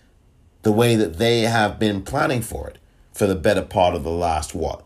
the 0.62 0.72
way 0.72 0.96
that 0.96 1.18
they 1.18 1.42
have 1.42 1.78
been 1.78 2.00
planning 2.00 2.40
for 2.40 2.66
it 2.70 2.78
for 3.12 3.26
the 3.26 3.36
better 3.36 3.62
part 3.62 3.94
of 3.94 4.04
the 4.04 4.10
last, 4.10 4.54
what, 4.54 4.82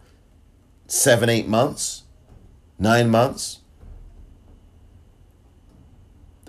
seven, 0.88 1.28
eight 1.28 1.46
months, 1.46 2.02
nine 2.76 3.08
months? 3.08 3.60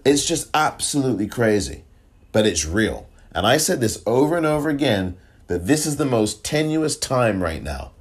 It's 0.05 0.25
just 0.25 0.49
absolutely 0.53 1.27
crazy, 1.27 1.83
but 2.31 2.45
it's 2.45 2.65
real. 2.65 3.09
And 3.33 3.47
I 3.47 3.57
said 3.57 3.81
this 3.81 4.01
over 4.05 4.37
and 4.37 4.45
over 4.45 4.69
again 4.69 5.17
that 5.47 5.65
this 5.65 5.85
is 5.85 5.97
the 5.97 6.05
most 6.05 6.45
tenuous 6.45 6.95
time 6.95 7.41
right 7.41 7.61
now 7.61 7.91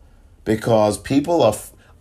because 0.45 0.99
people 0.99 1.43
are, 1.43 1.55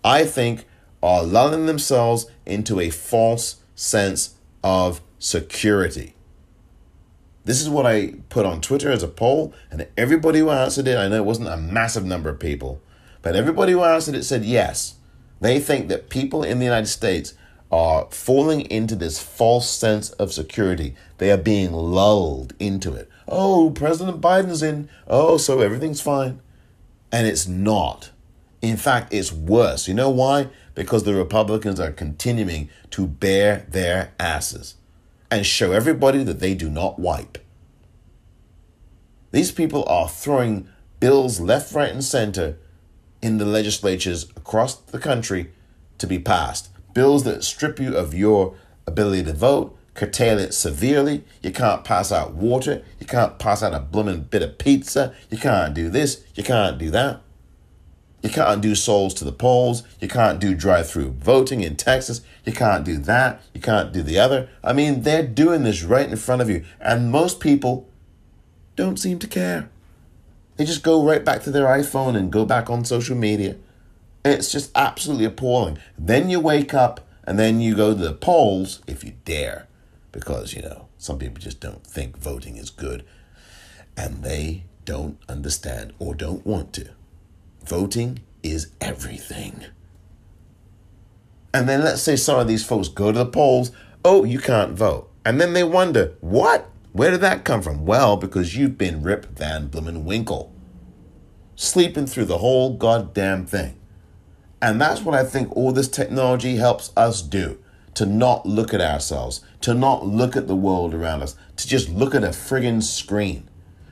I 0.03 0.25
think, 0.25 0.65
are 1.01 1.23
lulling 1.23 1.65
themselves 1.65 2.27
into 2.45 2.79
a 2.79 2.89
false 2.89 3.61
sense 3.75 4.35
of 4.63 5.01
security. 5.19 6.15
This 7.45 7.61
is 7.61 7.69
what 7.69 7.85
I 7.85 8.15
put 8.29 8.45
on 8.45 8.61
Twitter 8.61 8.89
as 8.89 9.03
a 9.03 9.07
poll, 9.07 9.53
and 9.69 9.87
everybody 9.97 10.39
who 10.39 10.49
answered 10.49 10.87
it, 10.87 10.97
I 10.97 11.09
know 11.09 11.17
it 11.17 11.25
wasn't 11.25 11.49
a 11.49 11.57
massive 11.57 12.05
number 12.05 12.29
of 12.29 12.39
people, 12.39 12.81
but 13.21 13.35
everybody 13.35 13.73
who 13.73 13.83
answered 13.83 14.15
it 14.15 14.23
said 14.23 14.45
yes. 14.45 14.95
They 15.41 15.59
think 15.59 15.89
that 15.89 16.09
people 16.09 16.43
in 16.43 16.59
the 16.59 16.65
United 16.65 16.87
States 16.87 17.33
are 17.73 18.05
falling 18.11 18.61
into 18.69 18.95
this 18.95 19.19
false 19.19 19.67
sense 19.67 20.11
of 20.11 20.31
security. 20.31 20.95
They 21.17 21.31
are 21.31 21.37
being 21.37 21.71
lulled 21.73 22.53
into 22.59 22.93
it. 22.93 23.09
Oh, 23.27 23.71
President 23.71 24.21
Biden's 24.21 24.61
in. 24.61 24.89
Oh, 25.07 25.37
so 25.37 25.59
everything's 25.59 25.99
fine. 25.99 26.39
And 27.11 27.25
it's 27.25 27.47
not. 27.47 28.11
In 28.61 28.77
fact, 28.77 29.11
it's 29.11 29.33
worse. 29.33 29.87
You 29.87 29.95
know 29.95 30.11
why? 30.11 30.49
Because 30.75 31.03
the 31.03 31.15
Republicans 31.15 31.79
are 31.79 31.91
continuing 31.91 32.69
to 32.91 33.07
bare 33.07 33.65
their 33.67 34.13
asses 34.19 34.75
and 35.31 35.43
show 35.43 35.71
everybody 35.71 36.23
that 36.23 36.39
they 36.39 36.53
do 36.53 36.69
not 36.69 36.99
wipe. 36.99 37.39
These 39.31 39.51
people 39.51 39.83
are 39.87 40.07
throwing 40.07 40.69
bills 40.99 41.39
left, 41.39 41.73
right, 41.73 41.91
and 41.91 42.03
center 42.03 42.59
in 43.19 43.39
the 43.39 43.45
legislatures 43.45 44.29
across 44.37 44.75
the 44.75 44.99
country 44.99 45.51
to 45.97 46.05
be 46.05 46.19
passed 46.19 46.69
bills 46.93 47.23
that 47.23 47.43
strip 47.43 47.79
you 47.79 47.95
of 47.95 48.13
your 48.13 48.55
ability 48.85 49.23
to 49.23 49.33
vote, 49.33 49.77
curtail 49.93 50.39
it 50.39 50.53
severely. 50.53 51.23
You 51.41 51.51
can't 51.51 51.83
pass 51.83 52.11
out 52.11 52.33
water. 52.33 52.83
You 52.99 53.05
can't 53.05 53.39
pass 53.39 53.61
out 53.63 53.73
a 53.73 53.79
blooming 53.79 54.21
bit 54.21 54.41
of 54.41 54.57
pizza. 54.57 55.13
You 55.29 55.37
can't 55.37 55.73
do 55.73 55.89
this. 55.89 56.23
You 56.35 56.43
can't 56.43 56.77
do 56.77 56.89
that. 56.91 57.21
You 58.21 58.29
can't 58.29 58.61
do 58.61 58.73
souls 58.73 59.13
to 59.15 59.25
the 59.25 59.33
polls. 59.33 59.83
You 59.99 60.07
can't 60.07 60.39
do 60.39 60.55
drive 60.55 60.89
through 60.89 61.11
voting 61.11 61.61
in 61.61 61.75
Texas. 61.75 62.21
You 62.45 62.53
can't 62.53 62.85
do 62.85 62.97
that. 62.99 63.41
You 63.53 63.59
can't 63.59 63.91
do 63.91 64.01
the 64.01 64.17
other. 64.17 64.49
I 64.63 64.71
mean, 64.71 65.01
they're 65.01 65.27
doing 65.27 65.63
this 65.63 65.83
right 65.83 66.09
in 66.09 66.15
front 66.15 66.41
of 66.41 66.49
you. 66.49 66.63
And 66.79 67.11
most 67.11 67.41
people 67.41 67.89
don't 68.77 68.97
seem 68.97 69.19
to 69.19 69.27
care. 69.27 69.69
They 70.55 70.65
just 70.65 70.83
go 70.83 71.03
right 71.05 71.25
back 71.25 71.41
to 71.43 71.51
their 71.51 71.65
iPhone 71.65 72.15
and 72.15 72.31
go 72.31 72.45
back 72.45 72.69
on 72.69 72.85
social 72.85 73.17
media. 73.17 73.57
It's 74.25 74.51
just 74.51 74.71
absolutely 74.75 75.25
appalling. 75.25 75.79
Then 75.97 76.29
you 76.29 76.39
wake 76.39 76.73
up 76.73 77.07
and 77.25 77.37
then 77.37 77.59
you 77.59 77.75
go 77.75 77.93
to 77.93 78.01
the 78.01 78.13
polls 78.13 78.81
if 78.87 79.03
you 79.03 79.13
dare, 79.25 79.67
because, 80.11 80.53
you 80.53 80.61
know, 80.61 80.87
some 80.97 81.19
people 81.19 81.41
just 81.41 81.59
don't 81.59 81.85
think 81.85 82.17
voting 82.17 82.57
is 82.57 82.69
good 82.69 83.03
and 83.97 84.23
they 84.23 84.63
don't 84.85 85.17
understand 85.27 85.93
or 85.99 86.15
don't 86.15 86.45
want 86.45 86.73
to. 86.73 86.89
Voting 87.65 88.19
is 88.41 88.71
everything. 88.81 89.65
And 91.53 91.69
then 91.69 91.83
let's 91.83 92.01
say 92.01 92.15
some 92.15 92.39
of 92.39 92.47
these 92.47 92.65
folks 92.65 92.87
go 92.87 93.11
to 93.11 93.19
the 93.19 93.25
polls, 93.25 93.71
oh, 94.03 94.23
you 94.23 94.39
can't 94.39 94.71
vote. 94.71 95.09
And 95.25 95.39
then 95.39 95.53
they 95.53 95.63
wonder, 95.63 96.13
what? 96.19 96.69
Where 96.91 97.11
did 97.11 97.21
that 97.21 97.45
come 97.45 97.61
from? 97.61 97.85
Well, 97.85 98.17
because 98.17 98.55
you've 98.55 98.77
been 98.77 99.03
Rip 99.03 99.37
Van 99.37 99.67
Bloomin' 99.67 100.05
Winkle, 100.05 100.53
sleeping 101.55 102.05
through 102.05 102.25
the 102.25 102.39
whole 102.39 102.75
goddamn 102.75 103.45
thing. 103.45 103.79
And 104.63 104.79
that's 104.79 105.01
what 105.01 105.13
I 105.13 105.25
think 105.25 105.53
all 105.57 105.73
this 105.73 105.89
technology 105.89 106.55
helps 106.55 106.93
us 106.95 107.21
do 107.21 107.59
to 107.95 108.05
not 108.05 108.45
look 108.45 108.73
at 108.73 108.79
ourselves, 108.79 109.41
to 109.59 109.73
not 109.73 110.05
look 110.05 110.37
at 110.37 110.47
the 110.47 110.55
world 110.55 110.93
around 110.93 111.21
us, 111.21 111.35
to 111.57 111.67
just 111.67 111.89
look 111.89 112.15
at 112.15 112.23
a 112.23 112.29
friggin' 112.29 112.81
screen. 112.81 113.49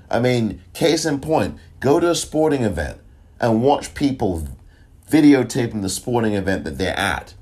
I 0.10 0.22
mean, 0.22 0.62
case 0.74 1.06
in 1.06 1.20
point, 1.20 1.58
go 1.82 2.00
to 2.00 2.10
a 2.10 2.16
sporting 2.16 2.64
event 2.64 3.02
and 3.38 3.62
watch 3.62 3.94
people 3.96 4.48
videotaping 5.10 5.82
the 5.82 5.90
sporting 5.90 6.36
event 6.36 6.64
that 6.64 6.78
they're 6.78 6.98
at. 6.98 7.34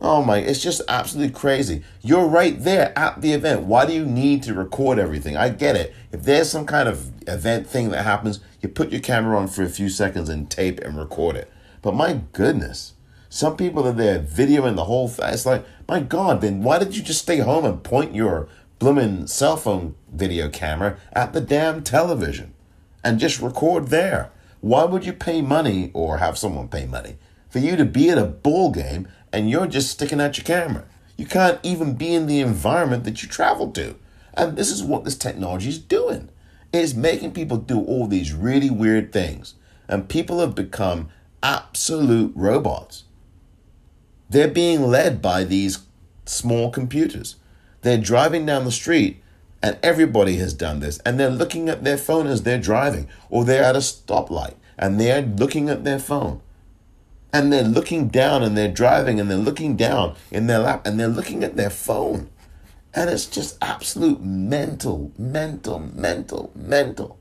Oh 0.00 0.22
my, 0.22 0.38
it's 0.38 0.62
just 0.62 0.82
absolutely 0.86 1.34
crazy. 1.34 1.82
You're 2.00 2.28
right 2.28 2.62
there 2.62 2.96
at 2.96 3.22
the 3.22 3.32
event. 3.32 3.62
Why 3.62 3.86
do 3.86 3.92
you 3.92 4.06
need 4.06 4.44
to 4.44 4.54
record 4.54 5.00
everything? 5.00 5.36
I 5.36 5.48
get 5.48 5.74
it. 5.74 5.92
If 6.12 6.22
there's 6.22 6.48
some 6.48 6.64
kind 6.64 6.88
of 6.88 7.10
event 7.28 7.66
thing 7.66 7.88
that 7.88 8.04
happens, 8.04 8.38
you 8.60 8.68
put 8.68 8.92
your 8.92 9.00
camera 9.00 9.36
on 9.36 9.48
for 9.48 9.64
a 9.64 9.68
few 9.68 9.88
seconds 9.88 10.28
and 10.28 10.48
tape 10.48 10.78
and 10.82 10.96
record 10.96 11.34
it. 11.34 11.50
But 11.86 11.94
my 11.94 12.22
goodness, 12.32 12.94
some 13.28 13.56
people 13.56 13.86
are 13.86 13.92
there 13.92 14.18
videoing 14.18 14.74
the 14.74 14.86
whole 14.86 15.06
thing. 15.06 15.32
It's 15.32 15.46
like, 15.46 15.64
my 15.86 16.00
God, 16.00 16.40
then 16.40 16.64
why 16.64 16.80
did 16.80 16.96
you 16.96 17.00
just 17.04 17.22
stay 17.22 17.38
home 17.38 17.64
and 17.64 17.80
point 17.80 18.12
your 18.12 18.48
blooming 18.80 19.28
cell 19.28 19.56
phone 19.56 19.94
video 20.12 20.48
camera 20.48 20.98
at 21.12 21.32
the 21.32 21.40
damn 21.40 21.84
television 21.84 22.54
and 23.04 23.20
just 23.20 23.40
record 23.40 23.86
there? 23.86 24.32
Why 24.60 24.82
would 24.82 25.06
you 25.06 25.12
pay 25.12 25.42
money 25.42 25.92
or 25.94 26.18
have 26.18 26.36
someone 26.36 26.66
pay 26.66 26.86
money 26.86 27.18
for 27.48 27.60
you 27.60 27.76
to 27.76 27.84
be 27.84 28.10
at 28.10 28.18
a 28.18 28.24
ball 28.24 28.72
game 28.72 29.06
and 29.32 29.48
you're 29.48 29.68
just 29.68 29.92
sticking 29.92 30.20
out 30.20 30.36
your 30.36 30.44
camera? 30.44 30.86
You 31.16 31.26
can't 31.26 31.60
even 31.62 31.94
be 31.94 32.12
in 32.14 32.26
the 32.26 32.40
environment 32.40 33.04
that 33.04 33.22
you 33.22 33.28
travel 33.28 33.70
to. 33.70 33.94
And 34.34 34.56
this 34.56 34.72
is 34.72 34.82
what 34.82 35.04
this 35.04 35.16
technology 35.16 35.68
is 35.68 35.78
doing. 35.78 36.30
It's 36.72 36.94
making 36.94 37.30
people 37.30 37.58
do 37.58 37.78
all 37.78 38.08
these 38.08 38.32
really 38.32 38.70
weird 38.70 39.12
things. 39.12 39.54
And 39.88 40.08
people 40.08 40.40
have 40.40 40.56
become 40.56 41.10
absolute 41.46 42.32
robots. 42.34 43.04
They're 44.28 44.48
being 44.48 44.82
led 44.82 45.22
by 45.22 45.44
these 45.44 45.78
small 46.24 46.70
computers. 46.70 47.36
They're 47.82 47.98
driving 47.98 48.44
down 48.46 48.64
the 48.64 48.72
street, 48.72 49.22
and 49.62 49.78
everybody 49.80 50.36
has 50.38 50.52
done 50.52 50.80
this, 50.80 50.98
and 51.06 51.20
they're 51.20 51.30
looking 51.30 51.68
at 51.68 51.84
their 51.84 51.98
phone 51.98 52.26
as 52.26 52.42
they're 52.42 52.58
driving, 52.58 53.06
or 53.30 53.44
they're 53.44 53.62
at 53.62 53.76
a 53.76 53.80
stoplight 53.80 54.54
and 54.78 55.00
they're 55.00 55.22
looking 55.22 55.68
at 55.68 55.84
their 55.84 55.98
phone. 55.98 56.40
And 57.32 57.52
they're 57.52 57.62
looking 57.62 58.08
down 58.08 58.42
and 58.42 58.56
they're 58.56 58.72
driving 58.72 59.20
and 59.20 59.30
they're 59.30 59.38
looking 59.38 59.76
down 59.76 60.16
in 60.30 60.46
their 60.46 60.58
lap 60.58 60.86
and 60.86 60.98
they're 60.98 61.08
looking 61.08 61.44
at 61.44 61.56
their 61.56 61.70
phone. 61.70 62.30
And 62.94 63.10
it's 63.10 63.26
just 63.26 63.58
absolute 63.60 64.22
mental, 64.22 65.12
mental, 65.18 65.78
mental, 65.78 66.50
mental. 66.54 67.18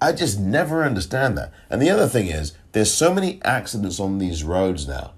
I 0.00 0.12
just 0.12 0.38
never 0.38 0.84
understand 0.84 1.36
that. 1.36 1.52
And 1.68 1.82
the 1.82 1.90
other 1.90 2.08
thing 2.08 2.26
is, 2.26 2.54
there's 2.72 2.92
so 2.92 3.12
many 3.12 3.40
accidents 3.44 3.98
on 3.98 4.18
these 4.18 4.44
roads 4.44 4.86
now, 4.86 5.12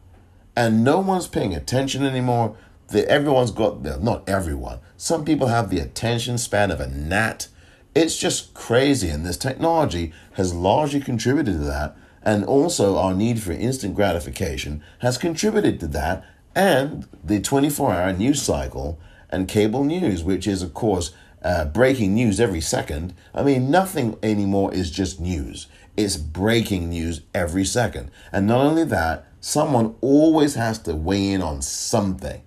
and 0.57 0.84
no 0.84 1.00
one's 1.00 1.26
paying 1.26 1.55
attention 1.55 2.05
anymore. 2.05 2.57
That 2.88 3.09
everyone's 3.09 3.53
got, 3.53 3.82
not 4.03 4.28
everyone, 4.28 4.80
some 5.03 5.24
people 5.24 5.48
have 5.48 5.68
the 5.70 5.80
attention 5.80 6.38
span 6.38 6.70
of 6.70 6.80
a 6.80 6.86
gnat. 6.86 7.48
It's 7.94 8.16
just 8.16 8.55
crazy, 8.55 9.09
and 9.09 9.26
this 9.26 9.36
technology 9.36 10.12
has 10.34 10.55
largely 10.55 11.00
contributed 11.00 11.55
to 11.55 11.64
that. 11.64 11.96
And 12.22 12.44
also, 12.44 12.96
our 12.96 13.12
need 13.12 13.42
for 13.42 13.50
instant 13.50 13.96
gratification 13.96 14.80
has 15.00 15.18
contributed 15.18 15.80
to 15.80 15.88
that, 15.88 16.24
and 16.55 17.09
the 17.24 17.40
24 17.40 17.92
hour 17.92 18.12
news 18.12 18.40
cycle 18.40 18.98
and 19.28 19.48
cable 19.48 19.82
news, 19.82 20.22
which 20.22 20.46
is, 20.46 20.62
of 20.62 20.72
course, 20.72 21.12
uh, 21.42 21.64
breaking 21.64 22.14
news 22.14 22.38
every 22.38 22.61
second. 22.61 23.14
I 23.34 23.42
mean, 23.42 23.70
nothing 23.70 24.16
anymore 24.22 24.72
is 24.72 24.90
just 24.90 25.18
news. 25.18 25.66
It's 25.97 26.16
breaking 26.16 26.88
news 26.88 27.22
every 27.34 27.64
second. 27.64 28.11
And 28.32 28.47
not 28.47 28.64
only 28.64 28.84
that, 28.84 29.26
someone 29.40 29.95
always 30.01 30.55
has 30.55 30.78
to 30.80 30.95
weigh 30.95 31.30
in 31.32 31.43
on 31.43 31.62
something. 31.62 32.43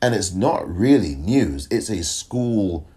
And 0.00 0.14
it's 0.14 0.32
not 0.32 0.68
really 0.68 1.16
news, 1.16 1.66
it's 1.70 1.90
a 1.90 2.04
school 2.04 2.88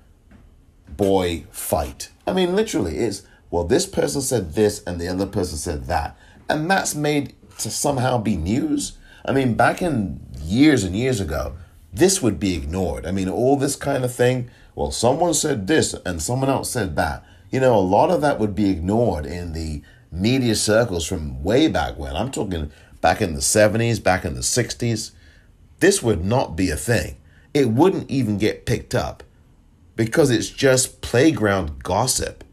boy 0.88 1.46
fight. 1.50 2.10
I 2.28 2.34
mean, 2.34 2.56
literally, 2.56 2.98
it's, 2.98 3.24
well, 3.50 3.64
this 3.64 3.88
person 3.88 4.22
said 4.22 4.54
this 4.54 4.84
and 4.84 5.00
the 5.00 5.08
other 5.08 5.26
person 5.26 5.58
said 5.58 5.86
that. 5.86 6.16
And 6.48 6.70
that's 6.70 6.94
made 6.94 7.34
to 7.60 7.72
somehow 7.72 8.20
be 8.20 8.36
news. 8.38 8.98
I 9.26 9.32
mean, 9.32 9.56
back 9.56 9.82
in 9.82 10.20
years 10.42 10.84
and 10.84 10.96
years 10.96 11.20
ago, 11.20 11.56
this 11.92 12.22
would 12.22 12.40
be 12.40 12.56
ignored. 12.56 13.06
I 13.06 13.12
mean, 13.12 13.30
all 13.30 13.58
this 13.58 13.76
kind 13.76 14.04
of 14.04 14.14
thing, 14.14 14.50
well, 14.76 14.92
someone 14.92 15.34
said 15.34 15.68
this 15.68 15.94
and 16.06 16.22
someone 16.22 16.50
else 16.50 16.70
said 16.70 16.96
that 16.98 17.26
you 17.52 17.60
know, 17.60 17.76
a 17.76 17.80
lot 17.80 18.10
of 18.10 18.22
that 18.22 18.39
would 18.39 18.56
be 18.56 18.70
ignored 18.70 19.26
in 19.26 19.52
the 19.52 19.82
media 20.12 20.56
circles 20.56 21.06
from 21.06 21.43
way 21.43 21.68
back 21.68 21.97
when. 21.97 22.16
I'm 22.16 22.32
talking 22.32 22.72
back 23.02 23.22
in 23.22 23.34
the 23.34 23.41
70s, 23.41 24.02
back 24.02 24.24
in 24.24 24.36
the 24.36 24.41
60s. 24.41 25.12
This 25.80 26.02
would 26.02 26.24
not 26.24 26.56
be 26.56 26.70
a 26.70 26.78
thing. 26.78 27.18
It 27.54 27.70
wouldn't 27.70 28.10
even 28.10 28.38
get 28.38 28.66
picked 28.66 28.95
up 28.95 29.24
because 29.97 30.32
it's 30.32 30.49
just 30.49 31.02
playground 31.02 31.84
gossip. 31.84 32.43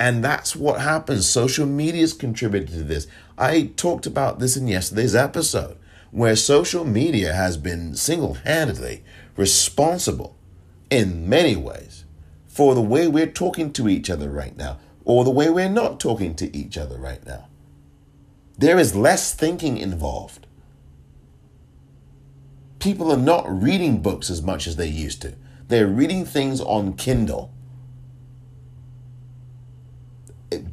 And 0.00 0.24
that's 0.24 0.56
what 0.56 0.80
happens. 0.80 1.28
Social 1.28 1.66
media's 1.66 2.12
contributed 2.12 2.70
to 2.70 2.82
this. 2.82 3.06
I 3.38 3.70
talked 3.76 4.06
about 4.06 4.40
this 4.40 4.56
in 4.56 4.66
yesterday's 4.66 5.14
episode, 5.14 5.76
where 6.10 6.34
social 6.34 6.84
media 6.84 7.32
has 7.32 7.56
been 7.56 7.94
single 7.94 8.34
handedly 8.34 9.04
responsible 9.36 10.36
in 10.90 11.28
many 11.28 11.54
ways 11.54 12.03
for 12.54 12.76
the 12.76 12.80
way 12.80 13.08
we're 13.08 13.26
talking 13.26 13.72
to 13.72 13.88
each 13.88 14.08
other 14.08 14.30
right 14.30 14.56
now, 14.56 14.78
or 15.04 15.24
the 15.24 15.30
way 15.30 15.50
we're 15.50 15.68
not 15.68 15.98
talking 15.98 16.36
to 16.36 16.56
each 16.56 16.78
other 16.78 16.96
right 16.96 17.26
now. 17.26 17.48
There 18.56 18.78
is 18.78 18.94
less 18.94 19.34
thinking 19.34 19.76
involved. 19.76 20.46
People 22.78 23.10
are 23.10 23.16
not 23.16 23.44
reading 23.50 24.00
books 24.00 24.30
as 24.30 24.40
much 24.40 24.68
as 24.68 24.76
they 24.76 24.86
used 24.86 25.20
to. 25.22 25.34
They're 25.66 25.88
reading 25.88 26.24
things 26.24 26.60
on 26.60 26.92
Kindle. 26.92 27.50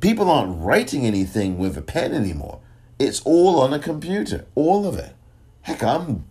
People 0.02 0.30
aren't 0.30 0.62
writing 0.62 1.08
anything 1.08 1.58
with 1.58 1.76
a 1.76 1.82
pen 1.82 2.14
anymore. 2.14 2.60
It's 3.00 3.22
all 3.22 3.60
on 3.60 3.74
a 3.74 3.80
computer, 3.80 4.46
all 4.54 4.86
of 4.86 5.00
it. 5.00 5.16
Heck, 5.62 5.82
I'm 5.82 6.26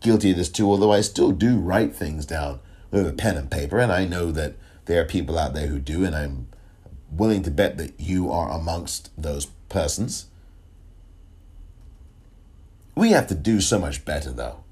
guilty 0.00 0.32
of 0.32 0.36
this 0.36 0.50
too, 0.50 0.68
although 0.68 0.92
I 0.92 1.00
still 1.00 1.32
do 1.32 1.56
write 1.56 1.96
things 1.96 2.26
down 2.26 2.60
with 2.90 3.08
a 3.08 3.14
pen 3.14 3.38
and 3.38 3.50
paper, 3.50 3.78
and 3.78 3.90
I 3.90 4.04
know 4.04 4.30
that 4.32 4.56
there 4.90 5.00
are 5.00 5.06
people 5.06 5.38
out 5.38 5.54
there 5.54 5.68
who 5.68 5.78
do, 5.78 6.04
and 6.04 6.16
I'm 6.16 6.48
willing 7.12 7.44
to 7.44 7.50
bet 7.50 7.78
that 7.78 7.94
you 8.00 8.30
are 8.32 8.50
amongst 8.50 9.10
those 9.16 9.46
persons. 9.68 10.26
We 12.96 13.12
have 13.12 13.28
to 13.28 13.36
do 13.36 13.60
so 13.60 13.78
much 13.78 14.04
better, 14.04 14.32
though. 14.32 14.64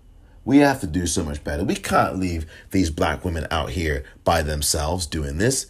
We 0.44 0.58
have 0.58 0.80
to 0.80 0.88
do 0.88 1.06
so 1.06 1.22
much 1.22 1.44
better. 1.44 1.62
We 1.62 1.76
can't 1.76 2.18
leave 2.18 2.46
these 2.72 2.90
black 2.90 3.24
women 3.24 3.46
out 3.50 3.70
here 3.70 4.04
by 4.24 4.42
themselves 4.42 5.06
doing 5.06 5.38
this. 5.38 5.66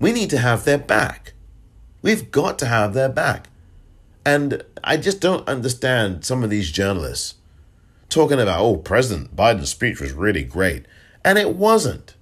We 0.00 0.10
need 0.12 0.30
to 0.30 0.38
have 0.38 0.64
their 0.64 0.78
back. 0.78 1.34
We've 2.00 2.30
got 2.30 2.58
to 2.60 2.66
have 2.66 2.94
their 2.94 3.10
back. 3.10 3.48
And 4.24 4.62
I 4.82 4.96
just 4.96 5.20
don't 5.20 5.46
understand 5.46 6.24
some 6.24 6.42
of 6.42 6.48
these 6.48 6.72
journalists 6.72 7.34
talking 8.08 8.40
about, 8.40 8.60
oh, 8.60 8.76
President 8.76 9.36
Biden's 9.36 9.68
speech 9.68 10.00
was 10.00 10.12
really 10.12 10.44
great. 10.44 10.86
And 11.22 11.36
it 11.36 11.56
wasn't. 11.56 12.15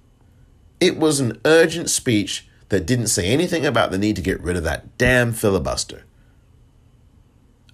It 0.79 0.97
was 0.97 1.19
an 1.19 1.39
urgent 1.45 1.89
speech 1.89 2.47
that 2.69 2.85
didn't 2.85 3.07
say 3.07 3.27
anything 3.27 3.65
about 3.65 3.91
the 3.91 3.97
need 3.97 4.15
to 4.15 4.21
get 4.21 4.41
rid 4.41 4.57
of 4.57 4.63
that 4.63 4.97
damn 4.97 5.33
filibuster. 5.33 6.03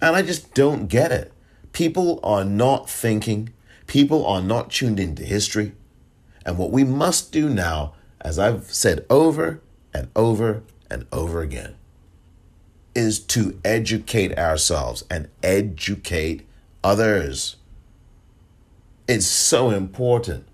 And 0.00 0.16
I 0.16 0.22
just 0.22 0.54
don't 0.54 0.86
get 0.86 1.12
it. 1.12 1.32
People 1.72 2.20
are 2.22 2.44
not 2.44 2.90
thinking, 2.90 3.52
people 3.86 4.26
are 4.26 4.42
not 4.42 4.70
tuned 4.70 5.00
into 5.00 5.24
history. 5.24 5.72
And 6.44 6.58
what 6.58 6.70
we 6.70 6.84
must 6.84 7.32
do 7.32 7.48
now, 7.48 7.94
as 8.20 8.38
I've 8.38 8.72
said 8.72 9.06
over 9.08 9.60
and 9.94 10.10
over 10.14 10.62
and 10.90 11.06
over 11.12 11.40
again, 11.40 11.76
is 12.94 13.18
to 13.18 13.58
educate 13.64 14.36
ourselves 14.38 15.04
and 15.10 15.28
educate 15.42 16.46
others. 16.84 17.56
It's 19.08 19.26
so 19.26 19.70
important. 19.70 20.46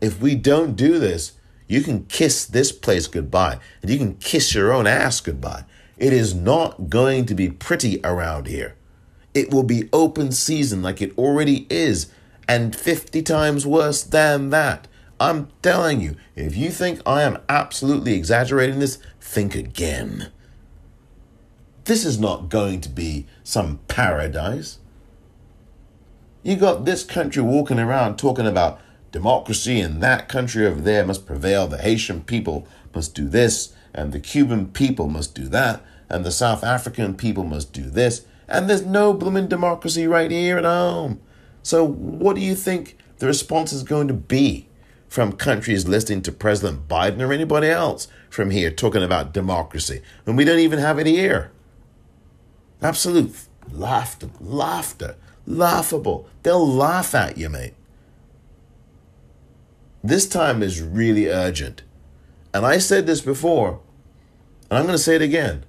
If 0.00 0.20
we 0.20 0.34
don't 0.34 0.76
do 0.76 0.98
this, 0.98 1.32
you 1.72 1.80
can 1.82 2.04
kiss 2.04 2.44
this 2.44 2.70
place 2.70 3.06
goodbye 3.06 3.58
and 3.80 3.90
you 3.90 3.96
can 3.96 4.14
kiss 4.16 4.54
your 4.54 4.72
own 4.74 4.86
ass 4.86 5.22
goodbye. 5.22 5.64
It 5.96 6.12
is 6.12 6.34
not 6.34 6.90
going 6.90 7.24
to 7.26 7.34
be 7.34 7.48
pretty 7.48 7.98
around 8.04 8.46
here. 8.46 8.76
It 9.32 9.50
will 9.50 9.62
be 9.62 9.88
open 9.90 10.32
season 10.32 10.82
like 10.82 11.00
it 11.00 11.16
already 11.16 11.66
is, 11.70 12.12
and 12.46 12.76
50 12.76 13.22
times 13.22 13.66
worse 13.66 14.02
than 14.02 14.50
that. 14.50 14.86
I'm 15.18 15.48
telling 15.62 16.02
you, 16.02 16.16
if 16.36 16.54
you 16.56 16.70
think 16.70 17.00
I 17.06 17.22
am 17.22 17.38
absolutely 17.48 18.12
exaggerating 18.14 18.78
this, 18.78 18.98
think 19.18 19.54
again. 19.54 20.30
This 21.84 22.04
is 22.04 22.20
not 22.20 22.50
going 22.50 22.82
to 22.82 22.90
be 22.90 23.26
some 23.44 23.78
paradise. 23.88 24.78
You 26.42 26.56
got 26.56 26.84
this 26.84 27.02
country 27.02 27.42
walking 27.42 27.78
around 27.78 28.18
talking 28.18 28.46
about 28.46 28.78
democracy 29.12 29.78
in 29.78 30.00
that 30.00 30.28
country 30.28 30.66
over 30.66 30.80
there 30.80 31.06
must 31.06 31.26
prevail. 31.26 31.68
The 31.68 31.78
Haitian 31.78 32.22
people 32.22 32.66
must 32.94 33.14
do 33.14 33.28
this, 33.28 33.72
and 33.94 34.10
the 34.10 34.18
Cuban 34.18 34.68
people 34.68 35.08
must 35.08 35.34
do 35.34 35.46
that, 35.48 35.84
and 36.08 36.24
the 36.24 36.32
South 36.32 36.64
African 36.64 37.14
people 37.14 37.44
must 37.44 37.72
do 37.72 37.82
this. 37.82 38.24
And 38.48 38.68
there's 38.68 38.84
no 38.84 39.12
blooming 39.12 39.48
democracy 39.48 40.06
right 40.06 40.30
here 40.30 40.58
at 40.58 40.64
home. 40.64 41.20
So, 41.62 41.84
what 41.84 42.34
do 42.34 42.42
you 42.42 42.56
think 42.56 42.96
the 43.18 43.26
response 43.26 43.72
is 43.72 43.84
going 43.84 44.08
to 44.08 44.14
be 44.14 44.68
from 45.08 45.32
countries 45.32 45.86
listening 45.86 46.22
to 46.22 46.32
President 46.32 46.88
Biden 46.88 47.20
or 47.20 47.32
anybody 47.32 47.68
else 47.68 48.08
from 48.30 48.50
here 48.50 48.70
talking 48.70 49.02
about 49.02 49.34
democracy 49.34 50.00
when 50.24 50.36
we 50.36 50.44
don't 50.44 50.58
even 50.58 50.78
have 50.78 50.98
it 50.98 51.06
here? 51.06 51.52
Absolute 52.80 53.34
laughter, 53.70 54.30
laughter, 54.40 55.16
laughable. 55.46 56.28
They'll 56.42 56.66
laugh 56.66 57.14
at 57.14 57.38
you, 57.38 57.48
mate. 57.48 57.74
This 60.04 60.26
time 60.26 60.62
is 60.62 60.82
really 60.82 61.28
urgent. 61.28 61.82
And 62.52 62.66
I 62.66 62.78
said 62.78 63.06
this 63.06 63.20
before, 63.20 63.80
and 64.70 64.78
I'm 64.78 64.84
going 64.84 64.96
to 64.96 65.02
say 65.02 65.14
it 65.14 65.22
again. 65.22 65.64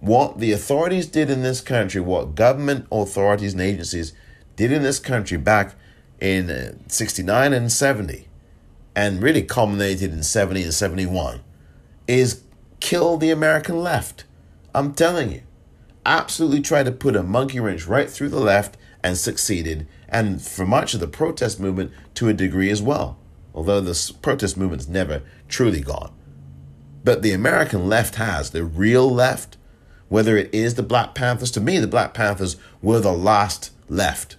What 0.00 0.38
the 0.38 0.52
authorities 0.52 1.06
did 1.06 1.28
in 1.28 1.42
this 1.42 1.60
country, 1.60 2.00
what 2.00 2.34
government 2.34 2.86
authorities 2.90 3.52
and 3.52 3.60
agencies 3.60 4.14
did 4.56 4.72
in 4.72 4.82
this 4.82 4.98
country 4.98 5.36
back 5.36 5.74
in 6.18 6.50
uh, 6.50 6.72
69 6.88 7.52
and 7.52 7.70
70, 7.70 8.26
and 8.96 9.22
really 9.22 9.42
culminated 9.42 10.12
in 10.12 10.22
70 10.22 10.62
and 10.62 10.74
71, 10.74 11.40
is 12.08 12.42
kill 12.80 13.18
the 13.18 13.30
American 13.30 13.82
left. 13.82 14.24
I'm 14.74 14.94
telling 14.94 15.32
you. 15.32 15.42
Absolutely 16.06 16.62
tried 16.62 16.86
to 16.86 16.92
put 16.92 17.14
a 17.14 17.22
monkey 17.22 17.60
wrench 17.60 17.86
right 17.86 18.08
through 18.08 18.30
the 18.30 18.40
left 18.40 18.78
and 19.02 19.18
succeeded, 19.18 19.86
and 20.10 20.42
for 20.42 20.66
much 20.66 20.94
of 20.94 21.00
the 21.00 21.06
protest 21.06 21.60
movement 21.60 21.92
to 22.14 22.28
a 22.28 22.32
degree 22.32 22.70
as 22.70 22.82
well, 22.82 23.18
although 23.54 23.80
the 23.80 24.12
protest 24.22 24.56
movement's 24.56 24.88
never 24.88 25.22
truly 25.48 25.80
gone. 25.80 26.12
But 27.02 27.22
the 27.22 27.32
American 27.32 27.88
left 27.88 28.16
has, 28.16 28.50
the 28.50 28.64
real 28.64 29.10
left, 29.10 29.56
whether 30.08 30.36
it 30.36 30.52
is 30.52 30.74
the 30.74 30.82
Black 30.82 31.14
Panthers, 31.14 31.50
to 31.52 31.60
me, 31.60 31.78
the 31.78 31.86
Black 31.86 32.12
Panthers 32.12 32.56
were 32.82 33.00
the 33.00 33.12
last 33.12 33.70
left, 33.88 34.36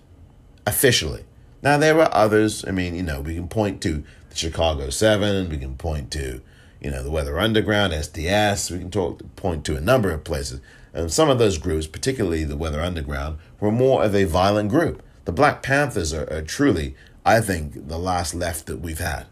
officially. 0.67 1.23
Now, 1.63 1.77
there 1.77 1.95
were 1.95 2.09
others. 2.11 2.65
I 2.67 2.71
mean, 2.71 2.95
you 2.95 3.03
know, 3.03 3.21
we 3.21 3.35
can 3.35 3.47
point 3.47 3.81
to 3.81 4.03
the 4.29 4.35
Chicago 4.35 4.89
Seven, 4.89 5.49
we 5.49 5.57
can 5.57 5.75
point 5.75 6.11
to, 6.11 6.41
you 6.81 6.91
know, 6.91 7.03
the 7.03 7.11
Weather 7.11 7.39
Underground, 7.39 7.93
SDS, 7.93 8.71
we 8.71 8.79
can 8.79 8.91
talk, 8.91 9.21
point 9.35 9.65
to 9.65 9.77
a 9.77 9.81
number 9.81 10.11
of 10.11 10.23
places. 10.23 10.59
And 10.93 11.11
some 11.11 11.29
of 11.29 11.39
those 11.39 11.57
groups, 11.57 11.87
particularly 11.87 12.43
the 12.43 12.57
Weather 12.57 12.81
Underground, 12.81 13.37
were 13.59 13.71
more 13.71 14.03
of 14.03 14.13
a 14.13 14.25
violent 14.25 14.69
group. 14.69 15.01
The 15.25 15.31
Black 15.31 15.61
Panthers 15.61 16.13
are, 16.13 16.31
are 16.31 16.41
truly, 16.41 16.95
I 17.25 17.41
think, 17.41 17.87
the 17.87 17.99
last 17.99 18.33
left 18.33 18.65
that 18.65 18.81
we've 18.81 18.99
had. 18.99 19.27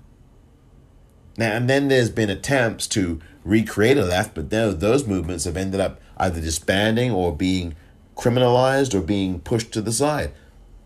Now, 1.37 1.53
and 1.53 1.69
then 1.69 1.87
there's 1.87 2.09
been 2.09 2.29
attempts 2.29 2.85
to 2.87 3.19
recreate 3.43 3.97
a 3.97 4.03
left, 4.03 4.35
but 4.35 4.49
those 4.49 5.07
movements 5.07 5.45
have 5.45 5.57
ended 5.57 5.79
up 5.79 5.99
either 6.17 6.41
disbanding 6.41 7.11
or 7.11 7.35
being 7.35 7.75
criminalized 8.15 8.93
or 8.93 9.01
being 9.01 9.39
pushed 9.39 9.71
to 9.71 9.81
the 9.81 9.93
side. 9.93 10.33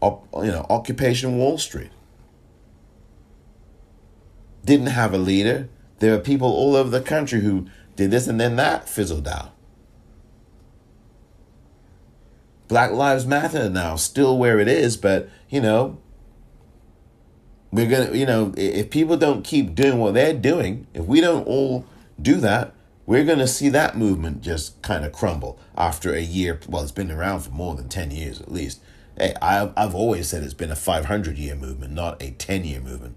you 0.01 0.20
know, 0.34 0.66
Occupation 0.70 1.38
Wall 1.38 1.58
Street 1.58 1.89
didn't 4.64 4.88
have 4.88 5.14
a 5.14 5.18
leader. 5.18 5.70
There 5.99 6.14
are 6.14 6.20
people 6.20 6.47
all 6.47 6.76
over 6.76 6.89
the 6.89 7.01
country 7.01 7.41
who 7.41 7.68
did 7.95 8.12
this 8.12 8.28
and 8.28 8.39
then 8.39 8.56
that 8.56 8.88
fizzled 8.88 9.28
out. 9.28 9.54
Black 12.74 12.90
Lives 12.90 13.28
Matter 13.28 13.70
now, 13.70 13.96
still 13.96 14.36
where 14.36 14.60
it 14.60 14.68
is, 14.68 14.98
but 14.98 15.30
you 15.48 15.62
know, 15.62 16.00
we're 17.72 17.88
gonna, 17.88 18.18
you 18.18 18.26
know, 18.26 18.52
if 18.58 18.90
people 18.90 19.16
don't 19.16 19.44
keep 19.44 19.76
doing 19.76 20.00
what 20.00 20.16
they're 20.16 20.34
doing, 20.34 20.88
if 20.92 21.06
we 21.06 21.22
don't 21.22 21.46
all 21.46 21.86
do 22.20 22.38
that, 22.38 22.74
we're 23.06 23.26
gonna 23.26 23.46
see 23.46 23.70
that 23.70 23.96
movement 23.96 24.42
just 24.42 24.82
kind 24.82 25.06
of 25.06 25.12
crumble 25.12 25.60
after 25.78 26.16
a 26.16 26.22
year. 26.22 26.60
Well, 26.68 26.82
it's 26.82 26.92
been 26.92 27.12
around 27.12 27.42
for 27.42 27.52
more 27.52 27.76
than 27.76 27.90
10 27.90 28.10
years 28.10 28.42
at 28.42 28.52
least. 28.52 28.82
Hey, 29.20 29.36
I've, 29.40 29.72
I've 29.78 29.94
always 29.94 30.30
said 30.30 30.42
it's 30.42 30.56
been 30.56 30.72
a 30.72 30.76
500 30.76 31.38
year 31.38 31.54
movement, 31.54 31.94
not 31.94 32.20
a 32.24 32.32
10 32.32 32.66
year 32.66 32.80
movement. 32.80 33.16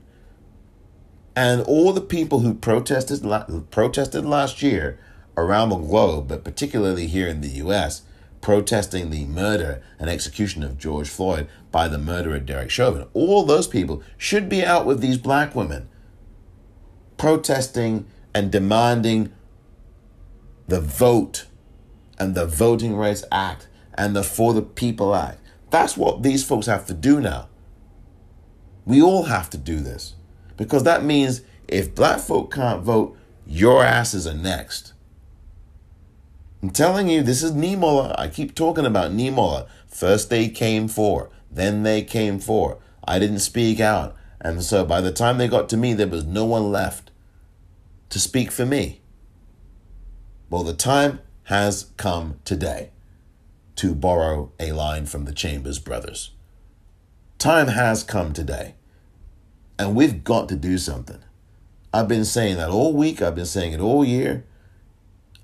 And 1.34 1.62
all 1.62 1.94
the 1.94 2.02
people 2.02 2.40
who 2.40 2.52
protested, 2.52 3.22
protested 3.70 4.26
last 4.26 4.60
year 4.60 4.98
around 5.34 5.70
the 5.70 5.76
globe, 5.76 6.28
but 6.28 6.44
particularly 6.44 7.06
here 7.06 7.26
in 7.26 7.40
the 7.40 7.48
US, 7.64 8.02
protesting 8.46 9.10
the 9.10 9.24
murder 9.24 9.82
and 9.98 10.08
execution 10.08 10.62
of 10.62 10.78
George 10.78 11.08
Floyd 11.08 11.48
by 11.72 11.88
the 11.88 11.98
murderer 11.98 12.38
Derek 12.38 12.70
Chauvin. 12.70 13.04
All 13.12 13.42
those 13.42 13.66
people 13.66 14.04
should 14.16 14.48
be 14.48 14.64
out 14.64 14.86
with 14.86 15.00
these 15.00 15.18
black 15.18 15.56
women 15.56 15.88
protesting 17.16 18.06
and 18.32 18.52
demanding 18.52 19.32
the 20.68 20.80
vote 20.80 21.46
and 22.20 22.36
the 22.36 22.46
Voting 22.46 22.94
Rights 22.94 23.24
Act 23.32 23.66
and 23.94 24.14
the 24.14 24.22
For 24.22 24.54
the 24.54 24.62
People 24.62 25.12
Act. 25.12 25.40
That's 25.70 25.96
what 25.96 26.22
these 26.22 26.44
folks 26.44 26.66
have 26.66 26.86
to 26.86 26.94
do 26.94 27.20
now. 27.20 27.48
We 28.84 29.02
all 29.02 29.24
have 29.24 29.50
to 29.50 29.58
do 29.58 29.80
this 29.80 30.14
because 30.56 30.84
that 30.84 31.02
means 31.02 31.40
if 31.66 31.96
black 31.96 32.20
folk 32.20 32.54
can't 32.54 32.84
vote, 32.84 33.16
your 33.44 33.82
asses 33.82 34.24
are 34.24 34.34
next. 34.34 34.92
I'm 36.62 36.70
telling 36.70 37.08
you, 37.08 37.22
this 37.22 37.42
is 37.42 37.52
Niemöller. 37.52 38.14
I 38.18 38.28
keep 38.28 38.54
talking 38.54 38.86
about 38.86 39.12
Niemöller. 39.12 39.68
First 39.86 40.30
they 40.30 40.48
came 40.48 40.88
for, 40.88 41.30
then 41.50 41.82
they 41.82 42.02
came 42.02 42.38
for. 42.38 42.78
I 43.06 43.18
didn't 43.18 43.40
speak 43.40 43.78
out. 43.78 44.16
And 44.40 44.62
so 44.62 44.84
by 44.84 45.00
the 45.00 45.12
time 45.12 45.38
they 45.38 45.48
got 45.48 45.68
to 45.70 45.76
me, 45.76 45.94
there 45.94 46.06
was 46.06 46.24
no 46.24 46.44
one 46.44 46.70
left 46.70 47.10
to 48.10 48.18
speak 48.18 48.50
for 48.50 48.66
me. 48.66 49.00
Well, 50.50 50.62
the 50.62 50.74
time 50.74 51.20
has 51.44 51.90
come 51.96 52.40
today, 52.44 52.90
to 53.76 53.94
borrow 53.94 54.52
a 54.58 54.72
line 54.72 55.06
from 55.06 55.24
the 55.24 55.32
Chambers 55.32 55.78
brothers. 55.78 56.30
Time 57.38 57.68
has 57.68 58.02
come 58.02 58.32
today, 58.32 58.74
and 59.78 59.94
we've 59.94 60.24
got 60.24 60.48
to 60.48 60.56
do 60.56 60.78
something. 60.78 61.18
I've 61.92 62.08
been 62.08 62.24
saying 62.24 62.56
that 62.56 62.70
all 62.70 62.92
week, 62.92 63.20
I've 63.20 63.34
been 63.34 63.46
saying 63.46 63.72
it 63.72 63.80
all 63.80 64.04
year. 64.04 64.44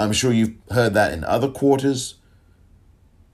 I'm 0.02 0.12
sure 0.12 0.32
you've 0.32 0.54
heard 0.70 0.94
that 0.94 1.12
in 1.12 1.24
other 1.24 1.48
quarters. 1.48 2.16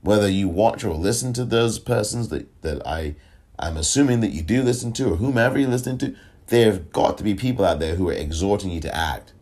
Whether 0.00 0.28
you 0.28 0.48
watch 0.48 0.84
or 0.84 0.94
listen 0.94 1.32
to 1.34 1.44
those 1.44 1.78
persons 1.78 2.28
that, 2.28 2.62
that 2.62 2.86
I 2.86 3.16
I'm 3.58 3.76
assuming 3.76 4.20
that 4.20 4.30
you 4.30 4.42
do 4.42 4.62
listen 4.62 4.92
to, 4.94 5.12
or 5.12 5.16
whomever 5.16 5.58
you're 5.58 5.68
listening 5.68 5.98
to, 5.98 6.14
there 6.46 6.70
have 6.70 6.92
got 6.92 7.18
to 7.18 7.24
be 7.24 7.34
people 7.34 7.64
out 7.64 7.80
there 7.80 7.96
who 7.96 8.08
are 8.08 8.12
exhorting 8.14 8.70
you 8.70 8.80
to 8.80 8.96
act. 8.96 9.32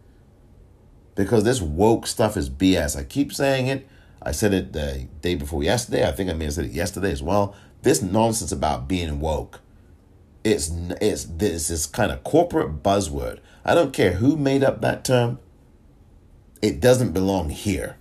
Because 1.15 1.45
this 1.45 1.61
woke 1.61 2.07
stuff 2.07 2.37
is 2.37 2.49
BS. 2.51 2.99
I 2.99 3.05
keep 3.05 3.33
saying 3.33 3.67
it. 3.67 3.87
I 4.23 4.33
said 4.33 4.55
it 4.55 4.73
the 4.73 5.07
day 5.21 5.35
before 5.35 5.63
yesterday. 5.63 6.07
I 6.07 6.13
think 6.13 6.31
I 6.31 6.35
may 6.35 6.47
have 6.47 6.55
said 6.55 6.65
it 6.65 6.73
yesterday 6.73 7.13
as 7.13 7.23
well. 7.23 7.55
This 7.83 8.03
nonsense 8.03 8.53
about 8.53 8.89
being 8.89 9.21
woke. 9.21 9.61
It's 10.43 10.71
it's 11.01 11.25
this 11.25 11.69
this 11.69 11.87
kind 11.87 12.11
of 12.11 12.25
corporate 12.25 12.83
buzzword. 12.83 13.41
I 13.65 13.75
don't 13.75 13.93
care 13.93 14.15
who 14.15 14.37
made 14.37 14.63
up 14.63 14.81
that 14.81 15.05
term. 15.05 15.39
It 16.67 16.81
doesn't 16.81 17.13
belong 17.13 17.51
here. 17.51 17.97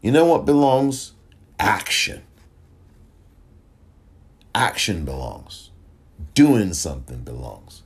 You 0.00 0.10
know 0.10 0.24
what 0.24 0.46
belongs? 0.46 1.12
Action. 1.60 2.22
Action 4.54 5.04
belongs. 5.04 5.68
Doing 6.32 6.72
something 6.72 7.24
belongs. 7.24 7.82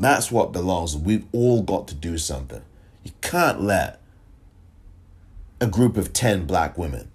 That's 0.00 0.32
what 0.32 0.50
belongs. 0.50 0.96
We've 0.96 1.26
all 1.30 1.62
got 1.62 1.86
to 1.86 1.94
do 1.94 2.18
something. 2.18 2.62
You 3.04 3.12
can't 3.20 3.60
let 3.60 4.00
a 5.60 5.68
group 5.68 5.96
of 5.96 6.12
10 6.12 6.44
black 6.44 6.76
women 6.76 7.12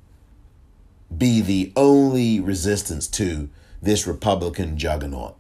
be 1.16 1.42
the 1.42 1.74
only 1.76 2.40
resistance 2.40 3.10
to 3.10 3.50
this 3.82 4.08
Republican 4.08 4.78
juggernaut 4.78 5.36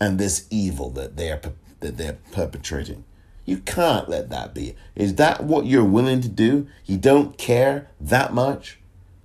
and 0.00 0.18
this 0.18 0.48
evil 0.50 0.90
that 0.90 1.16
they're 1.16 1.40
that 1.78 1.96
they're 1.96 2.18
perpetrating. 2.32 3.04
You 3.48 3.56
can't 3.56 4.10
let 4.10 4.28
that 4.28 4.52
be. 4.52 4.74
Is 4.94 5.14
that 5.14 5.42
what 5.42 5.64
you're 5.64 5.82
willing 5.82 6.20
to 6.20 6.28
do? 6.28 6.66
You 6.84 6.98
don't 6.98 7.38
care 7.38 7.88
that 7.98 8.34
much 8.34 8.78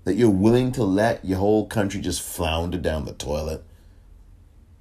that 0.05 0.13
you're 0.13 0.30
willing 0.30 0.71
to 0.71 0.84
let 0.86 1.26
your 1.26 1.39
whole 1.39 1.67
country 1.67 1.99
just 1.99 2.21
flounder 2.21 2.78
down 2.78 3.03
the 3.03 3.11
toilet? 3.11 3.65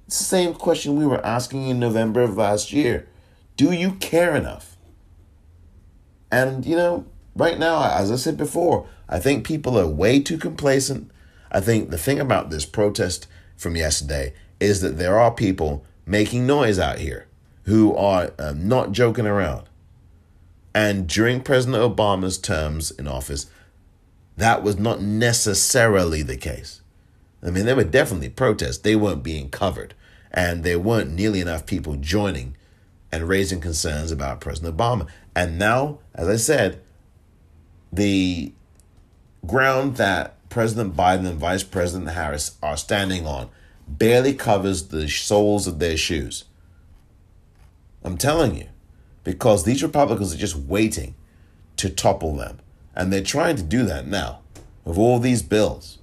It's 0.07 0.17
the 0.17 0.23
same 0.23 0.53
question 0.53 0.95
we 0.95 1.05
were 1.05 1.25
asking 1.25 1.67
in 1.67 1.77
November 1.77 2.21
of 2.21 2.37
last 2.37 2.71
year. 2.71 3.09
Do 3.57 3.73
you 3.73 3.91
care 3.95 4.33
enough? 4.33 4.77
And, 6.31 6.65
you 6.65 6.77
know, 6.77 7.05
right 7.35 7.59
now, 7.59 7.83
as 7.83 8.13
I 8.13 8.15
said 8.15 8.37
before, 8.37 8.87
I 9.09 9.19
think 9.19 9.45
people 9.45 9.77
are 9.77 9.85
way 9.85 10.21
too 10.21 10.37
complacent. 10.37 11.11
I 11.51 11.59
think 11.59 11.89
the 11.89 11.97
thing 11.97 12.21
about 12.21 12.49
this 12.49 12.65
protest 12.65 13.27
from 13.57 13.75
yesterday 13.75 14.35
is 14.61 14.79
that 14.79 14.97
there 14.97 15.19
are 15.19 15.31
people 15.31 15.83
making 16.05 16.47
noise 16.47 16.79
out 16.79 16.99
here 16.99 17.27
who 17.63 17.95
are 17.95 18.31
um, 18.39 18.67
not 18.67 18.91
joking 18.91 19.27
around. 19.27 19.63
And 20.75 21.07
during 21.07 21.41
President 21.41 21.81
Obama's 21.83 22.37
terms 22.37 22.91
in 22.91 23.07
office, 23.07 23.49
that 24.37 24.63
was 24.63 24.77
not 24.77 25.01
necessarily 25.01 26.23
the 26.23 26.37
case. 26.37 26.81
I 27.45 27.49
mean, 27.51 27.65
there 27.65 27.75
were 27.75 27.83
definitely 27.83 28.29
protests. 28.29 28.79
They 28.79 28.95
weren't 28.95 29.23
being 29.23 29.49
covered, 29.49 29.93
and 30.31 30.63
there 30.63 30.79
weren't 30.79 31.11
nearly 31.11 31.41
enough 31.41 31.65
people 31.65 31.95
joining 31.95 32.55
and 33.11 33.27
raising 33.27 33.61
concerns 33.61 34.11
about 34.11 34.41
President 34.41 34.75
Obama. 34.75 35.07
And 35.35 35.59
now, 35.59 35.99
as 36.15 36.27
I 36.27 36.37
said, 36.37 36.81
the 37.91 38.53
ground 39.45 39.97
that 39.97 40.35
President 40.49 40.95
Biden 40.95 41.27
and 41.27 41.37
Vice 41.37 41.63
President 41.63 42.11
Harris 42.11 42.57
are 42.63 42.77
standing 42.77 43.27
on 43.27 43.49
barely 43.87 44.33
covers 44.33 44.87
the 44.87 45.07
soles 45.07 45.67
of 45.67 45.79
their 45.79 45.97
shoes. 45.97 46.45
I'm 48.03 48.17
telling 48.17 48.55
you, 48.55 48.67
because 49.23 49.63
these 49.63 49.81
Republicans 49.81 50.33
are 50.33 50.37
just 50.37 50.55
waiting 50.55 51.15
to 51.77 51.89
topple 51.89 52.35
them. 52.35 52.59
And 52.95 53.11
they're 53.11 53.23
trying 53.23 53.55
to 53.55 53.63
do 53.63 53.83
that 53.85 54.07
now 54.07 54.41
with 54.85 54.97
all 54.97 55.19
these 55.19 55.41
bills. 55.41 55.99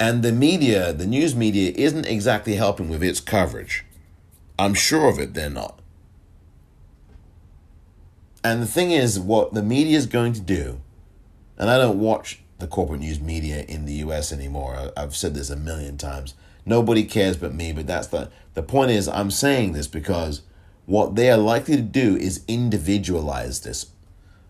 And 0.00 0.22
the 0.22 0.32
media, 0.32 0.92
the 0.92 1.06
news 1.06 1.34
media, 1.34 1.72
isn't 1.76 2.06
exactly 2.06 2.56
helping 2.56 2.88
with 2.88 3.02
its 3.02 3.20
coverage. 3.20 3.84
I'm 4.58 4.74
sure 4.74 5.08
of 5.08 5.18
it, 5.18 5.34
they're 5.34 5.50
not. 5.50 5.78
And 8.42 8.60
the 8.60 8.66
thing 8.66 8.90
is, 8.90 9.18
what 9.18 9.54
the 9.54 9.62
media 9.62 9.96
is 9.96 10.06
going 10.06 10.32
to 10.34 10.40
do, 10.40 10.80
and 11.56 11.70
I 11.70 11.78
don't 11.78 12.00
watch 12.00 12.40
the 12.58 12.66
corporate 12.66 13.00
news 13.00 13.20
media 13.20 13.64
in 13.68 13.86
the 13.86 13.94
US 13.94 14.32
anymore. 14.32 14.92
I've 14.96 15.16
said 15.16 15.34
this 15.34 15.50
a 15.50 15.56
million 15.56 15.96
times. 15.96 16.34
Nobody 16.66 17.04
cares 17.04 17.36
but 17.36 17.54
me, 17.54 17.72
but 17.72 17.86
that's 17.86 18.08
the 18.08 18.30
the 18.54 18.62
point 18.62 18.90
is 18.90 19.08
I'm 19.08 19.30
saying 19.30 19.72
this 19.72 19.86
because 19.86 20.42
what 20.86 21.14
they 21.14 21.30
are 21.30 21.36
likely 21.36 21.76
to 21.76 21.82
do 21.82 22.16
is 22.16 22.44
individualize 22.46 23.60
this. 23.60 23.86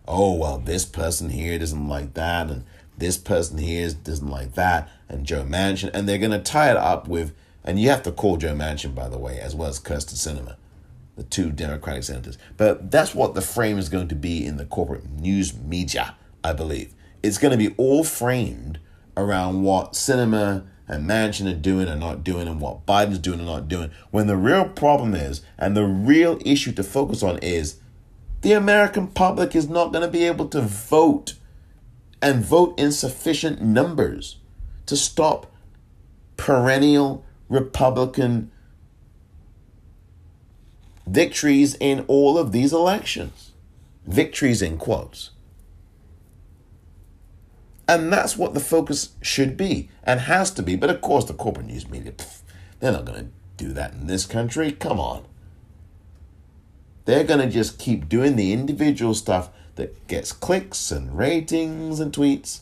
Oh, 0.07 0.33
well, 0.33 0.59
this 0.59 0.85
person 0.85 1.29
here 1.29 1.57
doesn't 1.57 1.87
like 1.87 2.13
that, 2.13 2.49
and 2.49 2.63
this 2.97 3.17
person 3.17 3.57
here 3.57 3.89
doesn't 3.91 4.29
like 4.29 4.53
that, 4.53 4.89
and 5.09 5.25
Joe 5.25 5.43
Manchin, 5.43 5.89
and 5.93 6.07
they're 6.07 6.17
going 6.17 6.31
to 6.31 6.39
tie 6.39 6.69
it 6.69 6.77
up 6.77 7.07
with, 7.07 7.33
and 7.63 7.79
you 7.79 7.89
have 7.89 8.03
to 8.03 8.11
call 8.11 8.37
Joe 8.37 8.53
Manchin, 8.53 8.93
by 8.93 9.09
the 9.09 9.17
way, 9.17 9.39
as 9.39 9.55
well 9.55 9.69
as 9.69 9.79
Kyrsten 9.79 10.15
Sinema, 10.15 10.55
the 11.15 11.23
two 11.23 11.49
Democratic 11.51 12.03
senators. 12.03 12.37
But 12.55 12.91
that's 12.91 13.15
what 13.15 13.33
the 13.33 13.41
frame 13.41 13.77
is 13.77 13.89
going 13.89 14.07
to 14.09 14.15
be 14.15 14.45
in 14.45 14.57
the 14.57 14.65
corporate 14.65 15.09
news 15.09 15.57
media, 15.57 16.15
I 16.43 16.53
believe. 16.53 16.93
It's 17.23 17.39
going 17.39 17.51
to 17.51 17.57
be 17.57 17.73
all 17.77 18.03
framed 18.03 18.79
around 19.17 19.63
what 19.63 19.93
Sinema 19.93 20.67
and 20.87 21.09
Manchin 21.09 21.51
are 21.51 21.57
doing 21.57 21.87
and 21.87 21.99
not 21.99 22.23
doing 22.23 22.47
and 22.47 22.61
what 22.61 22.85
Biden's 22.85 23.19
doing 23.19 23.39
and 23.39 23.47
not 23.47 23.67
doing. 23.67 23.91
When 24.11 24.27
the 24.27 24.37
real 24.37 24.65
problem 24.65 25.15
is, 25.15 25.41
and 25.57 25.75
the 25.75 25.85
real 25.85 26.39
issue 26.45 26.71
to 26.73 26.83
focus 26.83 27.23
on 27.23 27.39
is, 27.39 27.79
the 28.41 28.53
American 28.53 29.07
public 29.07 29.55
is 29.55 29.67
not 29.67 29.91
going 29.91 30.05
to 30.05 30.11
be 30.11 30.25
able 30.25 30.47
to 30.49 30.61
vote 30.61 31.33
and 32.21 32.45
vote 32.45 32.79
in 32.79 32.91
sufficient 32.91 33.61
numbers 33.61 34.37
to 34.85 34.95
stop 34.95 35.51
perennial 36.37 37.25
Republican 37.49 38.51
victories 41.07 41.75
in 41.79 42.05
all 42.07 42.37
of 42.37 42.51
these 42.51 42.73
elections. 42.73 43.51
Victories 44.05 44.61
in 44.61 44.77
quotes. 44.77 45.31
And 47.87 48.11
that's 48.11 48.37
what 48.37 48.53
the 48.53 48.59
focus 48.59 49.11
should 49.21 49.55
be 49.55 49.89
and 50.03 50.21
has 50.21 50.51
to 50.51 50.63
be. 50.63 50.75
But 50.75 50.89
of 50.89 51.01
course, 51.01 51.25
the 51.25 51.33
corporate 51.33 51.67
news 51.67 51.87
media, 51.87 52.13
pff, 52.13 52.41
they're 52.79 52.91
not 52.91 53.05
going 53.05 53.19
to 53.19 53.63
do 53.63 53.73
that 53.73 53.93
in 53.93 54.07
this 54.07 54.25
country. 54.25 54.71
Come 54.71 54.99
on. 54.99 55.25
They're 57.05 57.23
going 57.23 57.41
to 57.41 57.49
just 57.49 57.77
keep 57.77 58.09
doing 58.09 58.35
the 58.35 58.51
individual 58.51 59.13
stuff 59.13 59.49
that 59.75 60.07
gets 60.07 60.31
clicks 60.31 60.91
and 60.91 61.15
ratings 61.17 61.99
and 61.99 62.11
tweets. 62.11 62.61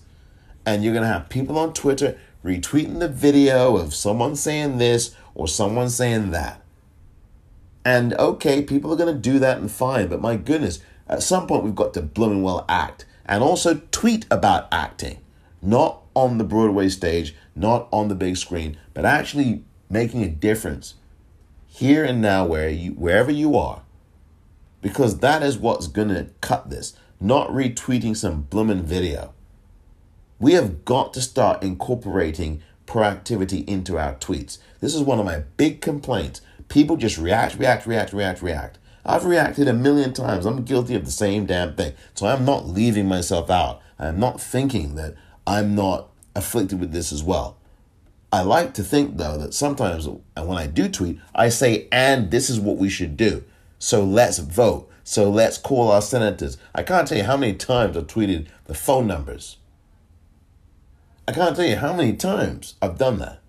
And 0.66 0.84
you're 0.84 0.94
going 0.94 1.08
to 1.08 1.14
have 1.14 1.30
people 1.30 1.58
on 1.58 1.74
Twitter 1.74 2.18
retweeting 2.44 3.00
the 3.00 3.08
video 3.08 3.78
of 3.78 3.94
someone 3.94 4.36
saying 4.36 4.78
this 4.78 5.16
or 5.34 5.48
someone 5.48 5.90
saying 5.90 6.32
that. 6.32 6.62
And 7.86 8.14
okay, 8.16 8.62
people 8.62 8.92
are 8.94 8.98
going 8.98 9.14
to 9.14 9.20
do 9.20 9.40
that 9.40 9.58
and 9.58 9.72
fine. 9.72 10.08
But 10.08 10.22
my 10.22 10.36
goodness, 10.36 10.80
at 11.08 11.24
some 11.24 11.48
point 11.48 11.64
we've 11.64 11.76
got 11.76 11.94
to 11.94 12.02
blooming 12.02 12.44
well 12.44 12.66
act 12.68 13.06
and 13.26 13.44
also 13.44 13.82
tweet 13.92 14.26
about 14.30 14.68
acting, 14.72 15.20
not 15.62 16.02
on 16.16 16.38
the 16.38 16.44
Broadway 16.44 16.90
stage, 16.90 17.36
not 17.56 17.88
on 17.92 18.08
the 18.08 18.16
big 18.16 18.38
screen, 18.38 18.78
but 18.94 19.06
actually 19.06 19.64
making 19.90 20.24
a 20.24 20.30
difference 20.30 20.96
here 21.68 22.04
and 22.04 22.22
now 22.22 22.46
where 22.46 22.70
you 22.70 22.92
wherever 22.92 23.32
you 23.32 23.56
are. 23.58 23.82
Because 24.82 25.20
that 25.20 25.42
is 25.42 25.58
what's 25.58 25.88
gonna 25.88 26.28
cut 26.42 26.70
this, 26.70 26.94
not 27.20 27.50
retweeting 27.50 28.16
some 28.16 28.44
blooming 28.44 28.84
video. 28.84 29.34
We 30.40 30.54
have 30.54 30.84
got 30.84 31.14
to 31.14 31.22
start 31.22 31.64
incorporating 31.64 32.62
proactivity 32.86 33.66
into 33.68 33.98
our 33.98 34.16
tweets. 34.16 34.58
This 34.82 34.94
is 34.94 35.02
one 35.02 35.20
of 35.20 35.26
my 35.26 35.44
big 35.58 35.80
complaints. 35.80 36.42
People 36.68 36.98
just 36.98 37.18
react, 37.18 37.58
react, 37.58 37.86
react, 37.88 38.12
react, 38.12 38.42
react. 38.42 38.78
I've 39.06 39.26
reacted 39.26 39.68
a 39.68 39.74
million 39.74 40.14
times. 40.14 40.46
I'm 40.46 40.64
guilty 40.64 40.96
of 40.96 41.06
the 41.06 41.12
same 41.12 41.46
damn 41.46 41.76
thing. 41.76 41.94
So 42.14 42.28
I'm 42.28 42.46
not 42.46 42.68
leaving 42.68 43.08
myself 43.08 43.50
out. 43.50 43.82
I'm 44.00 44.20
not 44.20 44.40
thinking 44.42 44.96
that 44.96 45.16
I'm 45.46 45.76
not 45.76 46.10
afflicted 46.36 46.80
with 46.80 46.92
this 46.92 47.12
as 47.12 47.24
well. 47.24 47.58
I 48.32 48.42
like 48.42 48.74
to 48.76 48.84
think, 48.84 49.18
though, 49.18 49.38
that 49.38 49.54
sometimes 49.54 50.08
when 50.08 50.58
I 50.58 50.68
do 50.68 50.90
tweet, 50.90 51.20
I 51.36 51.50
say, 51.50 51.88
and 51.92 52.32
this 52.32 52.50
is 52.50 52.60
what 52.60 52.78
we 52.78 52.90
should 52.90 53.16
do. 53.16 53.44
So 53.78 54.04
let's 54.04 54.40
vote. 54.40 54.90
So 55.04 55.30
let's 55.30 55.58
call 55.58 55.92
our 55.92 56.02
senators. 56.02 56.58
I 56.74 56.82
can't 56.82 57.08
tell 57.08 57.18
you 57.18 57.26
how 57.26 57.38
many 57.38 57.54
times 57.54 57.96
I've 57.96 58.08
tweeted 58.08 58.48
the 58.66 58.74
phone 58.74 59.06
numbers. 59.06 59.58
I 61.28 61.32
can't 61.34 61.56
tell 61.56 61.66
you 61.66 61.76
how 61.76 61.94
many 61.94 62.14
times 62.14 62.76
I've 62.82 62.98
done 62.98 63.20
that. 63.20 63.42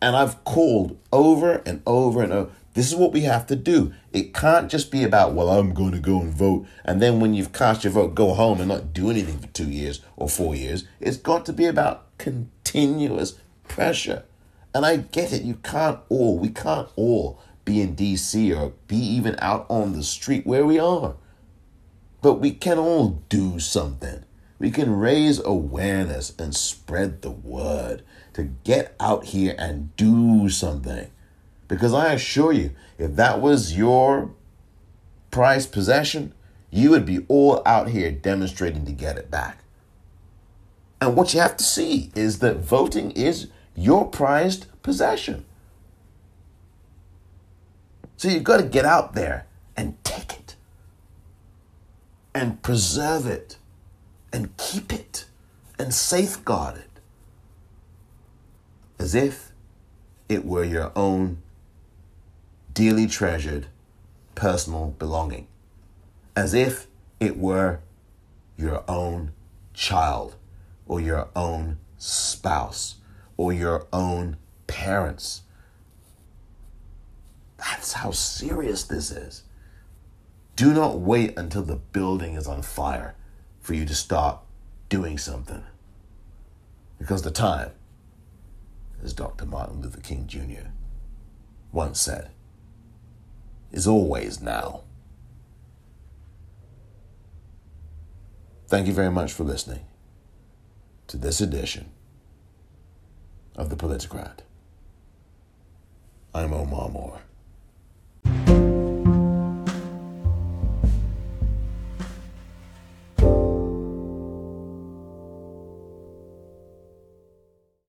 And 0.00 0.14
I've 0.14 0.44
called 0.44 0.98
over 1.12 1.62
and 1.66 1.82
over 1.86 2.22
and 2.22 2.32
over. 2.32 2.50
This 2.78 2.92
is 2.92 2.94
what 2.94 3.10
we 3.10 3.22
have 3.22 3.44
to 3.48 3.56
do. 3.56 3.92
It 4.12 4.32
can't 4.32 4.70
just 4.70 4.92
be 4.92 5.02
about, 5.02 5.34
well, 5.34 5.50
I'm 5.50 5.74
going 5.74 5.90
to 5.90 5.98
go 5.98 6.20
and 6.20 6.32
vote. 6.32 6.64
And 6.84 7.02
then 7.02 7.18
when 7.18 7.34
you've 7.34 7.52
cast 7.52 7.82
your 7.82 7.92
vote, 7.92 8.14
go 8.14 8.34
home 8.34 8.60
and 8.60 8.68
not 8.68 8.92
do 8.92 9.10
anything 9.10 9.40
for 9.40 9.48
two 9.48 9.68
years 9.68 10.00
or 10.14 10.28
four 10.28 10.54
years. 10.54 10.84
It's 11.00 11.16
got 11.16 11.44
to 11.46 11.52
be 11.52 11.64
about 11.64 12.16
continuous 12.18 13.34
pressure. 13.66 14.22
And 14.72 14.86
I 14.86 14.98
get 14.98 15.32
it. 15.32 15.42
You 15.42 15.54
can't 15.54 15.98
all, 16.08 16.38
we 16.38 16.50
can't 16.50 16.88
all 16.94 17.40
be 17.64 17.80
in 17.80 17.96
DC 17.96 18.56
or 18.56 18.74
be 18.86 18.96
even 18.96 19.34
out 19.40 19.66
on 19.68 19.94
the 19.94 20.04
street 20.04 20.46
where 20.46 20.64
we 20.64 20.78
are. 20.78 21.16
But 22.22 22.34
we 22.34 22.52
can 22.52 22.78
all 22.78 23.24
do 23.28 23.58
something. 23.58 24.24
We 24.60 24.70
can 24.70 24.96
raise 24.96 25.40
awareness 25.40 26.32
and 26.38 26.54
spread 26.54 27.22
the 27.22 27.30
word 27.32 28.04
to 28.34 28.44
get 28.44 28.94
out 29.00 29.24
here 29.24 29.56
and 29.58 29.96
do 29.96 30.48
something. 30.48 31.10
Because 31.68 31.92
I 31.92 32.12
assure 32.14 32.52
you, 32.52 32.70
if 32.96 33.14
that 33.16 33.40
was 33.40 33.76
your 33.76 34.30
prized 35.30 35.70
possession, 35.70 36.32
you 36.70 36.90
would 36.90 37.04
be 37.04 37.24
all 37.28 37.62
out 37.64 37.90
here 37.90 38.10
demonstrating 38.10 38.84
to 38.86 38.92
get 38.92 39.18
it 39.18 39.30
back. 39.30 39.58
And 41.00 41.14
what 41.14 41.32
you 41.32 41.40
have 41.40 41.56
to 41.58 41.64
see 41.64 42.10
is 42.14 42.40
that 42.40 42.56
voting 42.56 43.12
is 43.12 43.48
your 43.76 44.06
prized 44.06 44.66
possession. 44.82 45.44
So 48.16 48.28
you've 48.28 48.44
got 48.44 48.56
to 48.56 48.64
get 48.64 48.84
out 48.84 49.14
there 49.14 49.46
and 49.76 50.02
take 50.02 50.32
it 50.32 50.56
and 52.34 52.60
preserve 52.62 53.26
it 53.26 53.56
and 54.32 54.56
keep 54.56 54.92
it 54.92 55.26
and 55.78 55.94
safeguard 55.94 56.78
it 56.78 57.00
as 58.98 59.14
if 59.14 59.52
it 60.28 60.44
were 60.44 60.64
your 60.64 60.90
own 60.96 61.38
dearly 62.78 63.08
treasured 63.08 63.66
personal 64.36 64.94
belonging, 65.00 65.48
as 66.36 66.54
if 66.54 66.86
it 67.18 67.36
were 67.36 67.80
your 68.56 68.84
own 68.86 69.32
child 69.74 70.36
or 70.86 71.00
your 71.00 71.26
own 71.34 71.76
spouse 71.96 72.94
or 73.36 73.52
your 73.52 73.84
own 73.92 74.36
parents. 74.68 75.42
That's 77.56 77.94
how 77.94 78.12
serious 78.12 78.84
this 78.84 79.10
is. 79.10 79.42
Do 80.54 80.72
not 80.72 81.00
wait 81.00 81.36
until 81.36 81.62
the 81.62 81.74
building 81.74 82.34
is 82.34 82.46
on 82.46 82.62
fire 82.62 83.16
for 83.60 83.74
you 83.74 83.86
to 83.86 83.94
start 83.94 84.38
doing 84.88 85.18
something. 85.18 85.64
Because 86.96 87.22
the 87.22 87.32
time, 87.32 87.72
as 89.02 89.12
Dr. 89.12 89.46
Martin 89.46 89.82
Luther 89.82 90.00
King 90.00 90.28
Jr. 90.28 90.68
once 91.72 92.00
said, 92.00 92.30
is 93.72 93.86
always 93.86 94.40
now. 94.40 94.82
Thank 98.66 98.86
you 98.86 98.92
very 98.92 99.10
much 99.10 99.32
for 99.32 99.44
listening 99.44 99.86
to 101.06 101.16
this 101.16 101.40
edition 101.40 101.90
of 103.56 103.70
The 103.70 103.76
Politicrat. 103.76 104.40
I'm 106.34 106.52
Omar 106.52 106.90
Moore. 106.90 107.22